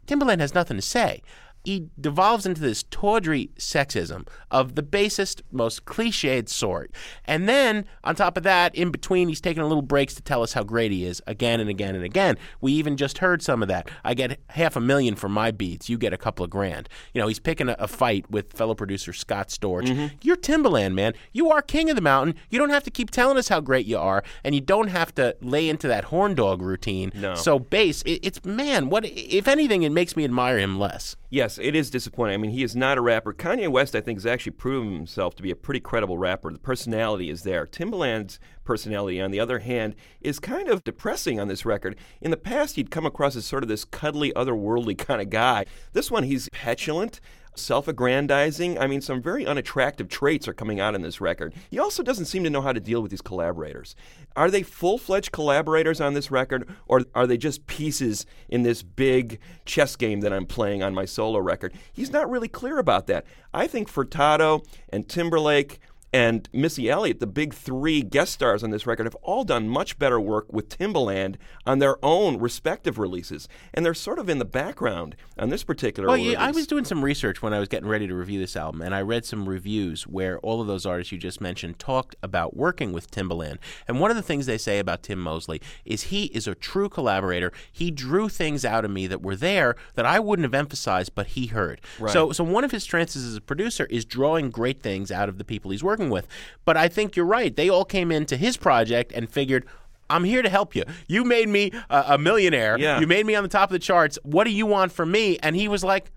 Timbaland 0.07 0.41
has 0.41 0.55
nothing 0.55 0.77
to 0.77 0.83
say. 0.83 1.23
He 1.65 1.89
devolves 2.01 2.47
into 2.47 2.61
this 2.61 2.85
tawdry 2.91 3.51
sexism 3.59 4.27
of 4.51 4.75
the 4.75 4.83
basest, 4.83 5.43
most 5.53 5.85
cliched 5.85 6.49
sort. 6.49 6.91
And 7.25 7.49
then, 7.49 7.85
on 8.05 8.15
top 8.15 8.37
of 8.37 8.43
that, 8.45 8.75
in 8.75 8.91
between, 8.91 9.29
he's 9.29 9.41
taking 9.41 9.63
a 9.63 9.67
little 9.67 9.83
breaks 9.83 10.15
to 10.15 10.23
tell 10.23 10.43
us 10.43 10.53
how 10.53 10.63
great 10.63 10.91
he 10.91 11.05
is 11.05 11.23
again 11.27 11.61
and 11.61 11.69
again 11.69 11.95
and 11.95 12.05
again. 12.05 12.37
We 12.61 12.73
even 12.73 12.97
just 12.97 13.19
heard 13.19 13.43
some 13.43 13.63
of 13.63 13.69
that. 13.69 13.91
I 14.05 14.15
get 14.15 14.41
half 14.49 14.77
a 14.77 14.81
million 14.81 15.17
for 15.17 15.29
my 15.29 15.51
beats. 15.51 15.89
You 15.89 15.99
get 15.99 16.13
a 16.13 16.19
couple 16.19 16.45
of 16.45 16.51
grand. 16.51 16.89
You 17.15 17.21
know, 17.21 17.29
he's 17.29 17.41
picking 17.41 17.69
a, 17.69 17.77
a 17.79 17.89
fight 17.89 18.31
with 18.31 18.53
fellow 18.53 18.75
producer 18.75 19.13
Scott 19.13 19.49
Storch. 19.49 19.87
Mm-hmm. 19.87 20.17
You're 20.23 20.37
Timbaland, 20.37 20.95
man. 20.95 21.13
You 21.33 21.51
are 21.51 21.63
king 21.63 21.91
of 21.91 21.97
the 21.97 22.03
mountain. 22.03 22.37
You 22.49 22.59
don't 22.59 22.71
have 22.71 22.85
to 22.85 22.91
keep 22.91 23.11
telling 23.11 23.37
us 23.37 23.49
how 23.49 23.61
great 23.61 23.87
you 23.87 23.99
are, 23.99 24.23
and 24.45 24.55
you 24.55 24.61
don't 24.61 24.89
have 24.89 25.15
to 25.17 25.37
lay 25.41 25.69
into 25.69 25.89
that 25.89 26.05
horn 26.05 26.35
dog 26.35 26.63
routine. 26.63 27.13
No. 27.15 27.35
So 27.35 27.59
bass, 27.59 28.03
it, 28.03 28.21
it's 28.23 28.45
man. 28.45 28.89
What 28.89 29.05
if 29.05 29.47
anything? 29.47 29.83
It 29.83 29.93
makes 29.93 30.17
me 30.17 30.25
admire 30.25 30.59
him 30.59 30.79
less. 30.79 31.17
Yes, 31.29 31.50
it 31.59 31.75
is 31.75 31.91
disappointing. 31.91 32.35
I 32.35 32.37
mean, 32.39 32.51
he 32.51 32.63
is 32.63 32.77
not 32.77 32.99
a 32.99 33.01
rapper. 33.01 33.33
Kanye 33.33 33.69
West, 33.69 33.95
I 33.95 34.01
think, 34.01 34.19
has 34.19 34.27
actually 34.27 34.53
proven 34.53 34.95
himself 34.95 35.35
to 35.37 35.43
be 35.43 35.51
a 35.51 35.57
pretty 35.57 35.81
credible 35.81 36.19
rapper. 36.19 36.53
The 36.53 36.59
personality 36.59 37.31
is 37.31 37.43
there. 37.43 37.67
Timbaland's 37.67 38.39
personality, 38.65 39.21
on 39.21 39.31
the 39.31 39.41
other 39.41 39.61
hand, 39.61 39.95
is 40.21 40.39
kind 40.39 40.69
of 40.69 40.85
depressing 40.85 41.41
on 41.41 41.49
this 41.49 41.65
record. 41.65 41.97
In 42.21 42.31
the 42.31 42.37
past, 42.37 42.77
he'd 42.77 42.91
come 42.91 43.07
across 43.07 43.37
as 43.37 43.45
sort 43.45 43.63
of 43.63 43.69
this 43.69 43.85
cuddly, 43.85 44.33
otherworldly 44.35 44.97
kind 44.97 45.21
of 45.21 45.31
guy. 45.31 45.67
This 45.93 46.11
one, 46.11 46.25
he's 46.25 46.49
petulant. 46.51 47.21
Self 47.61 47.89
aggrandizing. 47.89 48.79
I 48.79 48.87
mean, 48.87 49.01
some 49.01 49.23
very 49.23 49.47
unattractive 49.47 50.09
traits 50.09 50.49
are 50.49 50.53
coming 50.53 50.81
out 50.81 50.95
in 50.95 51.03
this 51.03 51.21
record. 51.21 51.55
He 51.71 51.79
also 51.79 52.03
doesn't 52.03 52.25
seem 52.27 52.45
to 52.45 52.51
know 52.51 52.63
how 52.63 52.73
to 52.73 52.81
deal 52.81 53.03
with 53.03 53.11
these 53.11 53.21
collaborators. 53.21 53.95
Are 54.37 54.51
they 54.51 54.63
full 54.63 54.99
fledged 54.99 55.33
collaborators 55.33 56.01
on 56.01 56.15
this 56.15 56.31
record, 56.31 56.69
or 56.87 57.03
are 57.15 57.27
they 57.27 57.37
just 57.37 57.67
pieces 57.67 58.27
in 58.49 58.63
this 58.63 58.83
big 58.83 59.39
chess 59.65 59.97
game 59.97 60.21
that 60.21 60.33
I'm 60.33 60.47
playing 60.47 60.83
on 60.83 60.95
my 60.95 61.05
solo 61.05 61.39
record? 61.39 61.75
He's 61.93 62.11
not 62.11 62.31
really 62.31 62.49
clear 62.49 62.79
about 62.79 63.07
that. 63.09 63.27
I 63.53 63.67
think 63.67 63.91
Furtado 63.91 64.65
and 64.89 65.09
Timberlake 65.09 65.81
and 66.13 66.49
Missy 66.53 66.91
Elliott, 66.91 67.21
the 67.21 67.27
big 67.27 67.55
three 67.55 68.03
guest 68.03 68.33
stars 68.33 68.65
on 68.65 68.71
this 68.71 68.87
record, 68.87 69.07
have 69.07 69.15
all 69.17 69.45
done 69.45 69.69
much 69.69 69.99
better 69.99 70.19
work 70.21 70.53
with 70.53 70.69
Timbaland 70.69 71.37
on 71.65 71.79
their 71.79 72.05
own 72.05 72.39
respective 72.39 72.99
releases. 72.99 73.49
And 73.73 73.85
they're 73.87 73.95
sort 73.95 74.19
of 74.19 74.29
in 74.29 74.39
the 74.39 74.45
background 74.45 75.15
on 75.39 75.51
this 75.51 75.63
particular 75.63 76.09
Well, 76.09 76.17
release. 76.17 76.33
yeah, 76.33 76.45
I 76.45 76.51
was 76.51 76.67
doing 76.67 76.85
some 76.85 77.05
research 77.05 77.43
when 77.43 77.55
I 77.55 77.59
was 77.61 77.69
getting 77.69 77.89
ready 77.89 78.09
to 78.09 78.15
review 78.15 78.41
this 78.41 78.57
album, 78.57 78.83
and 78.83 78.95
I 78.95 79.03
read 79.03 79.25
some 79.25 79.49
reviews 79.49 80.03
where 80.07 80.39
all 80.41 80.61
of 80.61 80.67
those 80.67 80.85
artists 80.85 81.13
you 81.13 81.19
just 81.19 81.41
mentioned 81.41 81.79
talked 81.79 82.17
about 82.23 82.57
working 82.57 82.93
with 82.93 83.11
Timbaland. 83.11 83.59
And 83.87 84.01
one 84.01 84.11
of 84.11 84.17
the 84.17 84.23
things 84.23 84.47
they 84.47 84.59
say 84.59 84.79
about 84.81 85.03
Tim 85.05 85.21
Mosley 85.21 85.61
is 85.85 86.05
he 86.05 86.25
is 86.27 86.49
a 86.49 86.55
true 86.55 86.89
collaborator. 86.89 87.53
He 87.71 87.91
drew 87.91 88.29
things 88.29 88.65
out 88.65 88.85
of 88.85 88.91
me 88.91 89.07
that 89.07 89.23
were 89.23 89.37
there 89.37 89.77
that 89.95 90.07
I 90.07 90.19
wouldn't 90.19 90.45
have 90.45 90.55
emphasized, 90.55 91.15
but 91.15 91.29
he 91.29 91.47
heard. 91.47 91.81
Right. 91.99 92.13
So, 92.13 92.33
so 92.33 92.43
one 92.43 92.65
of 92.65 92.73
his 92.73 92.83
strengths 92.83 93.15
as 93.15 93.37
a 93.37 93.41
producer 93.41 93.87
is 93.87 94.05
drawing 94.05 94.51
great 94.51 94.83
things 94.83 95.13
out 95.13 95.29
of 95.29 95.39
the 95.39 95.45
people 95.45 95.71
he's 95.71 95.85
working 95.85 96.00
with. 96.09 96.27
But 96.65 96.77
I 96.77 96.89
think 96.89 97.17
you're 97.17 97.27
right. 97.27 97.55
They 97.55 97.69
all 97.69 97.85
came 97.85 98.11
into 98.11 98.37
his 98.37 98.57
project 98.57 99.13
and 99.13 99.29
figured. 99.29 99.67
I'm 100.09 100.25
here 100.25 100.43
to 100.43 100.49
help 100.49 100.75
you. 100.75 100.83
You 101.07 101.23
made 101.23 101.49
me 101.49 101.71
a, 101.89 102.05
a 102.09 102.19
millionaire. 102.19 102.77
Yeah. 102.79 102.99
You 102.99 103.07
made 103.07 103.27
me 103.27 103.37
on 103.37 103.45
the 103.45 103.49
top 103.49 103.69
of 103.69 103.73
the 103.73 103.79
charts. 103.79 104.19
What 104.25 104.43
do 104.45 104.51
you 104.51 104.67
want 104.67 104.91
from 104.91 105.13
me? 105.13 105.39
And 105.41 105.55
he 105.55 105.69
was 105.69 105.85
like, 105.85 106.11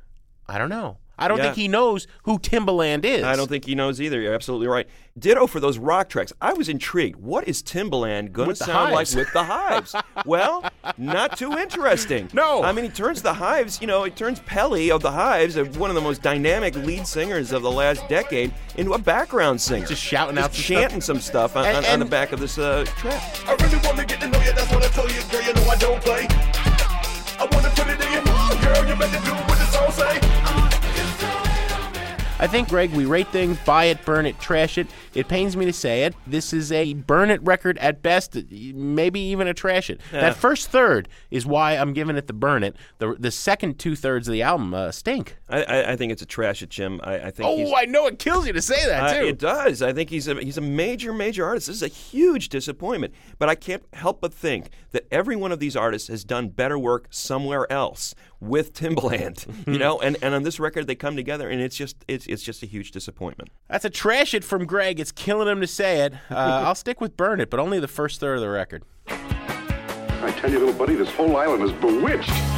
I 0.48 0.58
don't 0.58 0.70
know. 0.70 0.98
I 1.18 1.28
don't 1.28 1.38
Yeah. 1.38 1.44
think 1.46 1.56
he 1.58 1.68
knows 1.68 2.08
who 2.24 2.40
Timbaland 2.40 3.06
is. 3.06 3.24
I 3.24 3.36
don't 3.36 3.48
think 3.48 3.66
he 3.66 3.76
knows 3.76 4.02
either. 4.02 4.20
You're 4.20 4.34
absolutely 4.34 4.68
right. 4.68 4.88
Ditto 5.18 5.46
for 5.46 5.60
those 5.60 5.78
rock 5.78 6.10
tracks. 6.10 6.34
I 6.42 6.54
was 6.54 6.68
intrigued. 6.70 7.18
What 7.22 7.48
is 7.48 7.62
Timbaland 7.62 8.32
going 8.32 8.50
to 8.50 8.56
sound 8.56 8.94
Hives. 8.96 9.16
like 9.16 9.26
with 9.26 9.34
the 9.34 9.44
Hives? 9.44 9.96
well, 10.26 10.66
not 10.98 11.38
too 11.38 11.52
interesting. 11.56 12.30
No. 12.34 12.64
I 12.64 12.72
mean, 12.72 12.86
he 12.86 12.90
turns 12.92 13.22
the 13.22 13.34
Hives, 13.34 13.80
you 13.80 13.86
know, 13.86 14.04
he 14.06 14.10
turns 14.12 14.40
Pelle 14.40 14.74
of 14.92 15.02
the 15.04 15.12
Hives, 15.12 15.56
uh, 15.56 15.66
one 15.78 15.92
of 15.92 15.96
the 15.96 16.02
most 16.02 16.24
dynamic 16.24 16.76
lead 16.76 17.06
singers 17.06 17.52
of 17.52 17.62
the 17.62 17.72
last 17.72 18.08
decade, 18.10 18.52
into 18.78 18.94
a 18.94 18.98
background 18.98 19.62
singer. 19.62 19.86
Just 19.86 20.02
shouting 20.02 20.38
out 20.40 20.54
some 20.56 20.64
chanting 20.64 21.02
some 21.02 21.20
stuff 21.20 21.56
on, 21.56 21.66
And- 21.66 21.78
on, 21.78 21.86
on 21.86 22.00
the 22.00 22.06
back 22.06 22.32
of 22.32 22.40
this 22.40 22.58
uh, 22.58 22.86
track. 22.98 23.22
I 23.48 23.54
really 23.64 23.78
wanna 23.88 24.04
get 24.06 24.20
to 24.22 24.28
know 24.30 24.40
you, 24.42 24.52
that's 24.54 24.72
what 24.72 24.84
I 24.84 24.88
told 24.88 25.12
you, 25.14 25.22
girl. 25.32 25.42
You 25.44 25.54
know 25.54 25.70
I 25.70 25.76
don't 25.76 26.02
play. 26.02 26.28
I 27.40 27.48
wanna 27.52 27.70
put 27.70 27.88
it 27.88 28.02
in 28.04 28.12
your 28.12 28.24
mouth, 28.26 28.62
girl. 28.64 28.88
You 28.88 28.96
better 28.96 29.20
do 29.26 29.43
I 32.44 32.48
think, 32.48 32.68
Greg, 32.68 32.92
we 32.92 33.06
rate 33.06 33.30
things, 33.30 33.58
buy 33.66 33.86
it, 33.86 34.04
burn 34.04 34.26
it, 34.26 34.38
trash 34.38 34.78
it. 34.78 34.88
It 35.14 35.30
pains 35.30 35.56
me 35.56 35.64
to 35.64 35.72
say 35.72 36.04
it. 36.04 36.14
This 36.28 36.52
is 36.52 36.74
a 36.74 36.94
burn 36.94 37.30
it 37.30 37.42
record 37.42 37.78
at 37.78 38.02
best, 38.02 38.36
maybe 38.52 39.22
even 39.22 39.48
a 39.48 39.54
trash 39.54 39.90
it. 39.90 40.02
Yeah. 40.12 40.20
That 40.20 40.36
first 40.36 40.70
third 40.70 41.08
is 41.32 41.46
why 41.46 41.78
I'm 41.78 41.94
giving 41.94 42.18
it 42.18 42.28
the 42.28 42.34
burn 42.34 42.66
it. 42.66 42.76
The, 42.98 43.16
the 43.18 43.32
second 43.32 43.80
two 43.80 43.96
thirds 43.96 44.28
of 44.28 44.34
the 44.34 44.42
album 44.42 44.74
uh, 44.74 44.92
stink. 44.92 45.38
I, 45.48 45.64
I, 45.64 45.92
I 45.94 45.96
think 45.96 46.12
it's 46.12 46.22
a 46.22 46.26
trash 46.26 46.62
it, 46.62 46.70
Jim. 46.70 47.00
I, 47.02 47.16
I 47.28 47.32
think 47.32 47.48
Oh, 47.48 47.76
I 47.78 47.86
know 47.86 48.08
it 48.08 48.20
kills 48.20 48.46
you 48.46 48.52
to 48.52 48.62
say 48.62 48.86
that, 48.88 49.04
Uh, 49.04 49.20
too. 49.22 49.28
it 49.28 49.40
does. 49.40 49.82
I 49.82 49.94
think 49.94 50.10
he's 50.10 50.28
a 50.28 50.36
he's 50.36 50.58
a 50.58 50.62
major 50.62 51.14
major 51.14 51.46
artist. 51.46 51.68
This 51.68 51.78
is 51.78 51.84
a 51.84 51.88
huge 51.88 52.50
disappointment. 52.50 53.14
But 53.40 53.48
I 53.48 53.56
can't 53.56 53.84
help 53.94 54.20
but 54.20 54.34
think 54.34 54.68
that 54.92 55.06
every 55.12 55.38
one 55.38 55.54
of 55.54 55.60
these 55.60 55.78
artists 55.78 56.10
has 56.10 56.26
done 56.26 56.50
better 56.50 56.78
work 56.78 57.08
somewhere 57.10 57.72
else 57.72 58.14
with 58.44 58.74
Timbaland. 58.74 59.48
you 59.68 59.78
know, 59.78 60.00
and, 60.00 60.18
and 60.22 60.36
on 60.36 60.44
this 60.44 60.60
record 60.60 60.88
they 60.88 60.96
come 60.96 61.16
together, 61.16 61.50
and 61.50 61.62
it's 61.62 61.76
just 61.76 62.04
it's 62.08 62.28
it's 62.28 62.44
just 62.44 62.64
a 62.64 62.66
huge 62.66 62.92
disappointment. 62.92 63.50
That's 63.70 63.86
a 63.86 63.90
trash 63.90 64.34
it 64.34 64.44
from 64.44 64.66
Greg. 64.66 65.00
It's 65.00 65.12
killing 65.12 65.48
him 65.48 65.62
to 65.62 65.68
say 65.68 66.02
it. 66.02 66.14
Uh, 66.30 66.36
I'll 66.66 66.76
stick 66.76 67.02
with 67.02 67.18
burn 67.18 67.40
it, 67.40 67.50
but 67.50 67.60
only 67.60 67.80
the 67.80 67.88
first 67.88 68.20
third 68.20 68.36
of 68.36 68.42
the 68.42 68.50
record. 68.50 68.84
I 69.08 70.34
tell 70.38 70.52
you, 70.52 70.60
little 70.60 70.74
buddy, 70.74 70.96
this 70.96 71.10
whole 71.12 71.36
island 71.36 71.64
is 71.64 71.72
bewitched. 71.74 72.53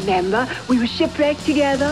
Remember, 0.00 0.48
we 0.68 0.78
were 0.78 0.86
shipwrecked 0.86 1.44
together. 1.44 1.88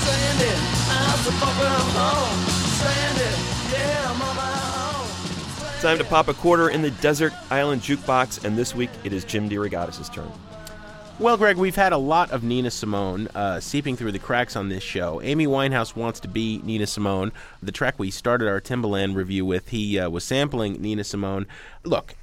Stranded, 0.00 0.58
I'm 0.88 1.18
so 1.18 1.30
far 1.32 1.54
from 1.54 1.88
home. 1.94 2.48
Stranded, 2.78 3.38
yeah, 3.72 4.10
I'm 4.10 4.22
on 4.22 4.36
my 4.36 5.74
own. 5.74 5.80
Time 5.80 5.98
to 5.98 6.04
pop 6.04 6.28
a 6.28 6.34
quarter 6.34 6.68
in 6.70 6.82
the 6.82 6.90
desert 6.90 7.32
island 7.50 7.82
jukebox, 7.82 8.44
and 8.44 8.56
this 8.56 8.74
week 8.74 8.90
it 9.04 9.12
is 9.12 9.24
Jim 9.24 9.48
DeRogatis' 9.48 10.12
turn. 10.12 10.30
Well, 11.18 11.36
Greg, 11.36 11.56
we've 11.56 11.76
had 11.76 11.92
a 11.92 11.98
lot 11.98 12.32
of 12.32 12.42
Nina 12.42 12.70
Simone 12.70 13.28
uh, 13.28 13.60
seeping 13.60 13.96
through 13.96 14.12
the 14.12 14.18
cracks 14.18 14.56
on 14.56 14.68
this 14.68 14.82
show. 14.82 15.20
Amy 15.22 15.46
Winehouse 15.46 15.94
wants 15.94 16.18
to 16.20 16.28
be 16.28 16.60
Nina 16.64 16.86
Simone. 16.86 17.32
The 17.62 17.70
track 17.70 17.98
we 17.98 18.10
started 18.10 18.48
our 18.48 18.60
Timbaland 18.60 19.14
review 19.14 19.44
with, 19.44 19.68
he 19.68 20.00
uh, 20.00 20.10
was 20.10 20.24
sampling 20.24 20.80
Nina 20.80 21.04
Simone. 21.04 21.46
Look, 21.84 22.16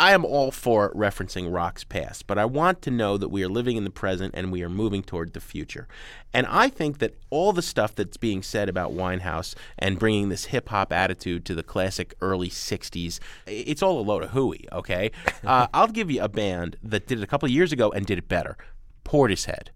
I 0.00 0.12
am 0.12 0.24
all 0.24 0.50
for 0.50 0.94
referencing 0.94 1.52
rock's 1.52 1.84
past, 1.84 2.26
but 2.26 2.38
I 2.38 2.46
want 2.46 2.80
to 2.82 2.90
know 2.90 3.18
that 3.18 3.28
we 3.28 3.44
are 3.44 3.50
living 3.50 3.76
in 3.76 3.84
the 3.84 3.90
present 3.90 4.34
and 4.34 4.50
we 4.50 4.62
are 4.62 4.70
moving 4.70 5.02
toward 5.02 5.34
the 5.34 5.42
future. 5.42 5.88
And 6.32 6.46
I 6.46 6.70
think 6.70 7.00
that 7.00 7.18
all 7.28 7.52
the 7.52 7.60
stuff 7.60 7.94
that's 7.94 8.16
being 8.16 8.42
said 8.42 8.70
about 8.70 8.94
Winehouse 8.94 9.54
and 9.78 9.98
bringing 9.98 10.30
this 10.30 10.46
hip 10.46 10.70
hop 10.70 10.90
attitude 10.90 11.44
to 11.44 11.54
the 11.54 11.62
classic 11.62 12.14
early 12.22 12.48
60s, 12.48 13.20
it's 13.46 13.82
all 13.82 14.00
a 14.00 14.00
load 14.00 14.22
of 14.22 14.30
hooey, 14.30 14.66
okay? 14.72 15.10
uh, 15.44 15.66
I'll 15.74 15.88
give 15.88 16.10
you 16.10 16.22
a 16.22 16.30
band 16.30 16.78
that 16.82 17.06
did 17.06 17.18
it 17.18 17.22
a 17.22 17.26
couple 17.26 17.46
of 17.46 17.52
years 17.52 17.70
ago 17.70 17.90
and 17.90 18.06
did 18.06 18.16
it 18.16 18.26
better 18.26 18.56
Portishead. 19.04 19.68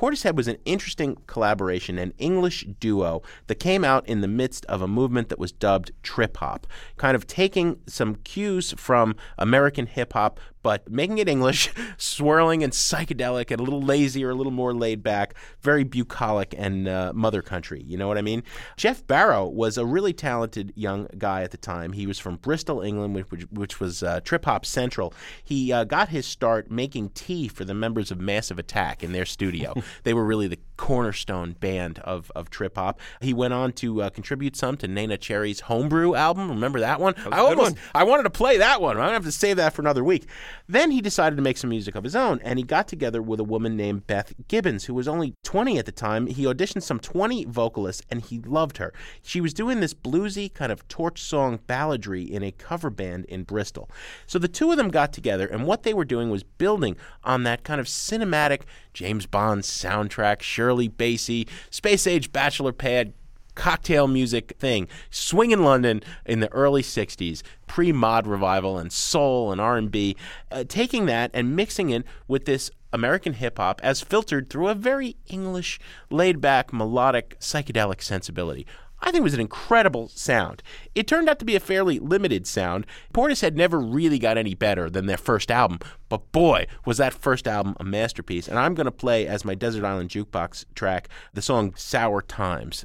Portishead 0.00 0.34
was 0.34 0.48
an 0.48 0.56
interesting 0.64 1.18
collaboration, 1.26 1.98
an 1.98 2.14
English 2.16 2.64
duo 2.80 3.20
that 3.48 3.56
came 3.56 3.84
out 3.84 4.08
in 4.08 4.22
the 4.22 4.28
midst 4.28 4.64
of 4.64 4.80
a 4.80 4.88
movement 4.88 5.28
that 5.28 5.38
was 5.38 5.52
dubbed 5.52 5.90
trip 6.02 6.38
hop, 6.38 6.66
kind 6.96 7.14
of 7.14 7.26
taking 7.26 7.78
some 7.86 8.14
cues 8.14 8.72
from 8.78 9.14
American 9.36 9.84
hip 9.84 10.14
hop, 10.14 10.40
but 10.62 10.90
making 10.90 11.18
it 11.18 11.28
English, 11.28 11.70
swirling 11.96 12.62
and 12.62 12.72
psychedelic 12.72 13.50
and 13.50 13.60
a 13.60 13.64
little 13.64 13.82
lazier, 13.82 14.30
a 14.30 14.34
little 14.34 14.52
more 14.52 14.74
laid 14.74 15.02
back, 15.02 15.34
very 15.60 15.84
bucolic 15.84 16.54
and 16.56 16.88
uh, 16.88 17.12
mother 17.14 17.42
country. 17.42 17.82
You 17.82 17.96
know 17.96 18.08
what 18.08 18.18
I 18.18 18.22
mean? 18.22 18.42
Geoff 18.76 19.06
Barrow 19.06 19.46
was 19.46 19.78
a 19.78 19.86
really 19.86 20.12
talented 20.12 20.72
young 20.76 21.08
guy 21.18 21.42
at 21.42 21.50
the 21.50 21.56
time. 21.56 21.92
He 21.92 22.06
was 22.06 22.18
from 22.18 22.36
Bristol, 22.36 22.80
England, 22.80 23.14
which, 23.14 23.30
which, 23.30 23.46
which 23.50 23.80
was 23.80 24.02
uh, 24.02 24.20
trip 24.20 24.44
hop 24.44 24.66
central. 24.66 25.14
He 25.42 25.72
uh, 25.72 25.84
got 25.84 26.08
his 26.08 26.26
start 26.26 26.70
making 26.70 27.10
tea 27.10 27.48
for 27.48 27.64
the 27.64 27.74
members 27.74 28.10
of 28.10 28.20
Massive 28.20 28.58
Attack 28.58 29.02
in 29.02 29.12
their 29.12 29.26
studio. 29.26 29.74
they 30.02 30.14
were 30.14 30.24
really 30.24 30.48
the 30.48 30.58
cornerstone 30.80 31.52
band 31.60 31.98
of, 31.98 32.32
of 32.34 32.48
trip 32.48 32.76
hop. 32.76 32.98
He 33.20 33.34
went 33.34 33.52
on 33.52 33.74
to 33.74 34.00
uh, 34.00 34.08
contribute 34.08 34.56
some 34.56 34.78
to 34.78 34.88
Neneh 34.88 35.20
Cherry's 35.20 35.60
Homebrew 35.60 36.14
album. 36.14 36.48
Remember 36.48 36.80
that 36.80 36.98
one? 36.98 37.12
was 37.16 37.26
I 37.30 37.38
almost 37.38 37.72
one. 37.72 37.80
I 37.94 38.04
wanted 38.04 38.22
to 38.22 38.30
play 38.30 38.56
that 38.56 38.80
one. 38.80 38.96
I'm 38.96 39.02
gonna 39.02 39.12
have 39.12 39.24
to 39.24 39.30
save 39.30 39.58
that 39.58 39.74
for 39.74 39.82
another 39.82 40.02
week. 40.02 40.26
Then 40.66 40.90
he 40.90 41.02
decided 41.02 41.36
to 41.36 41.42
make 41.42 41.58
some 41.58 41.68
music 41.68 41.94
of 41.96 42.02
his 42.02 42.16
own, 42.16 42.40
and 42.42 42.58
he 42.58 42.64
got 42.64 42.88
together 42.88 43.20
with 43.20 43.38
a 43.38 43.44
woman 43.44 43.76
named 43.76 44.06
Beth 44.06 44.32
Gibbons, 44.48 44.86
who 44.86 44.94
was 44.94 45.06
only 45.06 45.34
20 45.44 45.78
at 45.78 45.84
the 45.84 45.92
time. 45.92 46.26
He 46.26 46.44
auditioned 46.44 46.82
some 46.82 46.98
20 46.98 47.44
vocalists, 47.44 48.00
and 48.10 48.22
he 48.22 48.38
loved 48.38 48.78
her. 48.78 48.94
She 49.20 49.42
was 49.42 49.52
doing 49.52 49.80
this 49.80 49.92
bluesy 49.92 50.52
kind 50.52 50.72
of 50.72 50.88
torch 50.88 51.20
song 51.20 51.58
balladry 51.68 52.26
in 52.26 52.42
a 52.42 52.52
cover 52.52 52.88
band 52.88 53.26
in 53.26 53.42
Bristol. 53.42 53.90
So 54.26 54.38
the 54.38 54.48
two 54.48 54.70
of 54.70 54.78
them 54.78 54.88
got 54.88 55.12
together, 55.12 55.46
and 55.46 55.66
what 55.66 55.82
they 55.82 55.92
were 55.92 56.06
doing 56.06 56.30
was 56.30 56.42
building 56.42 56.96
on 57.22 57.42
that 57.42 57.64
kind 57.64 57.82
of 57.82 57.86
cinematic 57.86 58.62
James 58.92 59.26
Bond 59.26 59.62
soundtrack, 59.62 60.42
Shirley 60.42 60.88
Bassey, 60.88 61.48
space 61.70 62.06
age 62.06 62.32
bachelor 62.32 62.72
pad 62.72 63.12
cocktail 63.54 64.06
music 64.06 64.54
thing 64.58 64.88
swing 65.10 65.50
in 65.50 65.62
london 65.62 66.02
in 66.24 66.40
the 66.40 66.50
early 66.52 66.82
60s 66.82 67.42
pre-mod 67.66 68.26
revival 68.26 68.78
and 68.78 68.92
soul 68.92 69.52
and 69.52 69.60
r&b 69.60 70.16
uh, 70.50 70.64
taking 70.68 71.06
that 71.06 71.30
and 71.34 71.56
mixing 71.56 71.90
it 71.90 72.04
with 72.28 72.44
this 72.44 72.70
american 72.92 73.34
hip-hop 73.34 73.80
as 73.82 74.00
filtered 74.00 74.48
through 74.48 74.68
a 74.68 74.74
very 74.74 75.16
english 75.26 75.78
laid-back 76.10 76.72
melodic 76.72 77.38
psychedelic 77.40 78.00
sensibility 78.00 78.66
I 79.02 79.06
think 79.06 79.20
it 79.20 79.24
was 79.24 79.34
an 79.34 79.40
incredible 79.40 80.08
sound. 80.08 80.62
It 80.94 81.06
turned 81.06 81.28
out 81.28 81.38
to 81.38 81.44
be 81.44 81.56
a 81.56 81.60
fairly 81.60 81.98
limited 81.98 82.46
sound. 82.46 82.86
Portishead 83.14 83.54
never 83.54 83.80
really 83.80 84.18
got 84.18 84.36
any 84.36 84.54
better 84.54 84.90
than 84.90 85.06
their 85.06 85.16
first 85.16 85.50
album, 85.50 85.78
but 86.08 86.30
boy, 86.32 86.66
was 86.84 86.98
that 86.98 87.14
first 87.14 87.48
album 87.48 87.76
a 87.80 87.84
masterpiece. 87.84 88.48
And 88.48 88.58
I'm 88.58 88.74
going 88.74 88.84
to 88.86 88.90
play 88.90 89.26
as 89.26 89.44
my 89.44 89.54
Desert 89.54 89.84
Island 89.84 90.10
Jukebox 90.10 90.66
track 90.74 91.08
the 91.32 91.42
song 91.42 91.74
Sour 91.76 92.22
Times. 92.22 92.84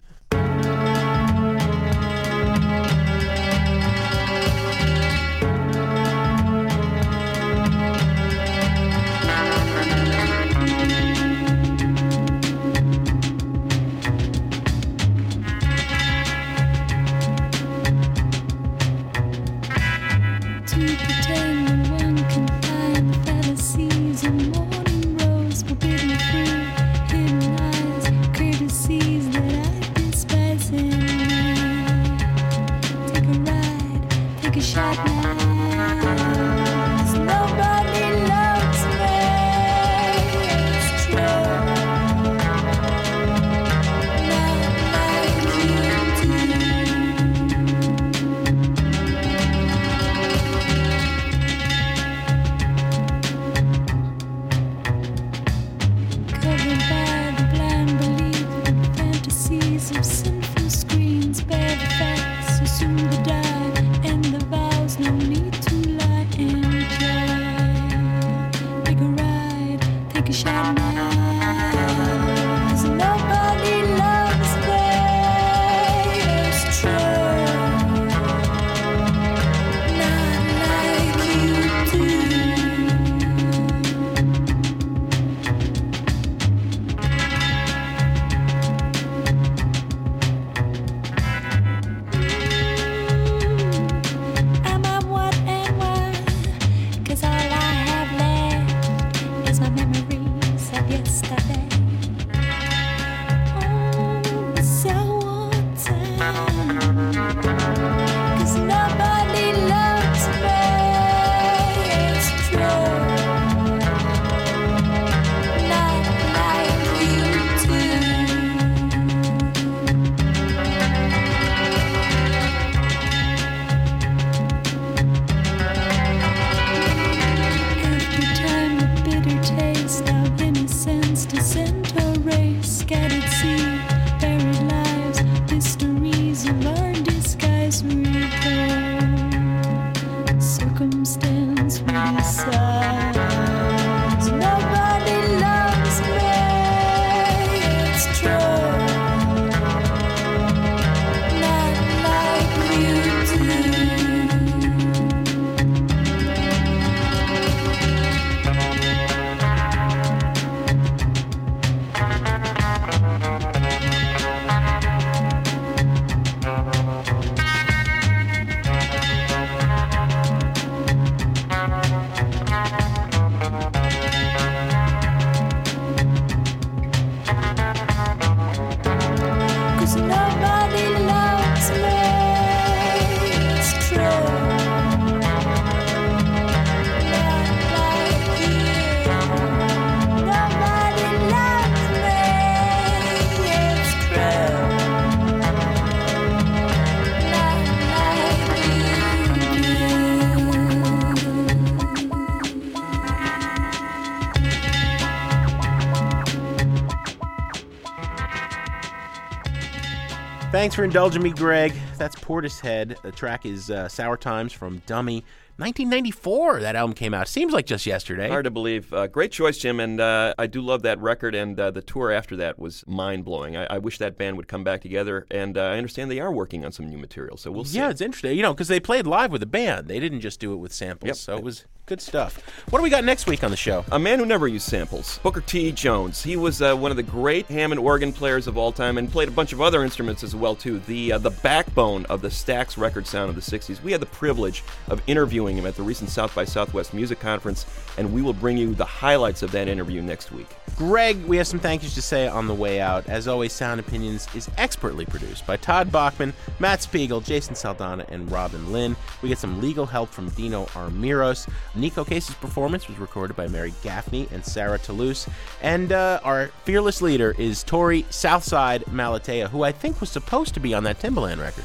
Thanks 210.66 210.76
for 210.76 210.84
indulging 210.84 211.22
me, 211.22 211.30
Greg. 211.30 211.74
That's 212.00 212.16
Portishead. 212.26 213.00
The 213.04 213.12
track 213.12 213.46
is 213.46 213.70
uh, 213.70 213.88
Sour 213.88 214.18
Times 214.18 214.52
from 214.52 214.82
Dummy. 214.88 215.24
1994, 215.58 216.60
that 216.62 216.76
album 216.76 216.94
came 216.94 217.14
out. 217.14 217.30
Seems 217.30 217.54
like 217.54 217.66
just 217.66 217.86
yesterday. 217.86 218.28
Hard 218.28 218.44
to 218.44 218.52
believe. 218.52 218.92
Uh, 218.94 219.08
great 219.08 219.32
choice, 219.32 219.58
Jim, 219.58 219.80
and 219.80 220.02
uh, 220.02 220.34
I 220.38 220.48
do 220.48 220.60
love 220.60 220.82
that 220.82 221.00
record. 221.00 221.34
And 221.34 221.58
uh, 221.58 221.72
the 221.72 221.82
tour 221.82 222.12
after 222.12 222.36
that 222.36 222.60
was 222.60 222.84
mind 222.88 223.24
blowing. 223.24 223.56
I-, 223.56 223.76
I 223.76 223.78
wish 223.78 223.98
that 224.00 224.18
band 224.18 224.36
would 224.36 224.50
come 224.50 224.66
back 224.66 224.82
together. 224.82 225.26
And 225.32 225.58
uh, 225.58 225.62
I 225.62 225.78
understand 225.78 226.12
they 226.12 226.20
are 226.20 226.32
working 226.32 226.66
on 226.66 226.74
some 226.74 226.90
new 226.90 226.98
material, 226.98 227.38
so 227.38 227.52
we'll 227.52 227.64
see. 227.64 227.78
Yeah, 227.78 227.90
it's 227.90 228.02
interesting. 228.02 228.36
You 228.36 228.44
know, 228.44 228.54
because 228.54 228.68
they 228.68 228.82
played 228.82 229.08
live 229.08 229.32
with 229.32 229.42
a 229.44 229.48
band. 229.48 229.88
They 229.88 230.02
didn't 230.02 230.20
just 230.20 230.42
do 230.42 230.52
it 230.52 230.58
with 230.58 230.74
samples. 230.74 231.08
Yep. 231.08 231.16
So 231.16 231.38
it 231.38 231.44
was 231.44 231.64
good 231.86 232.02
stuff. 232.02 232.38
What 232.70 232.80
do 232.80 232.84
we 232.84 232.90
got 232.90 233.06
next 233.06 233.28
week 233.28 233.44
on 233.44 233.52
the 233.52 233.58
show? 233.58 233.86
A 233.92 234.00
man 234.00 234.20
who 234.20 234.26
never 234.26 234.48
used 234.48 234.68
samples, 234.68 235.20
Booker 235.20 235.42
T. 235.42 235.72
Jones. 235.72 236.24
He 236.24 236.36
was 236.36 236.62
uh, 236.62 236.76
one 236.76 236.92
of 236.92 236.98
the 236.98 237.04
great 237.04 237.46
Hammond 237.46 237.80
organ 237.80 238.12
players 238.12 238.48
of 238.48 238.58
all 238.58 238.72
time, 238.72 238.98
and 238.98 239.10
played 239.10 239.30
a 239.30 239.32
bunch 239.32 239.54
of 239.54 239.62
other 239.62 239.84
instruments 239.84 240.24
as 240.24 240.36
well 240.36 240.56
too. 240.56 240.80
The 240.80 241.14
uh, 241.14 241.18
the 241.20 241.32
backbone 241.32 242.06
of 242.08 242.15
the 242.22 242.30
Stax 242.30 242.78
record 242.78 243.08
sound 243.08 243.30
of 243.30 243.36
the 243.36 243.42
'60s. 243.42 243.82
We 243.82 243.92
had 243.92 244.02
the 244.02 244.06
privilege 244.08 244.64
of 244.88 245.02
interviewing 245.08 245.58
him 245.58 245.66
at 245.66 245.76
the 245.76 245.84
recent 245.84 246.10
South 246.10 246.34
by 246.36 246.46
Southwest 246.46 246.94
Music 246.94 247.20
Conference, 247.20 247.66
and 247.98 248.14
we 248.14 248.22
will 248.22 248.34
bring 248.34 248.58
you 248.58 248.74
the 248.74 248.86
highlights 248.86 249.44
of 249.44 249.52
that 249.52 249.68
interview 249.68 250.02
next 250.02 250.32
week. 250.32 250.48
Greg, 250.78 251.24
we 251.26 251.38
have 251.38 251.48
some 251.48 251.60
thank 251.60 251.84
yous 251.84 251.96
to 251.96 252.02
say 252.02 252.28
on 252.28 252.48
the 252.48 252.54
way 252.54 252.82
out. 252.82 253.08
As 253.08 253.30
always, 253.30 253.54
Sound 253.54 253.80
Opinions 253.80 254.28
is 254.36 254.50
expertly 254.58 255.06
produced 255.06 255.48
by 255.48 255.56
Todd 255.56 255.90
Bachman, 255.90 256.34
Matt 256.60 256.82
Spiegel, 256.82 257.22
Jason 257.22 257.56
Saldanha, 257.56 258.06
and 258.10 258.30
Robin 258.30 258.74
Linn. 258.74 258.96
We 259.22 259.30
get 259.30 259.38
some 259.38 259.62
legal 259.62 259.86
help 259.86 260.10
from 260.10 260.30
Dino 260.30 260.66
Armiros. 260.68 261.48
Neko 261.76 262.06
Case's 262.06 262.36
performance 262.36 262.90
was 262.90 263.00
recorded 263.00 263.38
by 263.38 263.48
Mary 263.48 263.74
Gaffney 263.84 264.28
and 264.32 264.44
Sarah 264.44 264.78
Toulouse. 264.78 265.28
And 265.62 265.94
uh, 265.94 266.20
our 266.24 266.48
fearless 266.66 267.02
leader 267.02 267.34
is 267.38 267.64
Torey 267.64 268.12
Southside 268.12 268.84
Malatia, 268.86 269.50
who 269.50 269.64
I 269.64 269.72
think 269.72 270.02
was 270.02 270.10
supposed 270.10 270.54
to 270.56 270.60
be 270.60 270.74
on 270.74 270.84
that 270.84 271.00
Timbaland 271.00 271.40
record. 271.40 271.64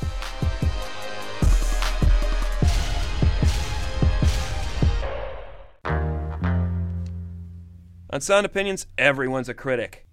On 8.13 8.21
Sound 8.21 8.45
Opinions, 8.45 8.89
everyone's 8.99 9.49
a 9.49 9.55
critic. 9.55 10.05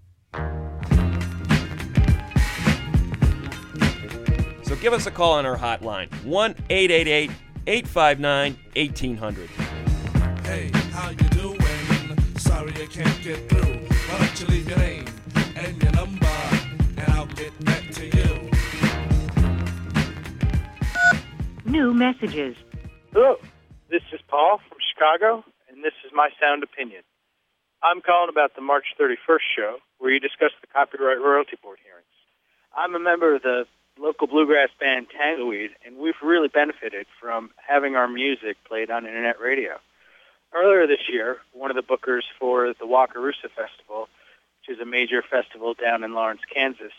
So 4.61 4.75
give 4.75 4.93
us 4.93 5.07
a 5.07 5.11
call 5.11 5.33
on 5.33 5.47
our 5.47 5.57
hotline 5.57 6.13
1 6.23 6.55
888 6.69 7.31
859 7.65 8.57
1800. 8.75 9.49
Hey, 10.45 10.69
how 10.91 11.09
you 11.09 11.15
doing? 11.15 11.57
Sorry 12.37 12.71
I 12.73 12.85
can't 12.85 13.23
get 13.23 13.49
through. 13.49 13.79
Why 13.87 14.19
don't 14.19 14.41
you 14.41 14.45
leave 14.45 14.69
your 14.69 14.77
name 14.77 15.05
and 15.55 15.81
your 15.81 15.91
number, 15.93 16.27
and 16.97 17.11
I'll 17.13 17.25
get 17.25 17.65
back 17.65 17.89
to 17.93 18.05
you. 18.05 18.51
New 21.65 21.95
messages. 21.95 22.55
Hello, 23.11 23.37
this 23.89 24.03
is 24.13 24.19
Paul 24.27 24.59
from 24.69 24.77
Chicago, 24.93 25.43
and 25.67 25.83
this 25.83 25.93
is 26.05 26.11
my 26.13 26.29
sound 26.39 26.61
opinion. 26.61 27.01
I'm 27.83 28.01
calling 28.01 28.29
about 28.29 28.55
the 28.55 28.61
March 28.61 28.85
31st 28.99 29.45
show 29.55 29.77
where 29.99 30.11
you 30.11 30.19
discuss 30.19 30.51
the 30.61 30.67
Copyright 30.67 31.21
Royalty 31.21 31.57
Board 31.61 31.77
hearings. 31.83 32.05
I'm 32.75 32.95
a 32.95 32.99
member 32.99 33.35
of 33.35 33.43
the 33.43 33.65
local 33.99 34.25
bluegrass 34.25 34.69
band 34.79 35.07
Tangleweed, 35.15 35.71
and 35.85 35.97
we've 35.97 36.19
really 36.23 36.47
benefited 36.47 37.05
from 37.21 37.51
having 37.57 37.95
our 37.95 38.07
music 38.07 38.57
played 38.67 38.89
on 38.89 39.05
internet 39.05 39.39
radio. 39.39 39.77
Earlier 40.55 40.87
this 40.87 41.07
year, 41.07 41.37
one 41.53 41.69
of 41.69 41.75
the 41.75 41.83
bookers 41.83 42.23
for 42.39 42.73
the 42.73 42.85
Wakarusa 42.85 43.49
Festival, 43.55 44.09
which 44.59 44.75
is 44.75 44.81
a 44.81 44.85
major 44.85 45.21
festival 45.21 45.75
down 45.75 46.03
in 46.03 46.13
Lawrence, 46.13 46.41
Kansas, 46.51 46.93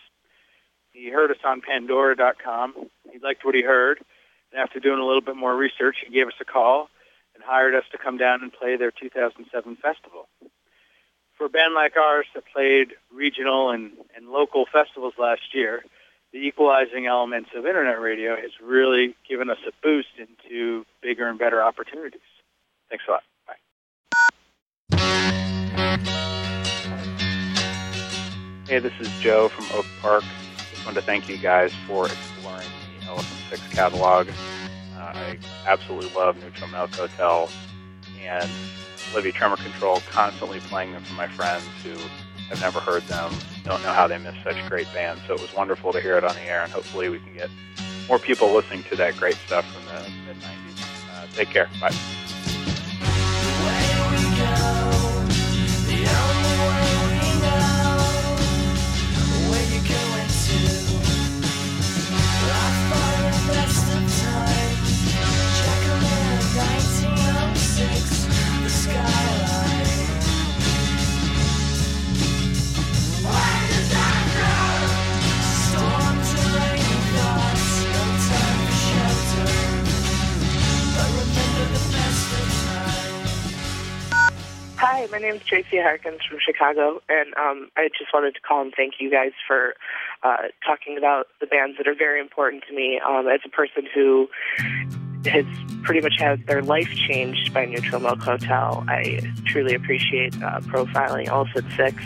he 0.93 1.11
heard 1.11 1.31
us 1.31 1.39
on 1.45 1.61
Pandora.com. 1.61 2.75
He 3.13 3.19
liked 3.19 3.45
what 3.45 3.55
he 3.55 3.63
heard, 3.63 3.99
and 4.53 4.61
after 4.61 4.79
doing 4.79 5.01
a 5.01 5.05
little 5.05 5.23
bit 5.23 5.37
more 5.37 5.57
research, 5.57 5.97
he 6.07 6.13
gave 6.13 6.29
us 6.29 6.41
a 6.41 6.45
call 6.45 6.89
and 7.35 7.43
hired 7.43 7.75
us 7.75 7.85
to 7.93 7.99
come 7.99 8.17
down 8.17 8.43
and 8.43 8.53
play 8.53 8.77
their 8.77 8.93
2007 8.93 9.77
festival. 9.77 10.29
For 11.39 11.45
a 11.45 11.49
band 11.49 11.73
like 11.75 11.97
ours 11.97 12.27
that 12.35 12.43
played 12.53 12.95
regional 13.15 13.71
and, 13.71 13.93
and 14.17 14.29
local 14.29 14.67
festivals 14.67 15.15
last 15.19 15.55
year, 15.55 15.85
the 16.33 16.39
equalizing 16.39 17.07
elements 17.07 17.51
of 17.55 17.65
internet 17.65 18.01
radio 18.01 18.35
has 18.35 18.51
really 18.61 19.15
given 19.29 19.49
us 19.49 19.59
a 19.65 19.71
boost 19.81 20.09
into 20.19 20.85
bigger 21.01 21.29
and 21.29 21.39
better 21.39 21.63
opportunities. 21.63 22.21
Thanks 22.91 23.05
a 23.07 23.13
lot. 23.13 23.23
Bye. 23.47 23.55
Hey, 28.67 28.81
this 28.81 28.95
is 28.99 29.09
Joe 29.21 29.49
from 29.49 29.67
Oak 29.79 29.87
Park. 30.03 30.25
Just 30.73 30.85
wanted 30.85 31.01
to 31.01 31.07
thank 31.07 31.29
you 31.29 31.39
guys 31.39 31.73
for 31.87 32.07
exploring 32.07 32.67
the 32.99 33.07
Elephant 33.07 33.41
Six 33.49 33.63
catalog. 33.73 34.29
Uh, 34.97 35.13
I 35.15 35.39
absolutely 35.69 36.13
love 36.17 36.37
Neutral 36.43 36.69
Milk 36.71 36.93
Hotel 36.97 37.49
and 38.21 38.51
Olivia 39.13 39.33
Tremor 39.33 39.57
Control, 39.57 40.01
constantly 40.11 40.61
playing 40.61 40.93
them 40.93 41.03
for 41.03 41.15
my 41.15 41.29
friends 41.29 41.65
who 41.83 41.95
have 42.49 42.61
never 42.61 42.81
heard 42.81 43.03
them, 43.05 43.33
don't 43.65 43.83
know 43.83 43.93
how 43.93 44.07
they 44.07 44.19
miss 44.19 44.35
such 44.43 44.57
great 44.69 44.93
bands. 44.93 45.21
So 45.27 45.35
it 45.35 45.41
was 45.41 45.53
wonderful 45.55 45.93
to 45.93 46.01
hear 46.01 46.17
it 46.17 46.25
on 46.25 46.35
the 46.35 46.43
air, 46.43 46.63
and 46.63 46.73
hopefully 46.73 47.09
we 47.09 47.19
can 47.19 47.35
get 47.35 47.51
more 48.09 48.19
people 48.19 48.53
listening 48.53 48.83
to 48.85 48.97
that 48.97 49.17
great 49.17 49.37
stuff 49.47 49.67
from 49.73 49.85
the 49.87 50.11
mid 50.27 50.37
90s. 50.43 51.15
Uh, 51.15 51.27
take 51.35 51.51
care. 51.51 51.69
Bye. 51.81 51.95
Hi, 84.99 85.07
my 85.13 85.19
name 85.19 85.37
is 85.37 85.43
Tracy 85.45 85.81
Harkins 85.81 86.19
from 86.29 86.41
Chicago, 86.45 87.01
and 87.09 87.33
um, 87.37 87.71
I 87.77 87.89
just 87.97 88.13
wanted 88.13 88.35
to 88.35 88.41
call 88.41 88.63
and 88.63 88.75
thank 88.77 88.95
you 88.99 89.13
guys 89.13 89.31
for 89.47 89.75
uh, 90.25 90.49
talking 90.67 90.99
about 90.99 91.29
the 91.41 91.47
bands 91.47 91.79
that 91.79 91.87
are 91.87 91.95
very 91.95 92.21
important 92.21 92.65
to 92.69 92.75
me. 92.75 92.99
Um, 93.07 93.29
as 93.29 93.39
a 93.45 93.49
person 93.49 93.85
who 93.95 94.29
has 95.27 95.45
pretty 95.85 96.01
much 96.01 96.15
had 96.19 96.45
their 96.49 96.63
life 96.63 96.93
changed 96.93 97.55
by 97.55 97.65
Neutral 97.67 98.01
Milk 98.01 98.21
Hotel, 98.21 98.85
I 98.89 99.21
truly 99.47 99.77
appreciate 99.77 100.35
uh, 100.43 100.59
profiling 100.63 101.29
Elephant 101.29 101.67
Six. 101.77 102.03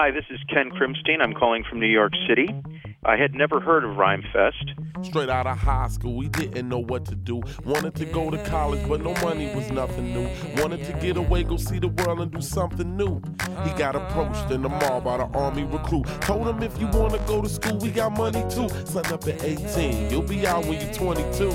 Hi, 0.00 0.12
this 0.12 0.26
is 0.30 0.38
Ken 0.48 0.70
Krimstein. 0.70 1.20
I'm 1.20 1.34
calling 1.34 1.64
from 1.68 1.80
New 1.80 1.88
York 1.88 2.12
City. 2.28 2.46
I 3.04 3.16
had 3.16 3.32
never 3.32 3.60
heard 3.60 3.84
of 3.84 3.92
Rhymefest. 3.92 5.04
Straight 5.04 5.28
out 5.28 5.46
of 5.46 5.56
high 5.56 5.86
school, 5.86 6.16
we 6.16 6.28
didn't 6.28 6.68
know 6.68 6.80
what 6.80 7.04
to 7.04 7.14
do. 7.14 7.40
Wanted 7.64 7.94
to 7.94 8.04
go 8.04 8.28
to 8.28 8.38
college, 8.44 8.86
but 8.88 9.00
no 9.00 9.14
money 9.22 9.54
was 9.54 9.70
nothing 9.70 10.12
new. 10.12 10.28
Wanted 10.60 10.84
to 10.84 10.92
get 10.94 11.16
away, 11.16 11.44
go 11.44 11.56
see 11.56 11.78
the 11.78 11.88
world 11.88 12.20
and 12.20 12.32
do 12.32 12.40
something 12.40 12.96
new. 12.96 13.22
He 13.64 13.70
got 13.78 13.94
approached 13.94 14.50
in 14.50 14.62
the 14.62 14.68
mall 14.68 15.00
by 15.00 15.18
the 15.18 15.26
army 15.26 15.62
recruit. 15.62 16.06
Told 16.22 16.48
him 16.48 16.60
if 16.60 16.78
you 16.80 16.88
wanna 16.88 17.18
go 17.28 17.40
to 17.40 17.48
school, 17.48 17.78
we 17.78 17.92
got 17.92 18.18
money 18.18 18.42
too. 18.50 18.68
Son 18.84 19.06
up 19.06 19.26
at 19.28 19.44
18, 19.44 20.10
you'll 20.10 20.22
be 20.22 20.44
out 20.44 20.66
when 20.66 20.80
you're 20.80 20.92
22. 20.92 21.52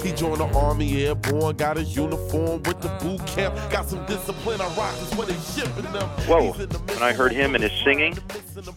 He 0.00 0.12
joined 0.12 0.40
the 0.40 0.46
army 0.56 1.04
airborne, 1.06 1.56
got 1.56 1.76
his 1.76 1.96
uniform 1.96 2.62
with 2.62 2.80
the 2.80 2.88
boot 3.02 3.26
camp. 3.26 3.56
Got 3.70 3.88
some 3.88 4.04
discipline, 4.06 4.60
I 4.60 4.68
rock 4.76 4.94
is 5.02 5.12
where 5.16 5.26
they 5.26 5.34
shipping 5.34 5.90
them. 5.92 6.08
Whoa. 6.28 6.52
When 6.52 7.02
I 7.02 7.12
heard 7.12 7.32
him 7.32 7.56
and 7.56 7.64
his 7.64 7.72
singing, 7.84 8.16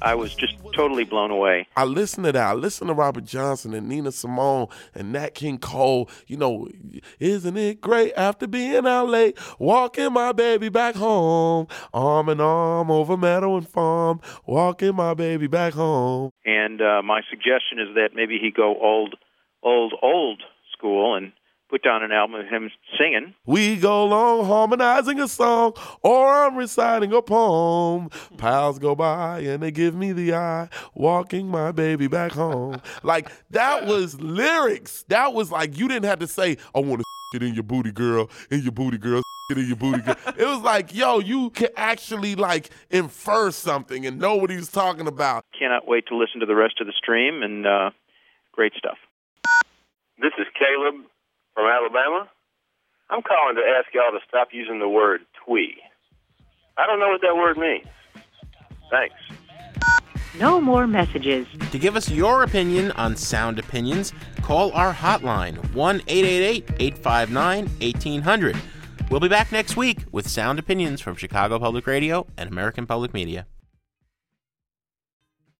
I 0.01 0.15
was 0.15 0.33
just 0.33 0.55
totally 0.73 1.03
blown 1.03 1.29
away. 1.29 1.67
I 1.75 1.83
listened 1.83 2.06
listen 2.07 2.23
to 2.23 2.31
that. 2.31 2.57
Listen 2.57 2.87
to 2.87 2.93
Robert 2.93 3.25
Johnson 3.25 3.73
and 3.73 3.89
Nina 3.89 4.13
Simone 4.13 4.67
and 4.95 5.11
Nat 5.11 5.33
King 5.33 5.57
Cole. 5.57 6.09
You 6.25 6.37
know, 6.37 6.69
isn't 7.19 7.57
it 7.57 7.81
great 7.81 8.13
after 8.15 8.47
being 8.47 8.87
out 8.87 9.09
late, 9.09 9.37
walking 9.59 10.13
my 10.13 10.31
baby 10.31 10.69
back 10.69 10.95
home, 10.95 11.67
arm 11.93 12.29
in 12.29 12.39
arm 12.39 12.89
over 12.89 13.17
meadow 13.17 13.57
and 13.57 13.67
farm, 13.67 14.21
walking 14.45 14.95
my 14.95 15.15
baby 15.15 15.47
back 15.47 15.73
home. 15.73 16.31
And 16.45 16.81
uh, 16.81 17.01
my 17.03 17.23
suggestion 17.29 17.77
is 17.77 17.93
that 17.95 18.11
maybe 18.15 18.37
he 18.41 18.51
go 18.51 18.81
old, 18.81 19.15
old, 19.61 19.93
old 20.01 20.41
school 20.71 21.13
and 21.13 21.33
put 21.69 21.83
down 21.83 22.03
an 22.03 22.11
album 22.11 22.39
of 22.39 22.47
him 22.47 22.71
singing. 22.97 23.33
We 23.45 23.75
go 23.75 24.03
along 24.03 24.45
harmonizing 24.45 25.19
a 25.19 25.27
song, 25.27 25.73
or 26.01 26.27
I'm 26.27 26.55
reciting 26.55 27.13
a 27.13 27.21
poem. 27.21 28.09
Pals 28.37 28.79
go 28.79 28.95
by 28.95 29.39
and 29.41 29.61
they 29.61 29.71
give 29.71 29.95
me 29.95 30.11
the 30.13 30.33
eye, 30.33 30.69
walking 30.93 31.47
my 31.47 31.71
baby 31.71 32.07
back 32.07 32.31
home. 32.31 32.81
like 33.03 33.29
that 33.51 33.85
was 33.85 34.19
lyrics. 34.21 35.03
That 35.09 35.33
was 35.33 35.51
like 35.51 35.77
you 35.77 35.87
didn't 35.87 36.05
have 36.05 36.19
to 36.19 36.27
say, 36.27 36.57
"I 36.75 36.79
want 36.79 37.01
to 37.01 37.05
it 37.37 37.43
in 37.43 37.53
your 37.53 37.63
booty, 37.63 37.91
girl, 37.91 38.29
in 38.49 38.61
your 38.61 38.71
booty, 38.71 38.97
girl." 38.97 39.21
It 39.49 39.57
in 39.59 39.67
your 39.67 39.77
booty, 39.77 40.01
girl. 40.01 40.17
It 40.37 40.43
was 40.45 40.59
like, 40.59 40.93
yo, 40.93 41.19
you 41.19 41.51
can 41.51 41.69
actually 41.77 42.35
like 42.35 42.69
infer 42.89 43.49
something 43.51 44.05
and 44.05 44.19
know 44.19 44.35
what 44.35 44.49
he 44.49 44.57
was 44.57 44.69
talking 44.69 45.07
about. 45.07 45.45
Cannot 45.57 45.87
wait 45.87 46.05
to 46.07 46.17
listen 46.17 46.41
to 46.41 46.45
the 46.45 46.53
rest 46.53 46.81
of 46.81 46.87
the 46.87 46.91
stream 46.91 47.41
and 47.41 47.65
uh, 47.65 47.91
great 48.51 48.73
stuff. 48.77 48.97
This 50.19 50.33
is 50.37 50.47
Caleb 50.59 51.05
from 51.57 51.65
Alabama. 51.65 52.29
I'm 53.09 53.23
calling 53.23 53.55
to 53.55 53.63
ask 53.63 53.91
y'all 53.91 54.11
to 54.11 54.23
stop 54.27 54.49
using 54.51 54.77
the 54.77 54.87
word 54.87 55.21
twee. 55.43 55.73
I 56.77 56.85
don't 56.85 56.99
know 56.99 57.09
what 57.09 57.21
that 57.21 57.35
word 57.35 57.57
means. 57.57 57.87
Thanks. 58.91 59.15
No 60.39 60.61
more 60.61 60.85
messages. 60.85 61.47
To 61.71 61.79
give 61.79 61.95
us 61.95 62.11
your 62.11 62.43
opinion 62.43 62.91
on 62.91 63.15
sound 63.15 63.57
opinions, 63.57 64.13
call 64.43 64.71
our 64.73 64.93
hotline 64.93 65.73
1 65.73 66.01
888 66.07 66.69
859 66.79 67.65
1800. 67.65 68.55
We'll 69.09 69.19
be 69.19 69.27
back 69.27 69.51
next 69.51 69.75
week 69.75 70.01
with 70.11 70.29
sound 70.29 70.59
opinions 70.59 71.01
from 71.01 71.15
Chicago 71.15 71.57
Public 71.57 71.87
Radio 71.87 72.27
and 72.37 72.51
American 72.51 72.85
Public 72.85 73.15
Media. 73.15 73.47